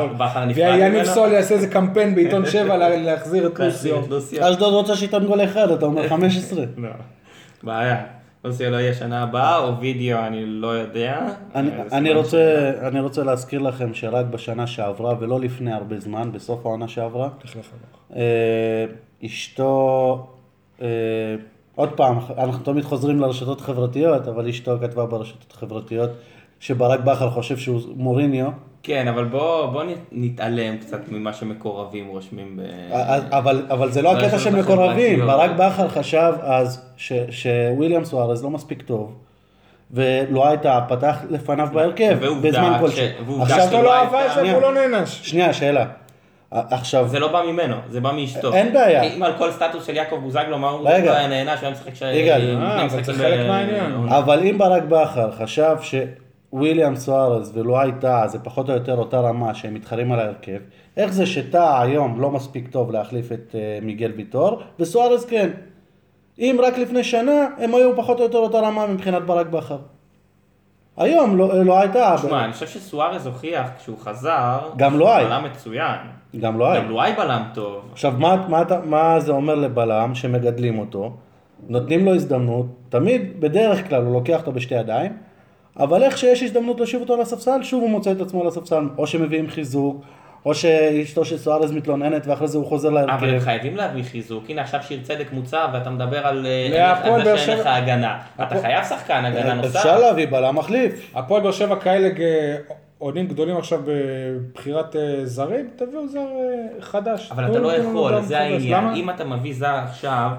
ויניב? 0.55 1.03
סול 1.03 1.31
יעשה 1.31 1.55
איזה 1.55 1.67
קמפיין 1.67 2.15
בעיתון 2.15 2.45
7 2.51 2.77
לה- 2.77 2.95
להחזיר 2.97 3.47
את 3.47 3.59
לוסיו. 4.09 4.49
אשדוד 4.49 4.73
רוצה 4.73 4.95
שייתן 4.95 5.25
גול 5.25 5.43
אחד, 5.43 5.71
אתה 5.71 5.85
אומר 5.85 6.07
15. 6.09 6.63
לא. 6.77 6.89
בעיה. 7.63 8.03
לוסיו 8.45 8.69
לא 8.71 8.75
יהיה 8.77 8.93
שנה 8.93 9.23
הבאה, 9.23 9.57
אובידיו 9.57 10.19
אני 10.27 10.45
לא 10.45 10.67
יודע. 10.67 11.19
אני, 11.55 11.69
אה, 11.69 11.83
אני, 11.97 12.13
רוצה, 12.13 12.71
אני 12.87 12.99
רוצה 12.99 13.23
להזכיר 13.23 13.59
לכם 13.61 13.93
שרק 13.93 14.25
בשנה 14.25 14.67
שעברה, 14.67 15.13
ולא 15.19 15.39
לפני 15.39 15.73
הרבה 15.73 15.99
זמן, 15.99 16.31
בסוף 16.31 16.65
העונה 16.65 16.87
שעברה. 16.87 17.29
אה, 18.15 18.85
אשתו, 19.25 20.27
עוד 21.77 21.89
פעם, 21.89 22.19
אנחנו 22.37 22.63
תמיד 22.63 22.83
חוזרים 22.83 23.19
לרשתות 23.19 23.61
חברתיות, 23.61 24.27
אבל 24.27 24.47
אשתו 24.47 24.77
כתבה 24.81 25.05
ברשתות 25.05 25.53
חברתיות 25.53 26.09
שברק 26.59 26.99
בכר 26.99 27.29
חושב 27.29 27.57
שהוא 27.57 27.81
מוריניו, 27.95 28.47
כן, 28.83 29.07
אבל 29.07 29.25
בוא 29.25 29.65
בוא 29.65 29.83
נתעלם 30.11 30.77
קצת 30.77 30.99
ממה 31.09 31.33
שמקורבים 31.33 32.07
רושמים 32.07 32.57
ב... 32.57 32.61
אבל, 33.29 33.65
אבל 33.69 33.91
זה 33.91 34.01
לא 34.01 34.17
הקטע 34.17 34.39
של 34.39 34.55
מקורבים. 34.55 35.19
ברק 35.19 35.51
בכר 35.51 35.87
חשב 35.87 36.33
אז 36.41 36.85
ש, 36.97 37.13
שוויליאם 37.29 38.05
סוארז 38.05 38.43
לא 38.43 38.49
מספיק 38.49 38.81
טוב, 38.81 39.15
ולא 39.91 40.47
הייתה 40.47 40.79
פתח 40.89 41.17
לפניו 41.29 41.67
בהרכב, 41.73 42.17
בזמן 42.41 42.77
כלשהו. 42.79 43.05
ועובדה 43.25 43.43
עכשיו, 43.43 43.65
אשתו 43.65 43.81
לא 43.81 43.93
אהבה 43.93 44.25
את 44.25 44.31
זה. 44.35 44.43
והוא 44.43 44.61
לא 44.61 44.73
נענש. 44.73 45.29
שנייה, 45.29 45.53
שאלה. 45.53 45.85
עכשיו, 46.51 47.07
זה 47.07 47.19
לא 47.19 47.31
בא 47.31 47.43
ממנו, 47.47 47.75
זה 47.89 48.01
בא 48.01 48.11
מאשתו. 48.11 48.53
אין 48.53 48.73
בעיה. 48.73 49.03
אם 49.03 49.23
על 49.23 49.33
כל 49.37 49.51
סטטוס 49.51 49.85
של 49.85 49.95
יעקב 49.95 50.15
בוזגלו, 50.15 50.57
מה 50.57 50.69
הוא. 50.69 50.83
לא 50.83 50.89
היה 50.89 51.27
נהנה 51.27 51.57
שהוא 51.57 51.67
היה 51.67 51.75
משחק 51.75 51.95
ש... 51.95 52.01
יגאל. 52.01 52.57
אה, 52.61 52.75
אבל 52.75 52.85
משחקים 52.85 53.03
זה 53.03 53.23
חלק 53.23 53.39
ב- 53.39 53.47
מהעניין. 53.47 54.09
אבל 54.09 54.43
אם 54.43 54.57
ברק 54.57 54.83
בכר 54.83 55.31
חשב 55.31 55.75
שוויליאם 56.51 56.95
סוארז 56.95 57.51
ולא 57.57 57.79
הייתה, 57.79 58.23
זה 58.27 58.39
פחות 58.39 58.69
או 58.69 58.73
יותר 58.73 58.95
אותה 58.95 59.19
רמה 59.19 59.53
שהם 59.53 59.73
מתחרים 59.73 60.11
על 60.11 60.19
ההרכב, 60.19 60.59
איך 60.97 61.13
זה 61.13 61.25
שטאה 61.25 61.81
היום 61.81 62.21
לא 62.21 62.31
מספיק 62.31 62.67
טוב 62.67 62.91
להחליף 62.91 63.31
את 63.31 63.55
אה, 63.55 63.79
מיגל 63.81 64.11
ויטור, 64.15 64.61
וסוארז 64.79 65.25
כן. 65.25 65.49
אם 66.39 66.59
רק 66.63 66.77
לפני 66.77 67.03
שנה 67.03 67.47
הם 67.57 67.75
היו 67.75 67.95
פחות 67.95 68.19
או 68.19 68.23
יותר 68.23 68.37
אותה 68.37 68.59
רמה 68.59 68.87
מבחינת 68.87 69.23
ברק 69.23 69.47
בכר. 69.47 69.77
היום 70.97 71.37
לא, 71.37 71.65
לא 71.65 71.79
הייתה, 71.79 72.15
תשמע, 72.17 72.45
אני 72.45 72.53
חושב 72.53 72.67
שסוארז 72.67 73.25
הוכיח 73.25 73.67
כשהוא 73.77 73.97
חזר, 73.99 74.59
גם 74.77 74.97
לואי. 74.97 75.25
בלם 75.25 75.43
מצוין. 75.43 75.97
גם 76.39 76.59
לא 76.59 76.71
היה. 76.71 76.81
גם 76.81 76.89
לואי 76.89 77.13
בלם 77.17 77.43
טוב. 77.53 77.81
עכשיו, 77.91 78.13
מה, 78.17 78.47
מה, 78.47 78.63
מה 78.85 79.19
זה 79.19 79.31
אומר 79.31 79.55
לבלם 79.55 80.15
שמגדלים 80.15 80.79
אותו? 80.79 81.13
נותנים 81.67 82.05
לו 82.05 82.15
הזדמנות, 82.15 82.65
תמיד, 82.89 83.39
בדרך 83.39 83.89
כלל 83.89 84.03
הוא 84.03 84.13
לוקח 84.13 84.39
אותו 84.39 84.51
בשתי 84.51 84.75
ידיים, 84.75 85.17
אבל 85.79 86.03
איך 86.03 86.17
שיש 86.17 86.43
הזדמנות 86.43 86.77
להושיב 86.77 87.01
אותו 87.01 87.13
על 87.13 87.21
הספסל, 87.21 87.63
שוב 87.63 87.81
הוא 87.81 87.89
מוצא 87.89 88.11
את 88.11 88.21
עצמו 88.21 88.41
על 88.41 88.47
הספסל, 88.47 88.89
או 88.97 89.07
שמביאים 89.07 89.47
חיזוק, 89.47 90.01
או 90.47 90.55
שאשתו 90.55 91.25
של 91.25 91.37
סוארז 91.37 91.71
מתלוננת 91.71 92.27
ואחרי 92.27 92.47
זה 92.47 92.57
הוא 92.57 92.65
חוזר 92.65 92.89
אבל 92.89 92.97
הם 92.97 93.07
להרכב. 93.07 93.39
חייבים 93.39 93.75
להביא 93.75 94.03
חיזוק. 94.03 94.49
הנה 94.49 94.61
עכשיו 94.61 94.79
שיר 94.83 94.99
צדק 95.03 95.27
מוצע 95.31 95.67
ואתה 95.73 95.89
מדבר 95.89 96.27
על 96.27 96.45
אה, 96.45 97.23
זה 97.23 97.37
שאין 97.37 97.59
לך 97.59 97.65
הגנה. 97.65 98.17
אתה 98.35 98.61
חייב 98.61 98.85
שחקן 98.85 99.25
הגנה 99.25 99.53
נוסף. 99.53 99.75
אפשר 99.75 99.99
להביא 99.99 100.27
בלם 100.27 100.55
מחליף. 100.55 101.11
הפועל 101.15 101.43
באר 101.43 101.51
שבע 101.51 101.75
כאלה 101.75 102.09
עונים 102.97 103.27
גדולים 103.27 103.57
עכשיו 103.57 103.79
בבחירת 103.85 104.95
אה, 104.95 105.25
זרים, 105.25 105.69
תביאו 105.75 106.07
זר 106.07 106.19
אה, 106.19 106.81
חדש. 106.81 107.31
אבל 107.31 107.51
אתה 107.51 107.59
לא 107.59 107.73
יכול, 107.73 108.21
זה. 108.21 108.39
העניין. 108.39 108.87
אם 108.95 109.09
אתה 109.09 109.23
מביא 109.23 109.53
זר 109.53 109.75
עכשיו, 109.87 110.29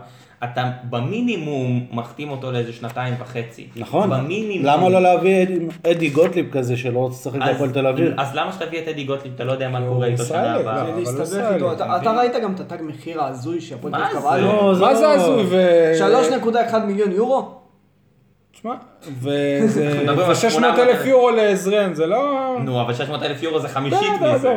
אתה 0.45 0.71
במינימום 0.91 1.87
מחתים 1.93 2.31
אותו 2.31 2.53
לאיזה 2.53 2.73
שנתיים 2.73 3.15
וחצי. 3.19 3.67
נכון. 3.77 4.11
במינימום. 4.11 4.67
למה 4.67 4.89
לא 4.89 5.01
להביא 5.03 5.43
את 5.43 5.49
אדי 5.87 6.09
גוטליב 6.11 6.49
כזה 6.53 6.77
שלא 6.77 6.99
רוצה 6.99 7.15
לשחק 7.31 7.43
אז- 7.43 7.49
בהפועל 7.49 7.71
תל 7.71 7.87
אביב? 7.87 8.13
אז 8.17 8.35
למה 8.35 8.53
שתביא 8.53 8.79
את 8.83 8.89
אדי 8.89 9.05
גוטליב? 9.05 9.33
אתה 9.35 9.45
לא 9.45 9.53
יודע 9.53 9.69
מה 9.69 9.81
קורה 9.89 10.07
איתו 10.07 10.25
שנה 10.25 10.55
הבאה. 10.55 10.85
איתו. 11.55 11.73
אתה? 11.73 12.13
ראית 12.19 12.33
גם 12.43 12.53
את 12.53 12.61
התג 12.61 12.79
מחיר 12.83 13.23
ההזוי 13.23 13.61
שהפועל 13.61 13.93
מה 13.93 13.99
תל 13.99 14.05
זה? 14.13 14.19
אביב 14.19 14.21
קבע 14.21 14.39
לא, 14.39 14.73
לו? 14.73 14.81
מה 14.81 14.95
זה 14.95 15.03
לא- 15.03 15.13
הזוי 15.15 15.45
ו... 15.49 15.93
3.1 16.73 16.79
מיליון 16.87 17.13
יורו? 17.13 17.51
תשמע, 18.53 18.75
וזה 19.21 20.01
מדברים 20.03 20.29
על 20.29 20.35
600 20.35 20.79
אלף 20.79 21.07
יורו 21.07 21.31
לעזריאן, 21.31 21.95
זה 21.95 22.07
לא... 22.07 22.57
נו, 22.65 22.81
אבל 22.81 22.95
600 22.95 23.23
אלף 23.23 23.43
יורו 23.43 23.61
זה 23.61 23.69
חמישית 23.69 24.09
לא, 24.21 24.35
מזה. 24.35 24.57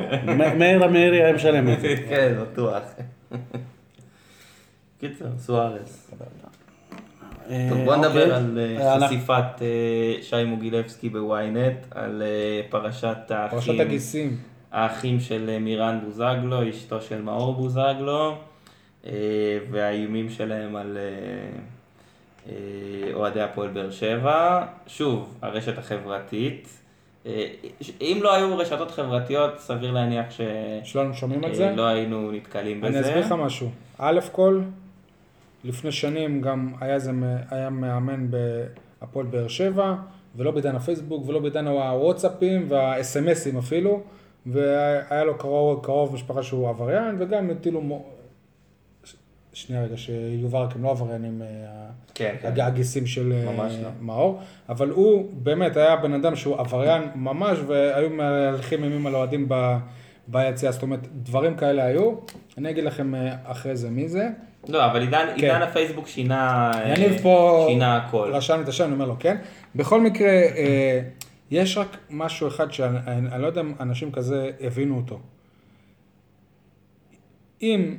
מאיר 0.58 0.84
המאירי 0.84 1.24
היה 1.24 1.34
משלם 1.34 1.70
את 1.74 1.80
זה. 1.82 1.88
כן, 2.10 2.34
בטוח. 2.42 2.80
קיצר, 5.02 5.26
סוארס. 5.38 6.12
טוב, 7.70 7.78
בוא 7.86 7.94
אה, 7.94 7.98
נדבר 7.98 8.24
אוקיי. 8.24 8.32
על 8.32 8.60
אה, 8.60 8.94
אה, 8.94 9.08
חשיפת 9.08 9.62
אה, 9.62 10.22
שי 10.22 10.44
מוגילבסקי 10.44 11.10
בוויינט, 11.10 11.78
על 11.92 12.22
אה, 12.26 12.62
פרשת 12.70 13.18
פרשת 13.28 13.32
האחים, 13.32 13.82
הגיסים. 13.82 14.38
האחים 14.72 15.20
של 15.20 15.50
אה, 15.50 15.60
מירן 15.60 16.00
בוזגלו, 16.06 16.70
אשתו 16.70 17.02
של 17.02 17.22
מאור 17.22 17.54
בוזגלו, 17.54 18.36
אה, 19.06 19.12
והאיומים 19.72 20.30
שלהם 20.30 20.76
על 20.76 20.98
אה, 20.98 21.04
אה, 22.50 23.14
אוהדי 23.14 23.42
הפועל 23.42 23.70
באר 23.70 23.92
שבע. 23.92 24.66
שוב, 24.88 25.38
הרשת 25.42 25.78
החברתית. 25.78 26.70
אה, 27.26 27.46
אם 28.02 28.20
לא 28.22 28.36
היו 28.36 28.58
רשתות 28.58 28.92
חברתיות, 28.92 29.60
סביר 29.60 29.92
להניח 29.92 30.32
ש... 30.32 30.42
שלנו 30.84 31.14
שומעים 31.14 31.44
על 31.44 31.50
אה, 31.50 31.56
זה? 31.56 31.74
לא 31.76 31.88
היינו 31.88 32.32
נתקלים 32.32 32.82
בזה. 32.82 33.00
אני 33.00 33.08
אסביר 33.08 33.26
לך 33.26 33.32
משהו. 33.32 33.70
א' 33.98 34.20
כל, 34.32 34.62
לפני 35.64 35.92
שנים 35.92 36.42
גם 36.42 36.74
היה, 36.82 37.00
זה, 37.00 37.12
היה 37.50 37.70
מאמן 37.70 38.28
בהפועל 39.02 39.26
באר 39.26 39.48
שבע, 39.48 39.96
ולא 40.36 40.52
בעידן 40.52 40.76
הפייסבוק, 40.76 41.28
ולא 41.30 41.40
בעידן 41.40 41.68
הוואטסאפים 41.68 42.66
והאס.אם.אסים 42.70 43.58
אפילו, 43.58 44.02
והיה 44.46 45.24
לו 45.24 45.38
קרוב, 45.38 45.84
קרוב 45.86 46.14
משפחה 46.14 46.44
שהוא 46.44 46.70
עבריין, 46.70 47.16
וגם 47.20 47.50
הטילו... 47.50 48.04
ש- 49.04 49.16
שנייה 49.54 49.84
רגע, 49.84 49.98
שיובהר 49.98 50.68
הם 50.76 50.84
לא 50.84 50.90
עבריינים, 50.92 51.42
אה, 51.42 51.48
כן, 52.16 52.36
כן. 52.42 52.48
הג- 52.48 52.60
הגיסים 52.60 53.06
של 53.08 53.34
אה, 53.34 53.54
לא. 53.84 53.90
מאור, 54.02 54.40
אבל 54.70 54.90
הוא 54.90 55.30
באמת 55.34 55.78
היה 55.78 55.96
בן 55.96 56.14
אדם 56.14 56.36
שהוא 56.36 56.56
עבריין 56.58 57.02
ממש, 57.16 57.58
והיו 57.68 58.10
מהלכים 58.10 58.84
אימים 58.84 59.08
על 59.08 59.16
אוהדים 59.16 59.50
ביציאה, 60.28 60.72
זאת 60.72 60.82
אומרת, 60.82 61.08
דברים 61.24 61.56
כאלה 61.56 61.86
היו. 61.86 62.14
אני 62.58 62.70
אגיד 62.70 62.84
לכם 62.84 63.16
אה, 63.16 63.36
אחרי 63.44 63.76
זה 63.76 63.90
מי 63.90 64.08
זה. 64.10 64.30
לא, 64.70 64.86
אבל 64.86 65.02
עידן, 65.02 65.26
כן. 65.38 65.46
עידן 65.46 65.62
הפייסבוק 65.62 66.08
שינה, 66.08 66.72
אה, 66.76 66.94
יניב 66.98 67.22
פה 67.22 67.66
שינה 67.70 67.98
הכל. 67.98 68.30
רשם 68.34 68.62
את 68.64 68.68
השם, 68.68 68.84
אני 68.84 68.94
אומר 68.94 69.06
לו, 69.06 69.16
כן. 69.20 69.38
בכל 69.76 70.02
מקרה, 70.02 70.28
אה, 70.30 71.02
יש 71.52 71.78
רק 71.78 71.98
משהו 72.10 72.48
אחד 72.48 72.72
שאני 72.72 72.98
אני, 73.08 73.28
אני 73.32 73.42
לא 73.42 73.48
יודע 73.48 73.62
אם 73.62 73.74
אנשים 73.80 74.12
כזה 74.12 74.52
הבינו 74.62 74.98
אותו. 74.98 75.20
אם 77.62 77.96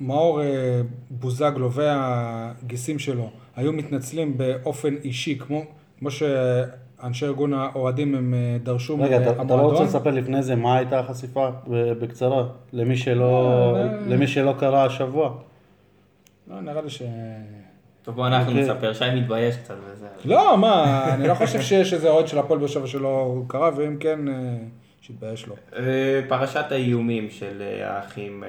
מאור 0.00 0.42
אה, 0.42 0.80
בוזגלו 1.10 1.72
והגיסים 1.72 2.98
שלו 2.98 3.30
היו 3.56 3.72
מתנצלים 3.72 4.38
באופן 4.38 4.94
אישי, 5.04 5.38
כמו, 5.38 5.62
כמו 5.98 6.08
שאנשי 6.10 7.24
ארגון 7.26 7.52
האוהדים 7.54 8.14
הם 8.14 8.34
אה, 8.34 8.56
דרשו 8.62 8.98
רגע, 9.00 9.16
אתה- 9.16 9.30
אתה 9.30 9.42
לא 9.42 9.42
רוצה 9.42 9.56
מהמועדון, 9.56 9.82
לספר 9.86 10.10
לפני 10.10 10.42
זה 10.42 10.54
מה 10.56 10.76
הייתה 10.76 10.98
החשיפה 11.00 11.50
ב- 11.68 11.92
בקצרה? 11.92 12.46
למי 12.72 12.96
שלא 12.96 13.54
אה, 13.76 13.82
למי 14.08 14.26
שלא 14.26 14.54
קרא 14.58 14.84
השבוע. 14.86 15.34
לא, 16.50 16.60
נראה 16.60 16.82
לי 16.82 16.90
ש... 16.90 17.02
טוב, 18.02 18.14
בוא 18.14 18.26
אנחנו 18.26 18.50
אוקיי. 18.50 18.64
נספר, 18.64 18.92
שי 18.92 19.04
מתבייש 19.14 19.56
קצת 19.56 19.74
וזה. 19.84 20.06
לא, 20.24 20.58
מה, 20.58 21.04
אני 21.14 21.28
לא 21.28 21.34
חושב 21.34 21.60
שיש 21.60 21.94
איזה 21.94 22.10
אוהד 22.10 22.28
של 22.28 22.38
הפועל 22.38 22.58
באר 22.58 22.68
שבע 22.68 22.86
שלא 22.86 23.42
קרה, 23.48 23.70
ואם 23.76 23.96
כן, 24.00 24.28
אה, 24.28 24.34
שיתבייש 25.00 25.46
לו. 25.46 25.54
אה, 25.76 26.20
פרשת 26.28 26.64
האיומים 26.70 27.30
של 27.30 27.62
אה, 27.62 27.96
האחים 27.96 28.44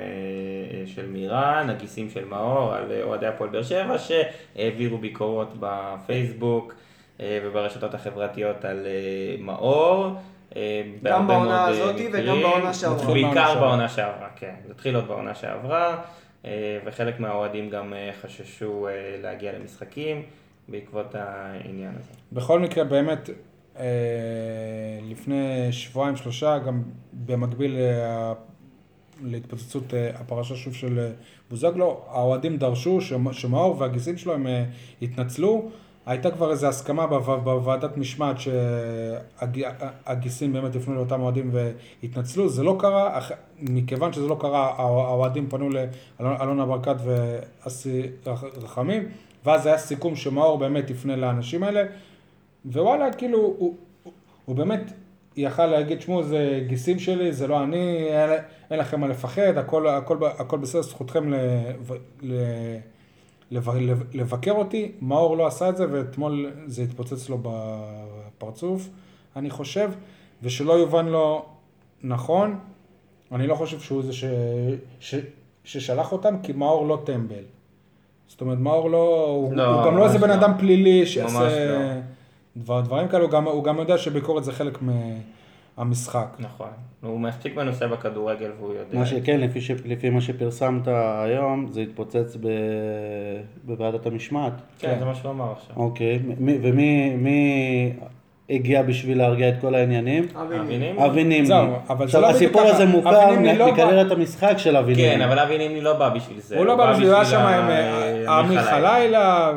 של 0.86 1.06
מירן, 1.08 1.68
הגיסים 1.70 2.10
של 2.10 2.26
מאור, 2.26 2.74
על 2.74 2.92
אוהדי 3.04 3.28
הפועל 3.28 3.50
באר 3.50 3.64
שבע, 3.64 3.96
שהעבירו 3.98 4.98
ביקורות 4.98 5.54
בפייסבוק 5.60 6.74
וברשתות 7.20 7.94
החברתיות 7.94 8.66
על 8.66 8.88
מאור. 9.40 10.08
בהרבה 11.02 11.28
בעונה 11.28 11.66
הזאת 11.66 11.96
וגם. 12.14 12.42
בעונה 12.42 12.74
שעברה. 12.74 13.14
בעיקר 13.14 13.60
בעונה 13.60 13.90
שעברה. 13.90 14.28
כן. 14.36 14.54
זה 14.68 14.74
התחיל 14.74 14.96
עוד 14.96 15.08
בעונה 15.08 15.36
שעברה, 15.36 16.02
וחלק 16.86 17.20
מהאוהדים 17.20 17.70
גם 17.70 17.94
אה, 17.94 18.10
חששו 18.22 18.88
אה, 18.88 18.94
להגיע 19.22 19.52
למשחקים 19.60 20.22
בעקבות 20.68 21.16
העניין 21.16 21.92
הזה. 22.00 22.10
בכל 22.32 22.60
מקרה, 22.60 22.84
באמת, 22.84 23.30
אה, 23.80 23.86
לפני 25.10 25.38
שבועיים 25.72 26.16
שלושה, 26.16 26.60
גם 26.60 26.84
במקביל 27.26 27.76
לה- 27.80 28.34
להתפוצצות 29.24 29.94
אה, 29.94 30.10
הפרשה 30.16 30.56
שוב 30.56 30.74
של 30.74 31.00
אה, 31.00 31.10
בוזגלו, 31.50 32.02
האוהדים 32.08 32.58
דרשו 32.58 33.02
שמ- 33.02 33.34
שמאור 33.34 33.76
והגיסים 33.80 34.18
שלו 34.18 34.34
הם 34.34 34.48
אה, 34.48 34.64
יתנצלו. 35.02 35.70
הייתה 36.06 36.32
כבר 36.32 36.52
איזו 36.52 36.68
הסכמה 36.68 37.08
בו- 37.08 37.20
בוועדת 37.44 37.98
משמעת 37.98 38.36
שהגיסים 40.08 40.54
באמת 40.54 40.76
יפנו 40.76 40.96
לאותם 40.96 41.22
אוהדים 41.22 41.52
ויתנצלו, 42.04 42.50
זה 42.50 42.64
לא 42.64 42.76
קרה, 42.80 43.18
אח- 43.18 43.32
מכיוון 43.62 44.14
שזה 44.14 44.28
לא 44.28 44.38
קרה, 44.40 44.68
הא- 44.78 44.82
האוהדים 44.82 45.50
פנו 45.50 45.70
לאלונה 46.20 46.66
ברקת 46.66 46.96
ואסי 47.06 48.02
רח- 48.26 48.44
רחמים, 48.64 49.04
ואז 49.46 49.66
היה 49.66 49.78
סיכום 49.78 50.16
שמאור 50.16 50.58
באמת 50.58 50.90
יפנה 50.90 51.16
לאנשים 51.16 51.64
האלה, 51.64 51.84
ווואלה, 52.66 53.14
כאילו, 53.14 53.38
הוא, 53.38 53.56
הוא, 54.04 54.14
הוא 54.46 54.56
באמת 54.56 54.92
יכל 55.36 55.66
להגיד, 55.66 56.02
שמעו, 56.02 56.24
זה 56.24 56.64
גיסים 56.68 57.00
שלי, 57.00 57.34
זה 57.34 57.48
לא 57.48 57.64
אני, 57.64 58.08
אין, 58.72 58.80
לכם 58.80 59.00
מה 59.00 59.08
לפחד, 59.08 59.58
הכל, 59.58 59.88
הכל, 59.88 60.18
הכל 60.26 60.58
בסדר, 60.58 60.82
זכותכם 60.82 61.34
ל, 61.34 61.36
ל, 62.22 62.34
לבקר 64.14 64.52
אותי. 64.52 64.92
מאור 65.02 65.38
לא 65.38 65.48
עשה 65.48 65.70
את 65.70 65.78
זה, 65.78 65.86
ואתמול 65.92 66.52
זה 66.66 66.82
התפוצץ 66.82 67.30
לו 67.30 67.38
בפרצוף, 67.42 68.90
אני 69.36 69.50
חושב, 69.50 69.92
ושלא 70.44 70.74
יובן 70.74 71.06
לו 71.06 71.46
נכון, 72.04 72.60
אני 73.32 73.48
לא 73.48 73.56
חושב 73.56 73.80
שהוא 73.80 74.04
זה 74.04 74.14
ש, 74.14 74.24
ש, 75.00 75.16
ששלח 75.64 76.12
אותם, 76.12 76.36
כי 76.44 76.54
מאור 76.54 76.88
לא 76.88 77.02
טמבל. 77.06 77.44
זאת 78.28 78.42
אומרת, 78.42 78.58
מאור 78.58 78.90
לא, 78.92 79.26
הוא, 79.26 79.54
לא, 79.54 79.66
הוא 79.66 79.86
גם 79.86 79.98
לא 79.98 80.06
איזה 80.06 80.18
בן 80.18 80.30
לא. 80.30 80.34
אדם 80.34 80.52
פלילי 80.58 81.06
שיעשה 81.06 81.68
לא. 81.68 82.02
דבר, 82.58 82.82
דברים 82.82 83.08
כאלו, 83.08 83.24
הוא 83.24 83.32
גם, 83.32 83.48
הוא 83.48 83.64
גם 83.64 83.78
יודע 83.78 83.98
שביקורת 83.98 84.44
זה 84.44 84.52
חלק 84.52 84.80
מהמשחק. 85.78 86.36
נכון. 86.40 86.70
הוא 87.02 87.20
מספיק 87.20 87.56
מנוסה 87.56 87.88
בכדורגל 87.88 88.52
והוא 88.60 88.74
יודע. 88.74 89.00
מה 89.00 89.06
שכן, 89.06 89.40
לפי, 89.40 89.62
ש... 89.62 89.72
לפי 89.86 90.10
מה 90.10 90.22
שפרסמת 90.22 90.88
היום, 90.88 91.68
זה 91.68 91.82
התפוצץ 91.82 92.38
ב... 92.42 92.48
בוועדת 93.64 94.06
המשמעת. 94.06 94.54
כן, 94.80 94.96
זה 95.00 95.06
מה 95.06 95.16
שהוא 95.16 95.32
אמר 95.32 95.52
עכשיו. 95.52 95.76
אוקיי, 95.76 96.20
מי... 96.38 96.58
ומי 96.62 97.16
מי 97.16 97.94
הגיע 98.50 98.82
בשביל 98.82 99.18
להרגיע 99.18 99.50
את 99.50 99.54
כל 99.62 99.76
העניינים? 99.76 100.28
אבי 101.00 101.24
נימני. 101.24 101.46
זהו, 101.46 101.66
אבל 101.90 101.98
זה 101.98 102.04
עכשיו, 102.04 102.22
לא 102.22 102.30
הסיפור. 102.30 102.62
הזה 102.62 102.86
מוכר 102.86 103.30
נימני 103.32 103.58
לא 103.58 103.72
מקריירת 103.72 104.12
המשחק 104.12 104.54
של 104.58 104.78
אבי 104.78 104.96
נימני. 104.96 105.14
כן, 105.16 105.22
אבל 105.22 105.40
אבי 105.40 105.58
נימני 105.58 105.82
לא 105.82 105.94
בא 105.94 106.10
בשביל 106.10 106.38
זה. 106.40 106.58
הוא 106.58 106.66
לא 106.66 106.76
בא 106.76 106.92
בשביל, 106.92 107.08
הוא 107.08 107.16
היה 107.16 107.26
שם 107.26 107.40
עם 107.40 107.70
אה, 107.70 108.40
אמיר 108.40 108.62
חלילה. 108.62 109.52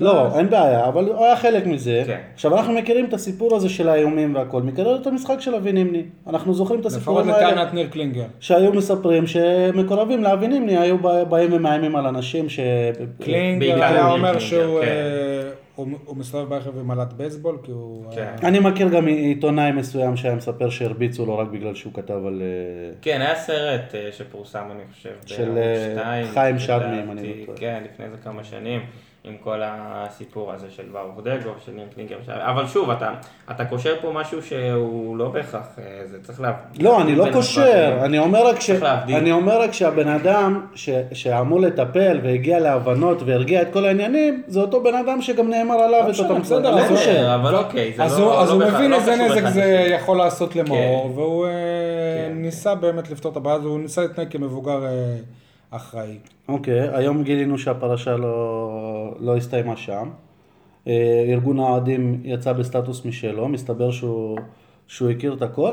לא, 0.00 0.26
אין 0.38 0.50
בעיה, 0.50 0.84
אבל 0.88 1.04
הוא 1.04 1.24
היה 1.24 1.36
חלק 1.36 1.66
מזה. 1.66 2.02
כן. 2.06 2.16
עכשיו 2.34 2.56
אנחנו 2.56 2.72
מכירים 2.72 3.04
את 3.04 3.14
הסיפור 3.14 3.56
הזה 3.56 3.68
של 3.68 3.88
האיומים 3.88 4.34
והכל, 4.34 4.62
מקריירת 4.62 5.06
המשחק 5.06 5.40
של 5.40 5.54
אבי 5.54 5.72
נימני. 5.72 6.02
אנחנו 6.26 6.54
זוכרים 6.54 6.80
את 6.80 6.84
לפחות 6.84 6.96
הסיפורים 6.98 7.30
האלה. 7.30 7.50
לטענת 7.52 7.74
ניר 7.74 7.86
קלינגר. 7.90 8.24
שהיו 8.40 8.72
מספרים 8.72 9.26
שמקורבים 9.26 10.22
לאבי 10.24 10.48
נימני 10.48 10.78
היו 10.78 10.98
בא- 10.98 11.24
באים 11.24 11.52
ומאיימים 11.52 11.96
על 11.96 12.06
אנשים 12.06 12.48
ש... 12.48 12.60
קלינגר 13.22 13.82
היה 13.84 14.10
אומר 14.10 14.38
שהוא 14.38 14.80
כן. 14.80 14.86
אה, 14.86 15.50
הוא- 16.06 16.16
מסתובב 16.16 16.48
ברכב 16.48 16.78
עם 16.78 16.88
מל"ט 16.88 17.12
בייסבול, 17.12 17.58
כי 17.62 17.70
הוא... 17.70 18.04
כן. 18.14 18.20
היה- 18.20 18.48
אני 18.48 18.58
מכיר 18.58 18.88
גם 18.88 19.06
עיתונאי 19.06 19.72
מסוים 19.72 20.16
שהיה 20.16 20.34
מספר 20.34 20.70
שהרביצו 20.70 21.26
לו 21.26 21.38
רק 21.38 21.48
בגלל 21.48 21.74
שהוא 21.74 21.92
כתב 21.94 22.26
על... 22.26 22.42
אה, 22.42 22.92
כן, 23.02 23.20
היה 23.20 23.34
סרט 23.36 23.94
אה, 23.94 24.08
שפורסם, 24.12 24.64
אני 24.70 24.82
חושב, 24.92 25.10
של, 25.26 25.58
אה, 25.58 25.90
שתיים, 25.92 26.26
חיים 26.26 26.58
שדמי, 26.58 27.02
אם 27.04 27.10
אני 27.10 27.40
לא 27.40 27.46
טועה. 27.46 27.58
כן, 27.58 27.82
לפני 27.92 28.04
איזה 28.06 28.16
כמה 28.16 28.44
שנים, 28.44 28.80
עם 29.24 29.34
כל 29.44 29.60
הסיפור 29.64 30.52
הזה 30.52 30.66
של 30.70 30.82
ברוך 30.92 31.20
דגו, 31.24 31.50
של 31.66 31.72
ניר 31.72 31.84
קלינגר, 31.94 32.16
ש- 32.26 32.28
אבל 32.28 32.66
שוב, 32.66 32.90
אתה, 32.90 33.10
אתה 33.50 33.64
קושר 33.64 33.94
פה 34.00 34.12
משהו 34.14 34.42
שהוא 34.42 35.16
לא 35.16 35.28
בהכרח, 35.28 35.66
אה, 35.78 35.84
זה 36.06 36.22
צריך 36.22 36.40
להבדיל. 36.40 36.84
לא, 36.84 37.00
אני 37.02 37.14
לא 37.16 37.26
קושר. 37.32 37.98
אני 38.04 38.18
אומר 38.18 38.46
רק 38.46 38.60
ש... 38.60 38.70
אני 39.08 39.32
אומר 39.32 39.60
רק 39.62 39.72
שהבן 39.72 40.08
אדם 40.08 40.66
ש... 40.74 40.90
שאמור 41.12 41.60
לטפל 41.60 42.20
והגיע 42.22 42.58
להבנות 42.60 43.22
והרגיע 43.26 43.62
את 43.62 43.68
כל 43.72 43.84
העניינים, 43.84 44.42
זה 44.46 44.60
אותו 44.60 44.82
בן 44.82 44.94
אדם 44.94 45.22
שגם 45.22 45.50
נאמר 45.50 45.74
עליו 45.74 46.00
את 46.04 46.08
בסדר, 46.08 46.28
אותם 46.28 46.40
בסדר. 46.42 46.68
אז 46.78 46.88
הוא- 46.90 46.96
חושב. 46.96 47.10
בסדר, 47.10 47.34
אבל 47.34 47.52
לא- 47.52 47.58
אוקיי, 47.58 47.92
זה 47.96 48.02
אז 48.04 48.18
לא- 48.18 48.24
הוא- 48.24 48.42
אז 48.42 48.48
לא 48.48 48.54
הוא 48.54 48.62
בהכרח- 48.62 48.74
מבין 48.78 48.90
לא 48.90 48.96
איזה 48.96 49.16
נזק 49.16 49.48
זה. 49.48 49.62
יכול 49.90 50.16
לעשות 50.18 50.56
למאור, 50.56 51.02
כן. 51.08 51.18
והוא 51.18 51.46
אה, 51.46 51.50
כן. 52.28 52.32
ניסה 52.36 52.74
באמת 52.74 53.10
לפתור 53.10 53.32
את 53.32 53.36
הבעיה 53.36 53.56
הזו, 53.56 53.68
הוא 53.68 53.80
ניסה 53.80 54.02
להתנהג 54.02 54.28
כמבוגר 54.30 54.84
אה, 54.86 54.90
אחראי. 55.70 56.16
אוקיי, 56.48 56.88
היום 56.96 57.22
גילינו 57.22 57.58
שהפרשה 57.58 58.16
לא, 58.16 59.14
לא 59.20 59.36
הסתיימה 59.36 59.76
שם. 59.76 60.08
אה, 60.86 61.24
ארגון 61.28 61.58
האוהדים 61.58 62.20
יצא 62.24 62.52
בסטטוס 62.52 63.04
משלו, 63.04 63.48
מסתבר 63.48 63.90
שהוא, 63.90 64.38
שהוא 64.86 65.10
הכיר 65.10 65.34
את 65.34 65.42
הכל. 65.42 65.72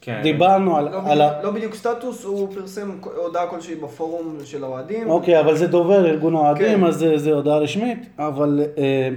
כן. 0.00 0.20
דיברנו 0.22 0.76
על... 0.76 0.88
לא 0.88 1.00
על 1.06 1.20
ה... 1.20 1.28
בדיוק- 1.30 1.44
לא 1.44 1.50
בדיוק 1.50 1.74
סטטוס, 1.74 2.24
הוא 2.24 2.54
פרסם 2.54 2.90
הודעה 3.16 3.46
כלשהי 3.46 3.74
בפורום 3.74 4.36
של 4.44 4.64
האוהדים. 4.64 5.10
אוקיי, 5.10 5.40
אבל 5.40 5.56
זה 5.56 5.66
דובר 5.66 6.06
ארגון 6.06 6.34
האוהדים, 6.34 6.78
כן. 6.80 6.84
אז 6.84 6.94
זה, 6.96 7.18
זה 7.18 7.32
הודעה 7.32 7.58
רשמית, 7.58 7.98
אבל 8.18 8.62
אה, 8.78 9.08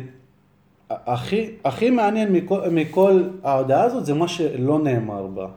הכי, 0.90 1.50
הכי 1.66 1.90
מעניין 1.90 2.34
מכל, 2.34 2.60
מכל 2.72 3.24
ההודעה 3.44 3.84
הזאת 3.84 4.06
זה 4.06 4.14
מה 4.14 4.28
שלא 4.28 4.80
נאמר 4.80 5.28
בה. 5.28 5.48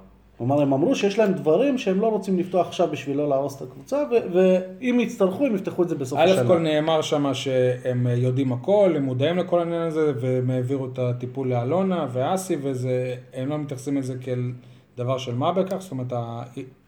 כלומר, 0.42 0.62
הם 0.62 0.72
אמרו 0.72 0.94
שיש 0.94 1.18
להם 1.18 1.32
דברים 1.32 1.78
שהם 1.78 2.00
לא 2.00 2.06
רוצים 2.06 2.38
לפתוח 2.38 2.66
עכשיו 2.66 2.88
בשביל 2.90 3.16
לא 3.16 3.28
להרוס 3.28 3.56
את 3.56 3.62
הקבוצה, 3.62 4.02
ואם 4.10 5.00
יצטרכו, 5.00 5.46
הם 5.46 5.54
יפתחו 5.54 5.82
את 5.82 5.88
זה 5.88 5.94
בסוף 5.94 6.18
א' 6.18 6.24
השנה. 6.24 6.46
כל 6.46 6.58
נאמר 6.58 7.02
שם 7.02 7.34
שהם 7.34 8.06
יודעים 8.16 8.52
הכל, 8.52 8.92
הם 8.96 9.02
מודעים 9.02 9.38
לכל 9.38 9.58
העניין 9.58 9.82
הזה, 9.82 10.12
והם 10.20 10.50
העבירו 10.50 10.86
את 10.86 10.98
הטיפול 10.98 11.48
לאלונה 11.48 12.06
ואסי, 12.12 12.56
והם 12.62 13.48
לא 13.48 13.58
מתייחסים 13.58 13.96
לזה 13.96 14.14
כאל 14.20 14.52
דבר 14.96 15.18
של 15.18 15.34
מה 15.34 15.52
בכך, 15.52 15.76
זאת 15.80 15.90
אומרת, 15.90 16.12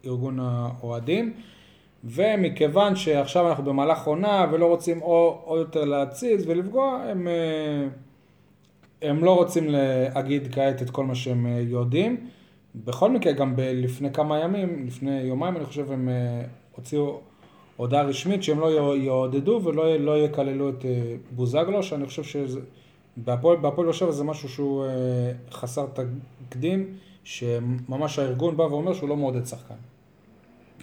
ארגון 0.07 0.39
האוהדים. 0.41 1.33
ומכיוון 2.05 2.97
שעכשיו 2.97 3.49
אנחנו 3.49 3.65
במהלך 3.65 4.07
עונה 4.07 4.47
ולא 4.53 4.67
רוצים 4.67 5.03
או, 5.03 5.43
או 5.47 5.57
יותר 5.57 5.85
להתסיס 5.85 6.43
ולפגוע, 6.47 7.03
הם, 7.11 7.29
אה, 7.29 7.89
הם 9.03 9.25
לא 9.25 9.37
רוצים 9.37 9.65
להגיד 9.69 10.49
כעת 10.53 10.83
את 10.83 10.91
כל 10.91 11.05
מה 11.05 11.15
שהם 11.15 11.47
אה, 11.47 11.61
יודעים. 11.61 12.27
בכל 12.75 13.11
מקרה, 13.11 13.33
גם 13.33 13.57
ב- 13.57 13.61
לפני 13.61 14.13
כמה 14.13 14.39
ימים, 14.39 14.87
לפני 14.87 15.21
יומיים 15.21 15.57
אני 15.57 15.65
חושב, 15.65 15.93
הם 15.93 16.09
אה, 16.09 16.43
הוציאו 16.77 17.21
הודעה 17.77 18.03
רשמית 18.03 18.43
שהם 18.43 18.61
לא 18.61 18.97
יעודדו 18.97 19.61
ולא 19.65 19.97
לא 19.97 20.19
יקללו 20.19 20.69
את 20.69 20.85
אה, 20.85 21.15
בוזגלו, 21.31 21.83
שאני 21.83 22.07
חושב 22.07 22.23
שבהפועל 22.23 23.57
בהפועל 23.57 23.87
באר 23.87 23.93
שבע 23.93 24.11
זה 24.11 24.25
משהו 24.25 24.49
שהוא 24.49 24.85
אה, 24.85 24.91
חסר 25.51 25.87
תקדים, 26.49 26.87
שממש 27.25 28.19
הארגון 28.19 28.57
בא 28.57 28.63
ואומר 28.63 28.95
שהוא 28.95 29.09
לא 29.09 29.17
מעודד 29.17 29.47
שחקן. 29.47 29.75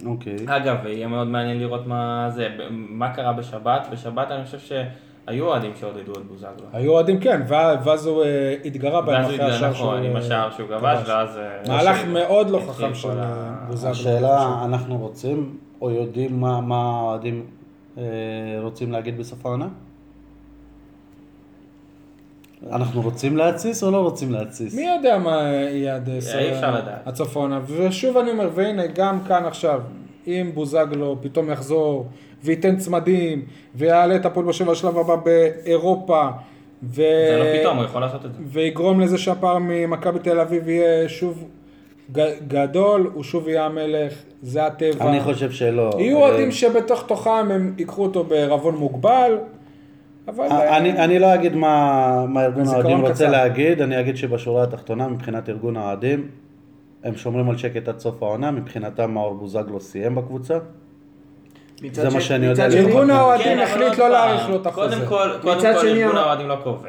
אוקיי. 0.06 0.36
אגב, 0.46 0.86
יהיה 0.86 1.08
מאוד 1.08 1.26
מעניין 1.26 1.58
לראות 1.58 1.86
מה 1.86 2.30
זה, 2.30 2.48
מה 2.70 3.14
קרה 3.14 3.32
בשבת. 3.32 3.86
בשבת 3.92 4.30
אני 4.30 4.44
חושב 4.44 4.58
שהיו 5.26 5.46
אוהדים 5.46 5.72
שעודדו 5.80 6.12
את 6.12 6.26
בוזגלו. 6.26 6.66
היו 6.72 6.92
אוהדים, 6.92 7.20
כן, 7.20 7.42
ואז 7.48 8.06
הוא 8.06 8.24
אה, 8.24 8.56
התגרה 8.64 9.02
בהם 9.02 9.24
אחרי 9.24 9.34
השער 9.34 9.54
התגלה, 9.54 9.70
נכון, 9.70 10.02
עם 10.02 10.16
השער 10.16 10.50
שהוא 10.50 10.68
כבש, 10.68 11.08
ואז... 11.08 11.38
אה, 11.38 11.58
מהלך 11.68 12.04
מאוד 12.04 12.50
לא 12.50 12.60
חכם 12.68 12.94
של 12.94 13.18
אה, 13.18 13.54
בוזגלו. 13.68 13.90
השאלה, 13.90 14.64
אנחנו 14.64 14.98
רוצים 14.98 15.58
או 15.80 15.90
יודעים 15.90 16.40
מה 16.40 16.86
האוהדים 16.86 17.46
אה, 17.98 18.04
רוצים 18.62 18.92
להגיד 18.92 19.18
בסוף 19.18 19.46
העונה? 19.46 19.68
אנחנו 22.70 23.02
רוצים 23.02 23.36
להתסיס 23.36 23.84
או 23.84 23.90
לא 23.90 24.02
רוצים 24.02 24.32
להתסיס? 24.32 24.74
מי 24.74 24.86
יודע 24.96 25.18
מה 25.18 25.42
יהיה 25.52 25.94
עד 25.94 26.08
אה, 26.08 27.18
העונה. 27.34 27.60
ושוב 27.66 28.16
אני 28.16 28.30
אומר, 28.30 28.50
והנה, 28.54 28.86
גם 28.86 29.20
כאן 29.28 29.44
עכשיו, 29.44 29.80
אם 30.26 30.50
בוזגלו 30.54 31.16
פתאום 31.20 31.50
יחזור 31.50 32.06
וייתן 32.44 32.76
צמדים, 32.76 33.42
ויעלה 33.74 34.16
את 34.16 34.26
הפועל 34.26 34.44
באר 34.44 34.52
שבע 34.52 34.72
לשלב 34.72 34.98
הבא 34.98 35.16
באירופה, 35.16 36.28
ו... 36.82 36.94
זה 36.94 37.36
לא 37.38 37.60
פתאום, 37.60 37.76
הוא 37.76 37.84
יכול 37.84 38.00
לעשות 38.00 38.26
את 38.26 38.34
זה. 38.34 38.40
ויגרום 38.46 39.00
לזה 39.00 39.18
שהפער 39.18 39.58
ממכבי 39.60 40.18
תל 40.18 40.40
אביב 40.40 40.68
יהיה 40.68 41.08
שוב 41.08 41.44
ג- 42.12 42.34
גדול, 42.48 43.10
הוא 43.14 43.22
שוב 43.22 43.48
יהיה 43.48 43.66
המלך, 43.66 44.12
זה 44.42 44.66
הטבע. 44.66 45.08
אני 45.10 45.20
חושב 45.20 45.50
שלא. 45.50 45.90
יהיו 45.98 46.16
אה, 46.16 46.22
אוהדים 46.28 46.50
שבתוך 46.52 47.04
תוכם 47.06 47.30
הם 47.50 47.74
ייקחו 47.78 48.02
אותו 48.02 48.24
בערבון 48.24 48.76
מוגבל, 48.76 49.38
אבל... 50.28 50.46
אה, 50.50 50.76
אני, 50.76 50.92
אני 50.92 51.18
לא 51.18 51.34
אגיד 51.34 51.56
מה, 51.56 52.24
מה 52.28 52.44
ארגון 52.44 52.66
האוהדים 52.68 53.00
רוצה 53.00 53.14
קצר. 53.14 53.30
להגיד, 53.30 53.82
אני 53.82 54.00
אגיד 54.00 54.16
שבשורה 54.16 54.62
התחתונה 54.62 55.08
מבחינת 55.08 55.48
ארגון 55.48 55.76
האוהדים, 55.76 56.28
הם 57.04 57.16
שומרים 57.16 57.50
על 57.50 57.56
שקט 57.56 57.88
עד 57.88 57.98
סוף 57.98 58.22
העונה, 58.22 58.50
מבחינתם 58.50 59.10
מאור 59.10 59.34
בוזגלו 59.34 59.80
סיים 59.80 60.14
בקבוצה. 60.14 60.58
זה 61.92 62.10
מה 62.10 62.20
שאני 62.20 62.46
יודע 62.46 62.66
ארגון 62.66 63.04
כן, 63.06 63.10
האוהדים 63.10 63.58
החליט 63.58 63.98
לא 63.98 64.08
להאריך 64.10 64.48
לו 64.48 64.56
את 64.56 64.66
החוזה. 64.66 64.94
קודם 64.96 65.08
כל, 65.08 65.30
קודם 65.42 65.60
כל 65.74 65.80
שני, 65.80 66.02
ארגון 66.04 66.16
האוהדים 66.16 66.48
לא 66.48 66.56
קובע. 66.64 66.88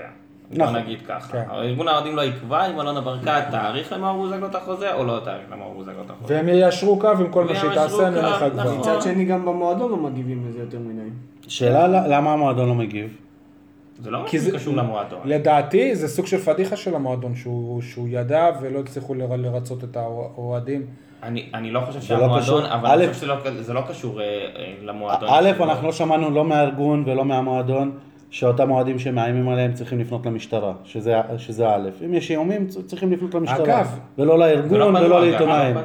נכון. 0.52 0.76
נגיד 0.76 1.00
ככה. 1.08 1.32
כן. 1.32 1.44
ארגון 1.52 1.88
האוהדים 1.88 2.16
לא 2.16 2.22
יקבע 2.22 2.66
אם 2.68 2.82
אלונה 2.82 3.02
ברקת 3.02 3.44
תאריך 3.52 3.94
למאור 3.94 4.18
בוזגלו 4.18 4.48
את 4.48 4.56
החוזה 4.56 4.94
או 4.94 5.04
לא 5.06 5.20
תאריך 5.26 5.46
למאור 5.52 5.74
בוזגלו 5.74 6.02
את 6.06 6.10
החוזה. 6.10 6.34
והם 6.36 6.48
יישרו 6.50 7.00
קו 7.00 7.08
עם 7.12 7.30
כל 7.32 7.44
מה 7.44 7.56
שהיא 7.56 7.72
תעשה, 7.72 8.08
אני 8.08 8.18
אומר 8.18 8.30
לך 8.46 8.54
כבר. 8.54 8.78
מצד 8.80 9.02
שני 9.02 9.26
גם 9.26 9.46
במועדון 9.46 9.92
לא 9.92 9.98
מגיבים 9.98 10.46
לזה 10.50 10.60
יותר 10.60 10.80
מדי. 10.80 11.10
שאלה 11.48 11.88
למה 12.08 12.34
המועדון 12.34 12.68
לא 12.70 12.76
מגיב? 12.76 13.18
זה 14.04 14.12
לא 14.12 14.20
כי 14.28 14.38
משהו 14.38 14.50
שקשור 14.52 14.76
למועדון. 14.76 15.20
לדעתי 15.26 15.96
זה 15.96 16.08
סוג 16.08 16.26
של 16.26 16.38
פדיחה 16.38 16.76
של 16.76 16.96
המועדון, 16.96 17.36
שהוא, 17.36 17.82
שהוא 17.82 18.08
ידע 18.12 18.50
ולא 18.62 18.80
הצליחו 18.80 19.14
לר- 19.14 19.36
לרצות 19.36 19.84
את 19.84 19.98
האוהדים. 19.98 20.86
אני, 21.24 21.46
אני 21.54 21.72
לא 21.72 21.80
חושב 21.80 22.00
זה 22.00 22.14
לא 22.14 22.20
שהמועדון, 22.20 22.42
קשור. 22.42 22.74
אבל 22.74 22.90
אני 22.90 23.06
א', 23.06 23.08
חושב 23.14 23.20
שזה 23.64 23.74
לא, 23.74 23.82
לא 23.82 23.88
קשור 23.88 24.22
אה, 24.22 24.26
אה, 24.26 24.74
למועדון. 24.82 25.30
א'. 25.32 25.52
אנחנו 25.64 25.88
לא 25.88 25.94
שמענו 25.94 26.30
לא 26.30 26.46
מהארגון 26.46 27.04
ולא 27.08 27.26
מהמועדון 27.26 27.92
שאותם 28.34 28.72
אוהדים 28.72 29.00
שמאיימים 29.00 29.50
עליהם 29.50 29.74
צריכים 29.74 30.00
לפנות 30.00 30.26
למשטרה, 30.26 30.74
שזה, 30.84 31.16
שזה 31.38 31.68
א'. 31.70 31.90
אם 32.06 32.14
יש 32.14 32.32
איומים 32.32 32.68
צריכים 32.86 33.12
לפנות 33.12 33.34
למשטרה. 33.34 33.64
אגב, 33.64 33.88
ולא 34.18 34.40
לארגון 34.40 34.82
ולא 34.82 35.00
אגב, 35.00 35.12
לעיתונאים. 35.24 35.76
לא. 35.76 35.82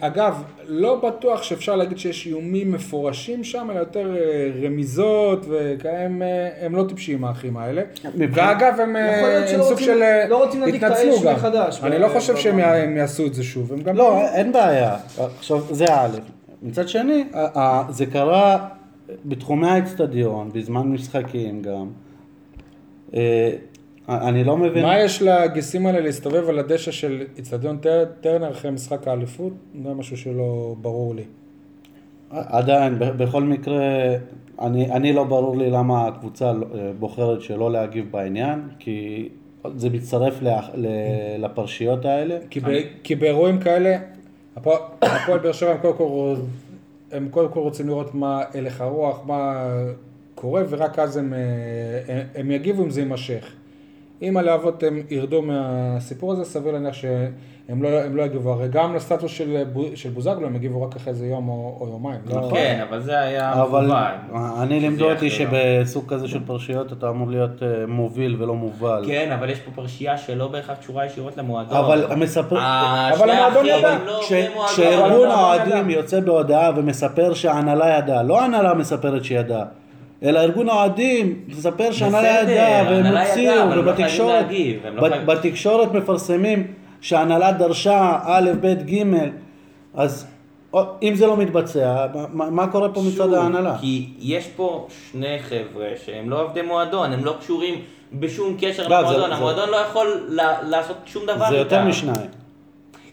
אגב, 0.00 0.42
לא 0.68 1.00
בטוח 1.00 1.42
שאפשר 1.42 1.76
להגיד 1.76 1.98
שיש 1.98 2.26
איומים 2.26 2.72
מפורשים 2.72 3.44
שם, 3.44 3.68
אלא 3.70 3.78
יותר 3.78 4.16
אה, 4.16 4.50
רמיזות 4.66 5.46
וכאלה, 5.48 6.00
הם, 6.00 6.22
אה, 6.22 6.48
הם 6.66 6.76
לא 6.76 6.84
טיפשים 6.88 7.24
האחים 7.24 7.56
האלה. 7.56 7.82
ואגב, 8.18 8.80
הם, 8.80 8.96
אה, 8.96 9.54
הם 9.54 9.62
סוג 9.62 9.78
של 9.78 10.02
לא 10.28 10.44
רוצים 10.44 10.60
להדליק 10.60 10.84
את 10.84 10.90
התנצלו 10.90 11.12
האש 11.12 11.22
גם. 11.24 11.34
מחדש 11.34 11.80
אני 11.82 11.96
ב- 11.96 12.00
לא 12.00 12.08
חושב 12.08 12.32
ב- 12.32 12.36
שהם 12.36 12.96
יעשו 12.96 13.26
את 13.26 13.34
זה 13.34 13.44
שוב. 13.44 13.72
הם 13.72 13.80
גם 13.80 13.96
לא, 13.96 14.20
אין 14.34 14.52
בעיה. 14.52 14.96
עכשיו, 15.38 15.60
זה 15.70 15.84
א'. 15.90 16.18
מצד 16.62 16.88
שני, 16.88 17.24
זה 17.88 18.06
קרה 18.06 18.68
בתחומי 19.24 19.68
האצטדיון, 19.68 20.50
בזמן 20.54 20.88
משחקים 20.88 21.62
גם. 21.62 21.86
אה, 23.14 23.50
אני 24.08 24.44
לא 24.44 24.56
מבין... 24.56 24.82
מה 24.84 25.00
יש 25.00 25.22
לגיסים 25.22 25.86
האלה 25.86 26.00
להסתובב 26.00 26.48
על 26.48 26.58
הדשא 26.58 26.90
של 26.90 27.22
איצטדיון 27.36 27.76
טר- 27.76 28.04
טרנר 28.20 28.50
אחרי 28.50 28.70
משחק 28.70 29.08
האליפות? 29.08 29.52
זה 29.84 29.94
משהו 29.94 30.16
שלא 30.16 30.74
ברור 30.80 31.14
לי. 31.14 31.22
עדיין, 32.30 32.94
בכל 32.98 33.42
מקרה, 33.42 33.82
אני, 34.60 34.90
אני 34.92 35.12
לא 35.12 35.24
ברור 35.24 35.56
לי 35.56 35.70
למה 35.70 36.06
הקבוצה 36.08 36.52
לא- 36.52 36.66
אה, 36.74 36.90
בוחרת 36.98 37.42
שלא 37.42 37.72
להגיב 37.72 38.10
בעניין, 38.10 38.60
כי 38.78 39.28
זה 39.76 39.90
מצטרף 39.90 40.42
לה, 40.42 40.60
ל, 40.74 40.86
לפרשיות 41.38 42.04
האלה. 42.04 42.38
כי, 42.50 42.60
ב, 42.60 42.64
כי 43.02 43.14
באירועים 43.14 43.58
כאלה, 43.58 43.98
הפועל 44.56 45.38
באר 45.42 45.52
שבע 45.52 45.70
הם 45.70 45.78
קודם 45.78 45.96
כל, 45.96 46.34
הם 47.14 47.28
קודם 47.30 47.48
כל 47.52 47.60
רוצים 47.60 47.86
לראות 47.88 48.14
מה 48.14 48.42
הלך 48.54 48.80
הרוח, 48.80 49.20
מה 49.26 49.66
קורה, 50.34 50.62
ורק 50.68 50.98
אז 50.98 51.16
הם, 51.16 51.34
אה, 51.34 51.38
הם, 52.08 52.26
הם 52.34 52.50
יגיבו 52.50 52.82
אם 52.84 52.90
זה 52.90 53.00
יימשך. 53.00 53.52
אם 54.22 54.36
הלהבות 54.36 54.82
הם 54.82 55.02
ירדו 55.10 55.42
מהסיפור 55.42 56.32
הזה, 56.32 56.44
סביר 56.44 56.72
להניח 56.72 56.94
שהם 56.94 57.82
לא, 57.82 57.88
הם 57.88 58.16
לא 58.16 58.22
יגיבו. 58.22 58.52
הרי 58.52 58.68
גם 58.68 58.94
לסטטוס 58.94 59.30
של, 59.30 59.64
של 59.94 60.10
בוזגלו 60.10 60.46
הם 60.46 60.56
יגיבו 60.56 60.82
רק 60.82 60.96
אחרי 60.96 61.10
איזה 61.12 61.26
יום 61.26 61.48
או, 61.48 61.76
או 61.80 61.88
יומיים. 61.88 62.20
לא, 62.26 62.48
כן, 62.52 62.84
אבל 62.88 63.00
זה 63.00 63.20
היה 63.20 63.62
אבל 63.62 63.84
מכוון. 63.84 64.62
אני 64.62 64.80
לימדו 64.80 65.10
אותי 65.10 65.30
שבסוג 65.30 66.04
כזה 66.08 66.28
של 66.28 66.40
פרשיות 66.46 66.92
אתה 66.92 67.08
אמור 67.08 67.30
להיות 67.30 67.62
אה, 67.62 67.86
מוביל 67.86 68.36
ולא 68.42 68.54
מובל. 68.54 69.04
כן, 69.06 69.32
אבל 69.32 69.50
יש 69.50 69.60
פה 69.60 69.70
פרשייה 69.74 70.18
שלא 70.18 70.48
בהכרח 70.48 70.78
קשורה 70.78 71.06
ישירות 71.06 71.36
למועדון. 71.36 71.76
אבל 71.76 72.12
המספר... 72.12 72.58
אה, 72.58 73.14
אבל 73.14 73.30
המועדון 73.30 73.66
ידע. 73.66 73.98
לא 74.06 74.20
מועדון. 74.54 74.68
כשארגון 74.68 75.28
האוהדים 75.28 75.90
ידע. 75.90 75.98
יוצא 76.00 76.20
בהודעה 76.20 76.70
ומספר 76.76 77.34
שההנהלה 77.34 77.98
ידעה, 77.98 78.22
לא 78.22 78.40
ההנהלה 78.40 78.74
מספרת 78.74 79.24
שידעה, 79.24 79.64
אלא 80.22 80.40
ארגון 80.40 80.68
האוהדים 80.68 81.40
מספר 81.48 81.92
שההנהלה 81.92 82.28
ידעה, 82.28 82.82
והם 82.84 82.92
ההנהלה 82.94 83.28
הוציאו, 83.28 83.54
לא 83.74 83.80
ובתקשורת 83.80 84.44
לא 84.94 85.00
חייבים- 85.08 85.26
בתקשורת 85.26 85.92
מפרסמים 85.92 86.66
שההנהלה 87.00 87.52
דרשה 87.52 88.18
א', 88.24 88.50
ב', 88.60 88.90
ג', 88.90 89.02
אז 89.94 90.26
אם 91.02 91.14
זה 91.14 91.26
לא 91.26 91.36
מתבצע, 91.36 92.06
מה- 92.32 92.50
מה 92.50 92.66
קורה 92.66 92.88
פה 92.88 93.00
מצד 93.08 93.34
ההנהלה? 93.34 93.76
כי 93.80 94.06
יש 94.20 94.46
פה 94.56 94.86
שני 95.12 95.38
חבר'ה 95.38 95.86
שהם 96.04 96.30
לא 96.30 96.42
עובדי 96.42 96.62
מועדון, 96.62 97.12
הם 97.12 97.24
לא 97.24 97.34
קשורים 97.40 97.74
בשום 98.12 98.56
קשר 98.60 98.88
לא, 98.88 98.98
למועדון, 99.00 99.28
זה- 99.30 99.36
המועדון 99.36 99.68
לא 99.68 99.76
יכול 99.76 100.06
לה- 100.28 100.62
לעשות 100.62 100.96
שום 101.06 101.22
דבר 101.26 101.48
זה 101.48 101.56
יותר 101.56 101.76
איתם. 101.78 101.88
משניים. 101.88 102.26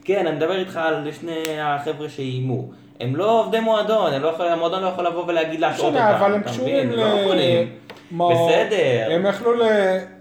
כן, 0.04 0.28
אני 0.28 0.36
מדבר 0.36 0.56
איתך 0.60 0.78
על 0.78 1.08
שני 1.22 1.34
החבר'ה 1.62 2.10
שאיימו. 2.10 2.70
הם 3.02 3.16
לא 3.16 3.42
עובדי 3.44 3.60
מועדון, 3.60 4.14
הם 4.14 4.22
לא 4.22 4.28
יכול, 4.28 4.46
המועדון 4.48 4.84
לא 4.84 4.88
יכול 4.88 5.08
לבוא 5.08 5.26
ולהגיד 5.28 5.60
להשעות 5.60 5.94
אותם. 5.94 5.98
משנה, 6.06 6.18
אבל 6.20 6.34
הם 6.34 6.42
אתה 6.42 6.50
קשורים 6.50 6.90
לא. 6.92 7.06
מאור. 8.12 8.48
בסדר. 8.50 9.08
הם 9.16 9.26
יכלו 9.26 9.52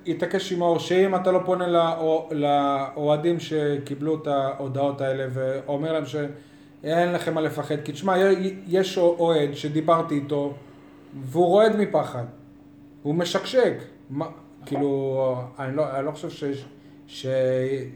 להתעקש 0.06 0.52
עם 0.52 0.58
מאור, 0.58 0.78
שאם 0.78 1.14
אתה 1.14 1.32
לא 1.32 1.40
פונה 1.44 1.66
לאו- 1.66 2.28
לאוהדים 2.30 3.40
שקיבלו 3.40 4.14
את 4.22 4.26
ההודעות 4.26 5.00
האלה 5.00 5.24
ואומר 5.30 5.92
להם 5.92 6.04
שאין 6.06 7.12
לכם 7.12 7.34
מה 7.34 7.40
לפחד, 7.40 7.74
כי 7.84 7.92
תשמע, 7.92 8.14
יש 8.68 8.98
אוהד 8.98 9.54
שדיברתי 9.54 10.14
איתו 10.14 10.52
והוא 11.22 11.46
רועד 11.46 11.76
מפחד, 11.76 12.24
הוא 13.02 13.14
משקשק, 13.14 13.74
מה, 14.10 14.26
כאילו, 14.66 15.36
אני 15.58 15.76
לא, 15.76 15.84
אני 15.96 16.06
לא 16.06 16.10
חושב 16.10 16.30
שיש, 16.30 16.64
ש, 17.06 17.26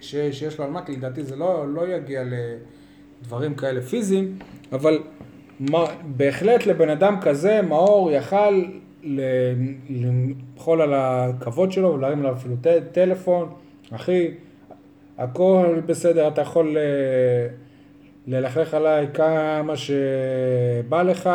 ש, 0.01 0.15
שיש 0.33 0.59
לו 0.59 0.65
על 0.65 0.71
מה, 0.71 0.83
כי 0.83 0.93
לדעתי 0.93 1.25
זה 1.25 1.37
לא, 1.37 1.65
לא 1.69 1.89
יגיע 1.89 2.23
לדברים 3.23 3.55
כאלה 3.55 3.81
פיזיים, 3.83 4.39
אבל 4.75 4.99
מה, 5.61 5.85
בהחלט 6.05 6.67
לבן 6.67 6.89
אדם 6.89 7.21
כזה, 7.21 7.63
מאור 7.63 8.11
יכל 8.13 8.65
ל- 9.03 9.21
למחול 9.91 10.83
על 10.83 10.93
הכבוד 10.95 11.73
שלו 11.73 11.95
ולהרים 11.95 12.23
לו 12.23 12.33
אפילו 12.33 12.55
ט, 12.63 12.67
טלפון, 12.93 13.53
אחי, 13.95 14.31
הכל 15.19 15.81
בסדר, 15.87 16.29
אתה 16.29 16.41
יכול 16.41 16.77
אה, 16.77 16.83
ללכלך 18.27 18.75
עליי 18.75 19.07
כמה 19.15 19.77
שבא 19.77 21.03
לך, 21.03 21.31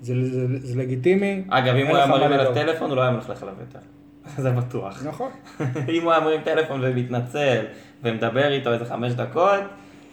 זה, 0.00 0.14
זה, 0.24 0.46
זה 0.58 0.78
לגיטימי. 0.78 1.42
אגב, 1.48 1.74
אם 1.74 1.86
הוא 1.86 1.96
היה 1.96 2.06
מרים 2.06 2.32
אליו. 2.32 2.54
טלפון, 2.54 2.88
הוא 2.90 2.96
לא 2.96 3.02
היה 3.02 3.10
מלכלך 3.10 3.42
עליו 3.42 3.54
יותר. 3.60 3.78
זה 4.42 4.50
בטוח. 4.50 5.02
נכון. 5.06 5.30
אם 5.96 6.02
הוא 6.02 6.12
היה 6.12 6.20
מרים 6.20 6.40
טלפון 6.44 6.80
ומתנצל 6.82 7.64
ומדבר 8.02 8.52
איתו 8.52 8.72
איזה 8.72 8.84
חמש 8.84 9.12
דקות, 9.12 9.60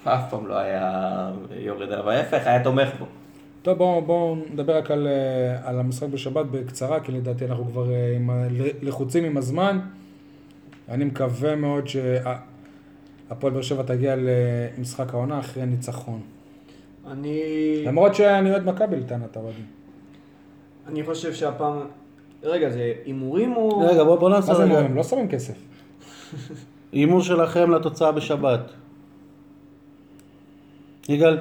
אף 0.03 0.29
פעם 0.29 0.47
לא 0.47 0.57
היה 0.57 1.31
יורד 1.55 1.91
עליו 1.91 2.09
ההפך, 2.09 2.47
היה 2.47 2.63
תומך 2.63 2.89
בו. 2.99 3.05
טוב, 3.61 3.77
בואו 3.77 4.01
בוא 4.01 4.35
נדבר 4.53 4.77
רק 4.77 4.91
על, 4.91 5.07
אה, 5.07 5.69
על 5.69 5.79
המשחק 5.79 6.07
בשבת 6.07 6.45
בקצרה, 6.45 6.99
כי 6.99 7.11
לדעתי 7.11 7.45
אנחנו 7.45 7.65
כבר 7.65 7.91
אה, 7.91 8.15
עם, 8.15 8.29
לחוצים 8.81 9.23
עם 9.23 9.37
הזמן. 9.37 9.79
אני 10.89 11.05
מקווה 11.05 11.55
מאוד 11.55 11.87
שהפועל 11.87 13.53
באר 13.53 13.61
שבע 13.61 13.83
תגיע 13.83 14.15
למשחק 14.17 15.13
העונה 15.13 15.39
אחרי 15.39 15.65
ניצחון. 15.65 16.21
אני... 17.07 17.41
למרות 17.85 18.15
שאני 18.15 18.51
אוהד 18.51 18.65
מכבי 18.65 18.95
לטענת 18.95 19.37
האוהדים. 19.37 19.65
אני 20.87 21.03
חושב 21.03 21.33
שהפעם... 21.33 21.79
רגע, 22.43 22.69
זה 22.69 22.93
הימורים 23.05 23.55
או... 23.55 23.79
רגע, 23.79 24.03
בוא 24.03 24.15
בוא 24.15 24.29
נעשה 24.29 24.51
מה 24.51 24.57
זה. 24.57 24.63
אומרים? 24.63 24.95
לא 24.95 25.03
שמים 25.03 25.27
כסף. 25.27 25.53
הימור 26.91 27.21
שלכם 27.21 27.71
לתוצאה 27.71 28.11
בשבת. 28.11 28.71
יגאל, 31.11 31.39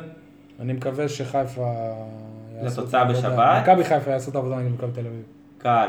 אני 0.60 0.72
מקווה 0.72 1.08
שחיפה... 1.08 1.72
לתוצאה. 2.62 3.04
בשבת? 3.04 3.62
מכבי 3.62 3.84
חיפה 3.84 4.10
יעשו 4.10 4.30
את 4.30 4.34
העבודה 4.34 4.56
נגד 4.56 4.72
מכבי 4.72 4.92
תל 4.92 5.06
אביב. 5.06 5.22
קל, 5.58 5.88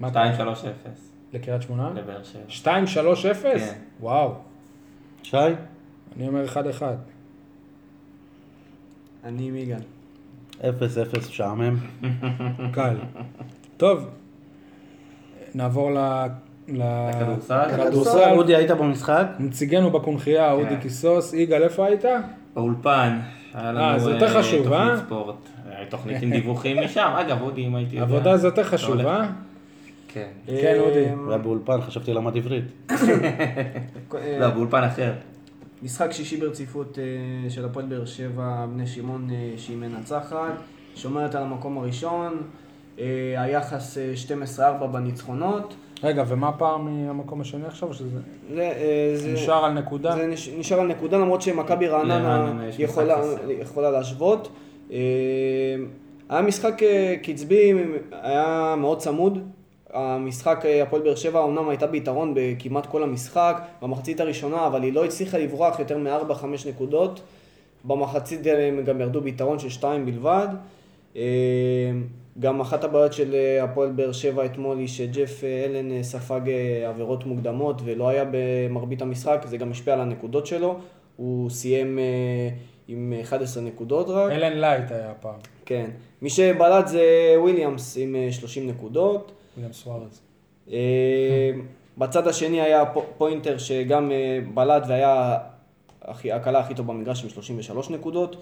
מה 0.00 0.08
אתה 0.08 0.22
2-3-0 0.36 0.40
אומר? 0.40 0.52
לקריית 1.32 1.62
שמונה? 1.62 1.90
לבאר 1.94 2.22
שבע. 2.22 2.42
2, 2.48 2.86
3, 2.86 3.26
0? 3.26 3.42
כן. 3.42 3.74
וואו. 4.00 4.34
שי? 5.22 5.36
אני 6.16 6.28
אומר 6.28 6.44
1, 6.44 6.66
1. 6.70 6.96
אני 9.24 9.50
מיגל. 9.50 9.80
אפס 10.68 10.98
אפס 10.98 11.28
משעמם. 11.28 11.76
קל. 12.74 12.96
טוב, 13.76 14.08
נעבור 15.54 15.90
ל... 15.90 15.98
ל- 16.68 17.08
לכדורסל? 17.10 17.66
לכדורסל. 17.66 18.30
אודי, 18.32 18.56
היית 18.56 18.70
במשחק? 18.70 19.26
נציגנו 19.38 19.90
בקונכייה, 19.90 20.52
אודי 20.52 20.68
כן. 20.68 20.80
קיסוס. 20.80 21.34
יגאל, 21.34 21.62
איפה 21.62 21.86
היית? 21.86 22.04
באולפן. 22.58 23.18
היה 23.54 23.72
לנו 23.72 24.00
זה 24.00 24.10
יותר 24.10 24.36
אה, 24.36 24.42
חשוב, 24.42 24.72
אה? 24.72 24.84
תוכנית 24.86 25.06
ספורט. 25.06 25.36
אה, 25.70 25.84
תוכנית 25.88 26.22
עם 26.22 26.30
דיווחים 26.30 26.84
משם. 26.84 27.12
אגב, 27.20 27.42
אודי, 27.42 27.66
אם 27.66 27.74
הייתי 27.74 27.96
יודע. 27.96 28.06
עבודה 28.06 28.36
זה 28.36 28.46
יותר 28.46 28.64
חשוב. 28.64 29.00
אה? 29.00 29.28
כן. 30.08 30.28
כן, 30.46 30.76
אודי. 30.80 31.04
היה 31.28 31.38
באולפן, 31.38 31.80
חשבתי 31.80 32.14
למד 32.14 32.36
עברית. 32.36 32.64
אה, 32.90 34.38
לא, 34.40 34.50
באולפן 34.50 34.84
אחר. 34.84 35.12
משחק 35.82 36.12
שישי 36.12 36.36
ברציפות 36.36 36.98
אה, 36.98 37.50
של 37.50 37.64
הפועל 37.64 37.86
באר 37.86 38.04
שבע, 38.04 38.66
בני 38.74 38.86
שמעון 38.86 39.30
אה, 39.30 39.52
שהיא 39.56 39.76
מנצחת, 39.76 40.36
שומרת 40.94 41.34
על 41.34 41.42
המקום 41.42 41.78
הראשון, 41.78 42.42
אה, 42.98 43.34
היחס 43.36 43.98
אה, 43.98 44.12
12-4 44.82 44.86
בניצחונות. 44.86 45.74
רגע, 46.02 46.24
ומה 46.28 46.48
הפער 46.48 46.76
מהמקום 46.76 47.40
השני 47.40 47.66
עכשיו? 47.66 47.94
שזה 47.94 48.18
זה, 48.54 48.62
אה, 48.62 49.12
זה, 49.14 49.32
נשאר 49.32 49.64
על 49.64 49.72
נקודה? 49.72 50.16
זה 50.16 50.26
נש, 50.26 50.48
נשאר 50.48 50.80
על 50.80 50.86
נקודה 50.86 51.18
למרות 51.18 51.42
שמכבי 51.42 51.88
רעננה 51.88 52.18
לרעננה 52.18 52.68
יש 52.68 52.78
יכולה. 52.78 53.20
יכולה 53.60 53.90
להשוות. 53.90 54.48
אה, 54.92 54.96
היה 56.28 56.42
משחק 56.42 56.82
אה, 56.82 57.14
קצבי, 57.22 57.72
היה 58.12 58.74
מאוד 58.78 58.98
צמוד. 58.98 59.38
המשחק, 59.92 60.62
אה, 60.64 60.82
הפועל 60.82 61.02
באר 61.02 61.14
שבע 61.14 61.40
אומנם 61.40 61.68
הייתה 61.68 61.86
ביתרון 61.86 62.32
בכמעט 62.36 62.86
כל 62.86 63.02
המשחק, 63.02 63.62
במחצית 63.82 64.20
הראשונה, 64.20 64.66
אבל 64.66 64.82
היא 64.82 64.92
לא 64.92 65.04
הצליחה 65.04 65.38
לברוח 65.38 65.78
יותר 65.78 65.98
מ-4-5 65.98 66.44
נקודות. 66.68 67.20
במחצית 67.84 68.40
הם 68.46 68.84
גם 68.84 69.00
ירדו 69.00 69.20
ביתרון 69.20 69.58
של 69.58 69.68
2 69.68 70.06
בלבד. 70.06 70.48
גם 72.40 72.60
אחת 72.60 72.84
הבעיות 72.84 73.12
של 73.12 73.34
אה, 73.34 73.64
הפועל 73.64 73.90
באר 73.92 74.12
שבע 74.12 74.44
אתמול 74.44 74.78
היא 74.78 74.88
שג'ף 74.88 75.44
אה, 75.44 75.64
אלן 75.64 75.92
אה, 75.92 76.02
ספג 76.02 76.40
עבירות 76.88 77.26
מוקדמות 77.26 77.80
ולא 77.84 78.08
היה 78.08 78.24
במרבית 78.30 79.02
המשחק, 79.02 79.42
זה 79.46 79.56
גם 79.56 79.70
השפיע 79.70 79.94
על 79.94 80.00
הנקודות 80.00 80.46
שלו. 80.46 80.78
הוא 81.16 81.50
סיים 81.50 81.98
עם 82.88 83.12
11 83.22 83.62
נקודות 83.62 84.08
רק. 84.08 84.32
אלן 84.32 84.58
לייט 84.60 84.90
היה 84.92 85.10
הפעם, 85.10 85.34
כן. 85.66 85.90
מי 86.22 86.30
שבלט 86.30 86.86
זה 86.88 87.02
וויליאמס 87.38 87.96
עם 88.00 88.16
אה, 88.16 88.32
30 88.32 88.66
נקודות. 88.66 89.32
וויליאם 89.54 89.72
סוארז. 89.72 90.20
אה, 90.72 91.50
בצד 91.98 92.26
השני 92.28 92.60
היה 92.60 92.86
פו- 92.86 93.04
פוינטר 93.18 93.58
שגם 93.58 94.10
בלט 94.54 94.82
והיה 94.88 95.36
הכי- 96.02 96.32
הקלה 96.32 96.58
הכי 96.58 96.74
טוב 96.74 96.86
במגרש 96.86 97.22
עם 97.24 97.28
33 97.30 97.90
נקודות. 97.90 98.36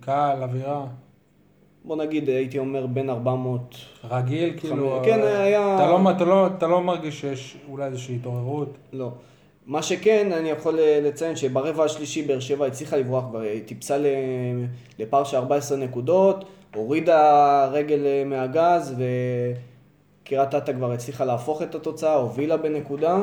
קהל, 0.00 0.42
אווירה, 0.42 0.86
בוא 1.84 1.96
נגיד, 1.96 2.28
הייתי 2.28 2.58
אומר 2.58 2.86
בין 2.86 3.10
400, 3.10 3.74
רגיל, 4.10 4.54
כאילו... 4.56 5.00
כן, 5.04 5.20
אה, 5.20 5.42
היה- 5.42 5.74
אתה 5.76 5.86
לא, 5.90 6.10
אתה, 6.10 6.24
לא, 6.24 6.46
אתה 6.46 6.66
לא 6.66 6.80
מרגיש 6.80 7.20
שיש 7.20 7.56
אולי 7.68 7.84
איזושהי 7.86 8.16
התעוררות? 8.16 8.68
לא. 8.92 9.10
מה 9.66 9.82
שכן, 9.82 10.32
אני 10.32 10.50
יכול 10.50 10.78
אה, 10.78 11.00
לציין 11.02 11.36
שברבע 11.36 11.84
השלישי 11.84 12.22
באר 12.22 12.40
שבע 12.40 12.66
הצליחה 12.66 12.96
לברוח, 12.96 13.24
היא 13.42 13.62
טיפסה 13.66 13.96
לפער 14.98 15.24
של 15.24 15.36
14 15.36 15.78
נקודות, 15.78 16.44
הורידה 16.74 17.66
רגל 17.72 18.06
אה, 18.06 18.22
מהגז 18.26 18.94
וקריית 20.22 20.54
אתא 20.54 20.72
כבר 20.72 20.92
הצליחה 20.92 21.24
להפוך 21.24 21.62
את 21.62 21.74
התוצאה, 21.74 22.14
הובילה 22.14 22.56
בנקודה 22.56 23.18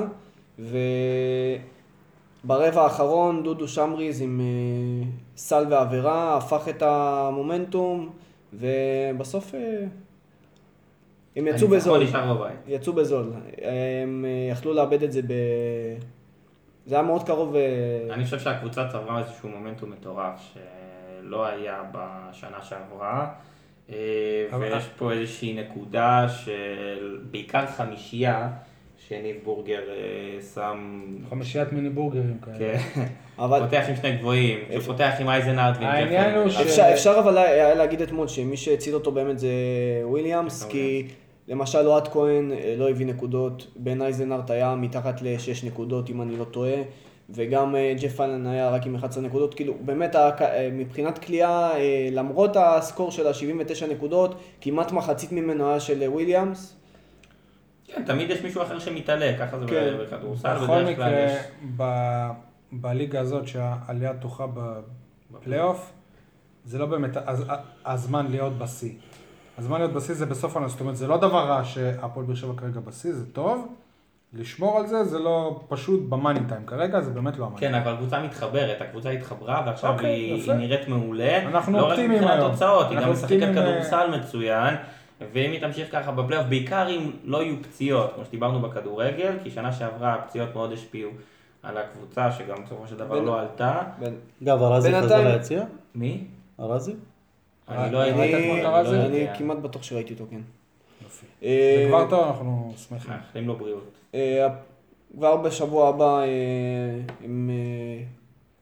וברבע 2.43 2.82
האחרון 2.84 3.43
דודו 3.43 3.68
שמריז 3.68 4.22
עם 4.22 4.41
אה, 4.41 5.07
סל 5.38 5.66
ועבירה 5.70 6.38
הפך 6.38 6.68
את 6.70 6.82
המומנטום 6.86 8.09
ובסוף 8.54 9.56
אה, 9.56 9.84
הם 11.36 11.47
יצאו 11.47 11.68
בזול. 11.68 12.04
נשאר 12.04 12.34
בבית. 12.34 12.58
יצאו 12.68 12.93
בזול. 12.93 13.34
הם 13.62 14.26
אה, 14.28 14.52
יכלו 14.52 14.74
לאבד 14.74 15.04
את 15.04 15.12
זה 15.12 15.22
ב... 15.22 15.34
זה 16.86 16.95
היה 16.95 17.04
מאוד 17.04 17.24
קרוב. 17.24 17.56
אה, 17.56 17.62
אני 18.14 18.26
חושב 18.26 18.39
שהקבוצה 18.39 18.88
צברה 18.88 19.20
איזשהו 19.20 19.49
מומנטום 19.49 19.91
מטורף 19.91 20.54
שלא 20.54 21.45
היה 21.45 21.84
בשנה 21.91 22.64
שעברה. 22.64 23.34
ויש 24.60 24.88
פה 24.97 25.12
איזושהי 25.12 25.54
נקודה 25.54 26.30
של 26.30 27.20
בעיקר 27.32 27.68
חמישייה 27.68 28.49
שניב 29.08 29.36
בורגר 29.43 29.80
אה, 29.89 30.41
שם, 30.56 31.02
חמישיית 31.30 31.72
מיני 31.74 31.89
בורגרים 31.89 32.38
כאלה. 32.45 32.58
כן, 32.60 33.02
אבל 33.43 33.60
פותח 33.60 33.86
עם 33.89 33.95
שני 33.95 34.18
גבוהים, 34.18 34.60
הוא 34.70 34.80
פותח 34.80 35.12
עם 35.20 35.30
אייזנארט 35.30 35.76
ועם 35.78 35.88
העניין 35.88 36.36
הוא 36.36 36.49
ש- 36.49 36.62
אפשר, 36.62 36.84
אפשר 36.93 37.16
אבל 37.20 37.38
היה 37.38 37.76
להגיד 37.76 38.02
אתמול 38.02 38.28
שמי 38.28 38.58
שהציל 38.58 38.93
אותו 38.93 39.12
באמת 39.12 39.39
זה 39.39 39.49
וויליאמס, 40.04 40.64
כי 40.64 41.08
למשל 41.47 41.88
אוהד 41.88 42.08
כהן 42.08 42.52
אה, 42.52 42.76
לא 42.78 42.89
הביא 42.89 43.06
נקודות, 43.06 43.68
בן 43.76 44.02
אייזנארט 44.02 44.49
היה 44.52 44.76
מתחת 44.76 45.22
ל-6 45.22 45.66
נקודות 45.66 46.10
אם 46.10 46.22
אני 46.22 46.38
לא 46.38 46.43
טועה, 46.43 46.76
וגם 47.30 47.76
אה, 47.76 47.93
ג'ף 48.02 48.22
אלן 48.22 48.47
היה 48.47 48.70
רק 48.70 48.86
עם 48.86 48.95
11 48.95 49.24
נקודות, 49.24 49.54
כאילו 49.54 49.74
באמת 49.82 50.16
מבחינת 50.72 51.20
כליאה, 51.20 51.72
אה, 51.78 52.08
למרות 52.12 52.58
הסקור 52.60 53.12
של 53.12 53.28
ה-79 53.28 53.86
נקודות, 53.91 54.36
כמעט 54.62 54.91
מחצית 54.91 55.32
ממנו 55.32 55.70
היה 55.70 55.80
של 55.80 56.04
וויליאמס. 56.08 56.78
כן, 57.96 58.04
תמיד 58.06 58.30
יש 58.30 58.42
מישהו 58.42 58.62
אחר 58.62 58.80
שמתעלה, 58.80 59.34
ככה 59.39 59.60
זה 59.60 59.66
כן. 59.68 59.94
בכדורסל, 60.02 60.56
בכל 60.56 60.64
בדרך 60.66 60.76
כלל 60.78 60.92
מקרה, 60.92 61.10
יש... 61.20 61.32
ב- 61.78 62.30
בליגה 62.72 63.20
הזאת 63.20 63.48
שהעלייה 63.48 64.14
תוכה 64.14 64.46
בפלייאוף, 65.32 65.92
זה 66.66 66.78
לא 66.80 66.86
באמת 66.86 67.18
הז- 67.28 67.52
הזמן 67.86 68.26
להיות 68.30 68.58
בשיא. 68.58 68.92
הזמן 69.58 69.78
להיות 69.80 69.94
בשיא 69.94 70.14
זה 70.16 70.26
בסוף 70.26 70.56
העונה, 70.56 70.68
זאת 70.70 70.80
אומרת, 70.80 70.96
זה 70.98 71.08
לא 71.08 71.18
דבר 71.18 71.48
רע 71.48 71.64
שהפועל 71.64 72.26
באר 72.26 72.36
שבע 72.36 72.54
כרגע 72.58 72.80
בשיא, 72.80 73.12
זה 73.14 73.32
טוב. 73.34 73.68
לשמור 74.34 74.78
על 74.78 74.88
זה, 74.88 75.04
זה 75.04 75.20
לא 75.20 75.60
פשוט 75.68 76.10
במאני 76.10 76.39
טיים 76.50 76.66
כרגע, 76.66 77.02
זה 77.02 77.12
באמת 77.12 77.38
לא 77.38 77.46
המאני 77.46 77.60
כן, 77.60 77.76
אבל 77.76 77.94
הקבוצה 77.94 78.24
מתחברת, 78.24 78.82
הקבוצה 78.82 79.10
התחברה 79.10 79.64
ועכשיו 79.66 79.94
אוקיי, 79.94 80.10
היא. 80.10 80.44
היא 80.52 80.54
נראית 80.54 80.88
מעולה. 80.88 81.48
אנחנו 81.48 81.74
לא 81.78 81.84
רק 81.84 81.89
אופטימיים 81.89 82.12
מבחינת 82.22 82.39
היום. 82.39 82.52
תוצאות, 82.52 82.89
היא 82.92 83.00
גם 83.00 83.12
משחקת 83.12 83.32
אופטימיים, 83.32 83.56
כדורסל 83.56 84.10
מצוין, 84.20 84.76
ואם 85.34 85.51
היא 85.51 85.61
תמשיך 85.61 85.91
ככה 85.91 86.11
בפלייאוף, 86.11 86.47
בעיקר 86.47 86.89
אם 86.89 87.11
לא 87.24 87.43
יהיו 87.43 87.55
פציעות, 87.63 88.11
כמו 88.15 88.26
שדיברנו 88.26 88.61
בכדורגל, 88.61 89.34
כי 89.43 89.51
שנה 89.51 89.74
שעברה 89.74 90.13
הפציעות 90.13 90.55
מאוד 90.55 90.72
השפיעו 90.72 91.11
על 91.63 91.78
הקבוצה, 91.78 92.32
שגם 92.32 92.63
בסופו 92.65 92.88
של 92.88 92.95
דבר 92.97 93.15
בין- 93.15 93.26
לא 93.26 93.39
עלתה. 93.39 93.82
אגב, 94.43 94.63
ארזי 94.63 94.91
חזר 95.01 95.34
ליציע? 95.34 95.63
מי? 95.95 96.24
ארזי? 96.59 96.93
אני 97.69 97.93
לא 97.93 97.99
הייתי, 97.99 98.61
את 98.61 98.65
אני? 98.76 99.26
לא. 99.28 99.34
כמעט 99.38 99.57
בטוח 99.57 99.84
שראיתי 99.84 100.13
אותו, 100.13 100.26
כן. 100.30 100.41
אה, 101.43 101.76
זה 101.84 101.89
כבר 101.89 102.09
טוב, 102.09 102.28
אנחנו 102.28 102.74
שמחים. 102.78 103.11
מאחלים 103.11 103.47
לו 103.47 103.55
בריאות. 103.55 103.91
אה, 104.15 104.47
כבר 105.17 105.38
בשבוע 105.38 105.89
הבא 105.89 106.19
אה, 106.19 106.26
עם 107.22 107.49
אה, 107.53 108.03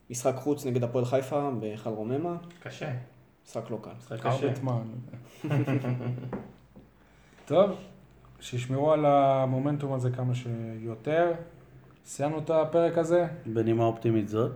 משחק 0.10 0.36
חוץ 0.36 0.66
נגד 0.66 0.84
הפועל 0.84 1.05
חיפה 1.05 1.49
בהיכל 1.60 1.89
רוממה, 1.89 2.36
קשה. 2.64 2.89
משחק 3.50 3.72
לא 3.72 3.78
קל. 3.82 3.89
משחק 4.00 4.28
קשה. 4.28 4.47
טוב, 7.45 7.70
שישמרו 8.39 8.91
על 8.91 9.06
המומנטום 9.06 9.93
הזה 9.93 10.10
כמה 10.12 10.34
שיותר. 10.36 11.32
סיימנו 12.06 12.39
את 12.39 12.50
הפרק 12.50 12.97
הזה. 12.97 13.26
בנימה 13.45 13.84
אופטימית 13.84 14.30
זאת. 14.30 14.52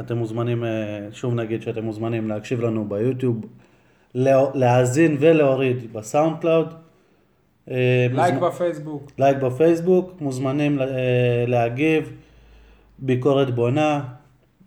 אתם 0.00 0.16
מוזמנים, 0.18 0.64
אה, 0.64 0.68
שוב 1.12 1.34
נגיד 1.34 1.62
שאתם 1.62 1.84
מוזמנים 1.84 2.28
להקשיב 2.28 2.60
לנו 2.60 2.88
ביוטיוב, 2.88 3.40
לה- 4.14 4.50
להאזין 4.54 5.16
ולהוריד 5.20 5.92
בסאונד 5.92 6.36
קלאוד. 6.40 6.74
אה, 7.70 8.06
לייק 8.12 8.34
מוזמנ- 8.34 8.44
בפייסבוק. 8.46 9.10
לייק 9.18 9.36
בפייסבוק, 9.36 10.20
מוזמנים 10.20 10.80
אה, 10.80 10.86
להגיב, 11.46 12.12
ביקורת 12.98 13.54
בונה, 13.54 14.04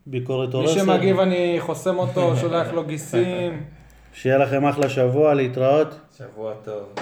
ביקורת 0.08 0.49
מי 0.49 0.56
הורסת. 0.56 0.74
שמגיב 0.76 1.20
אני 1.20 1.56
חוסם 1.60 1.97
אותו, 1.97 2.36
שולח 2.38 2.68
לו 2.74 2.84
גיסים. 2.89 3.64
שיהיה 4.14 4.38
לכם 4.38 4.66
אחלה 4.66 4.89
שבוע, 4.89 5.34
להתראות. 5.34 5.99
שבוע 6.18 6.53
טוב. 6.64 6.93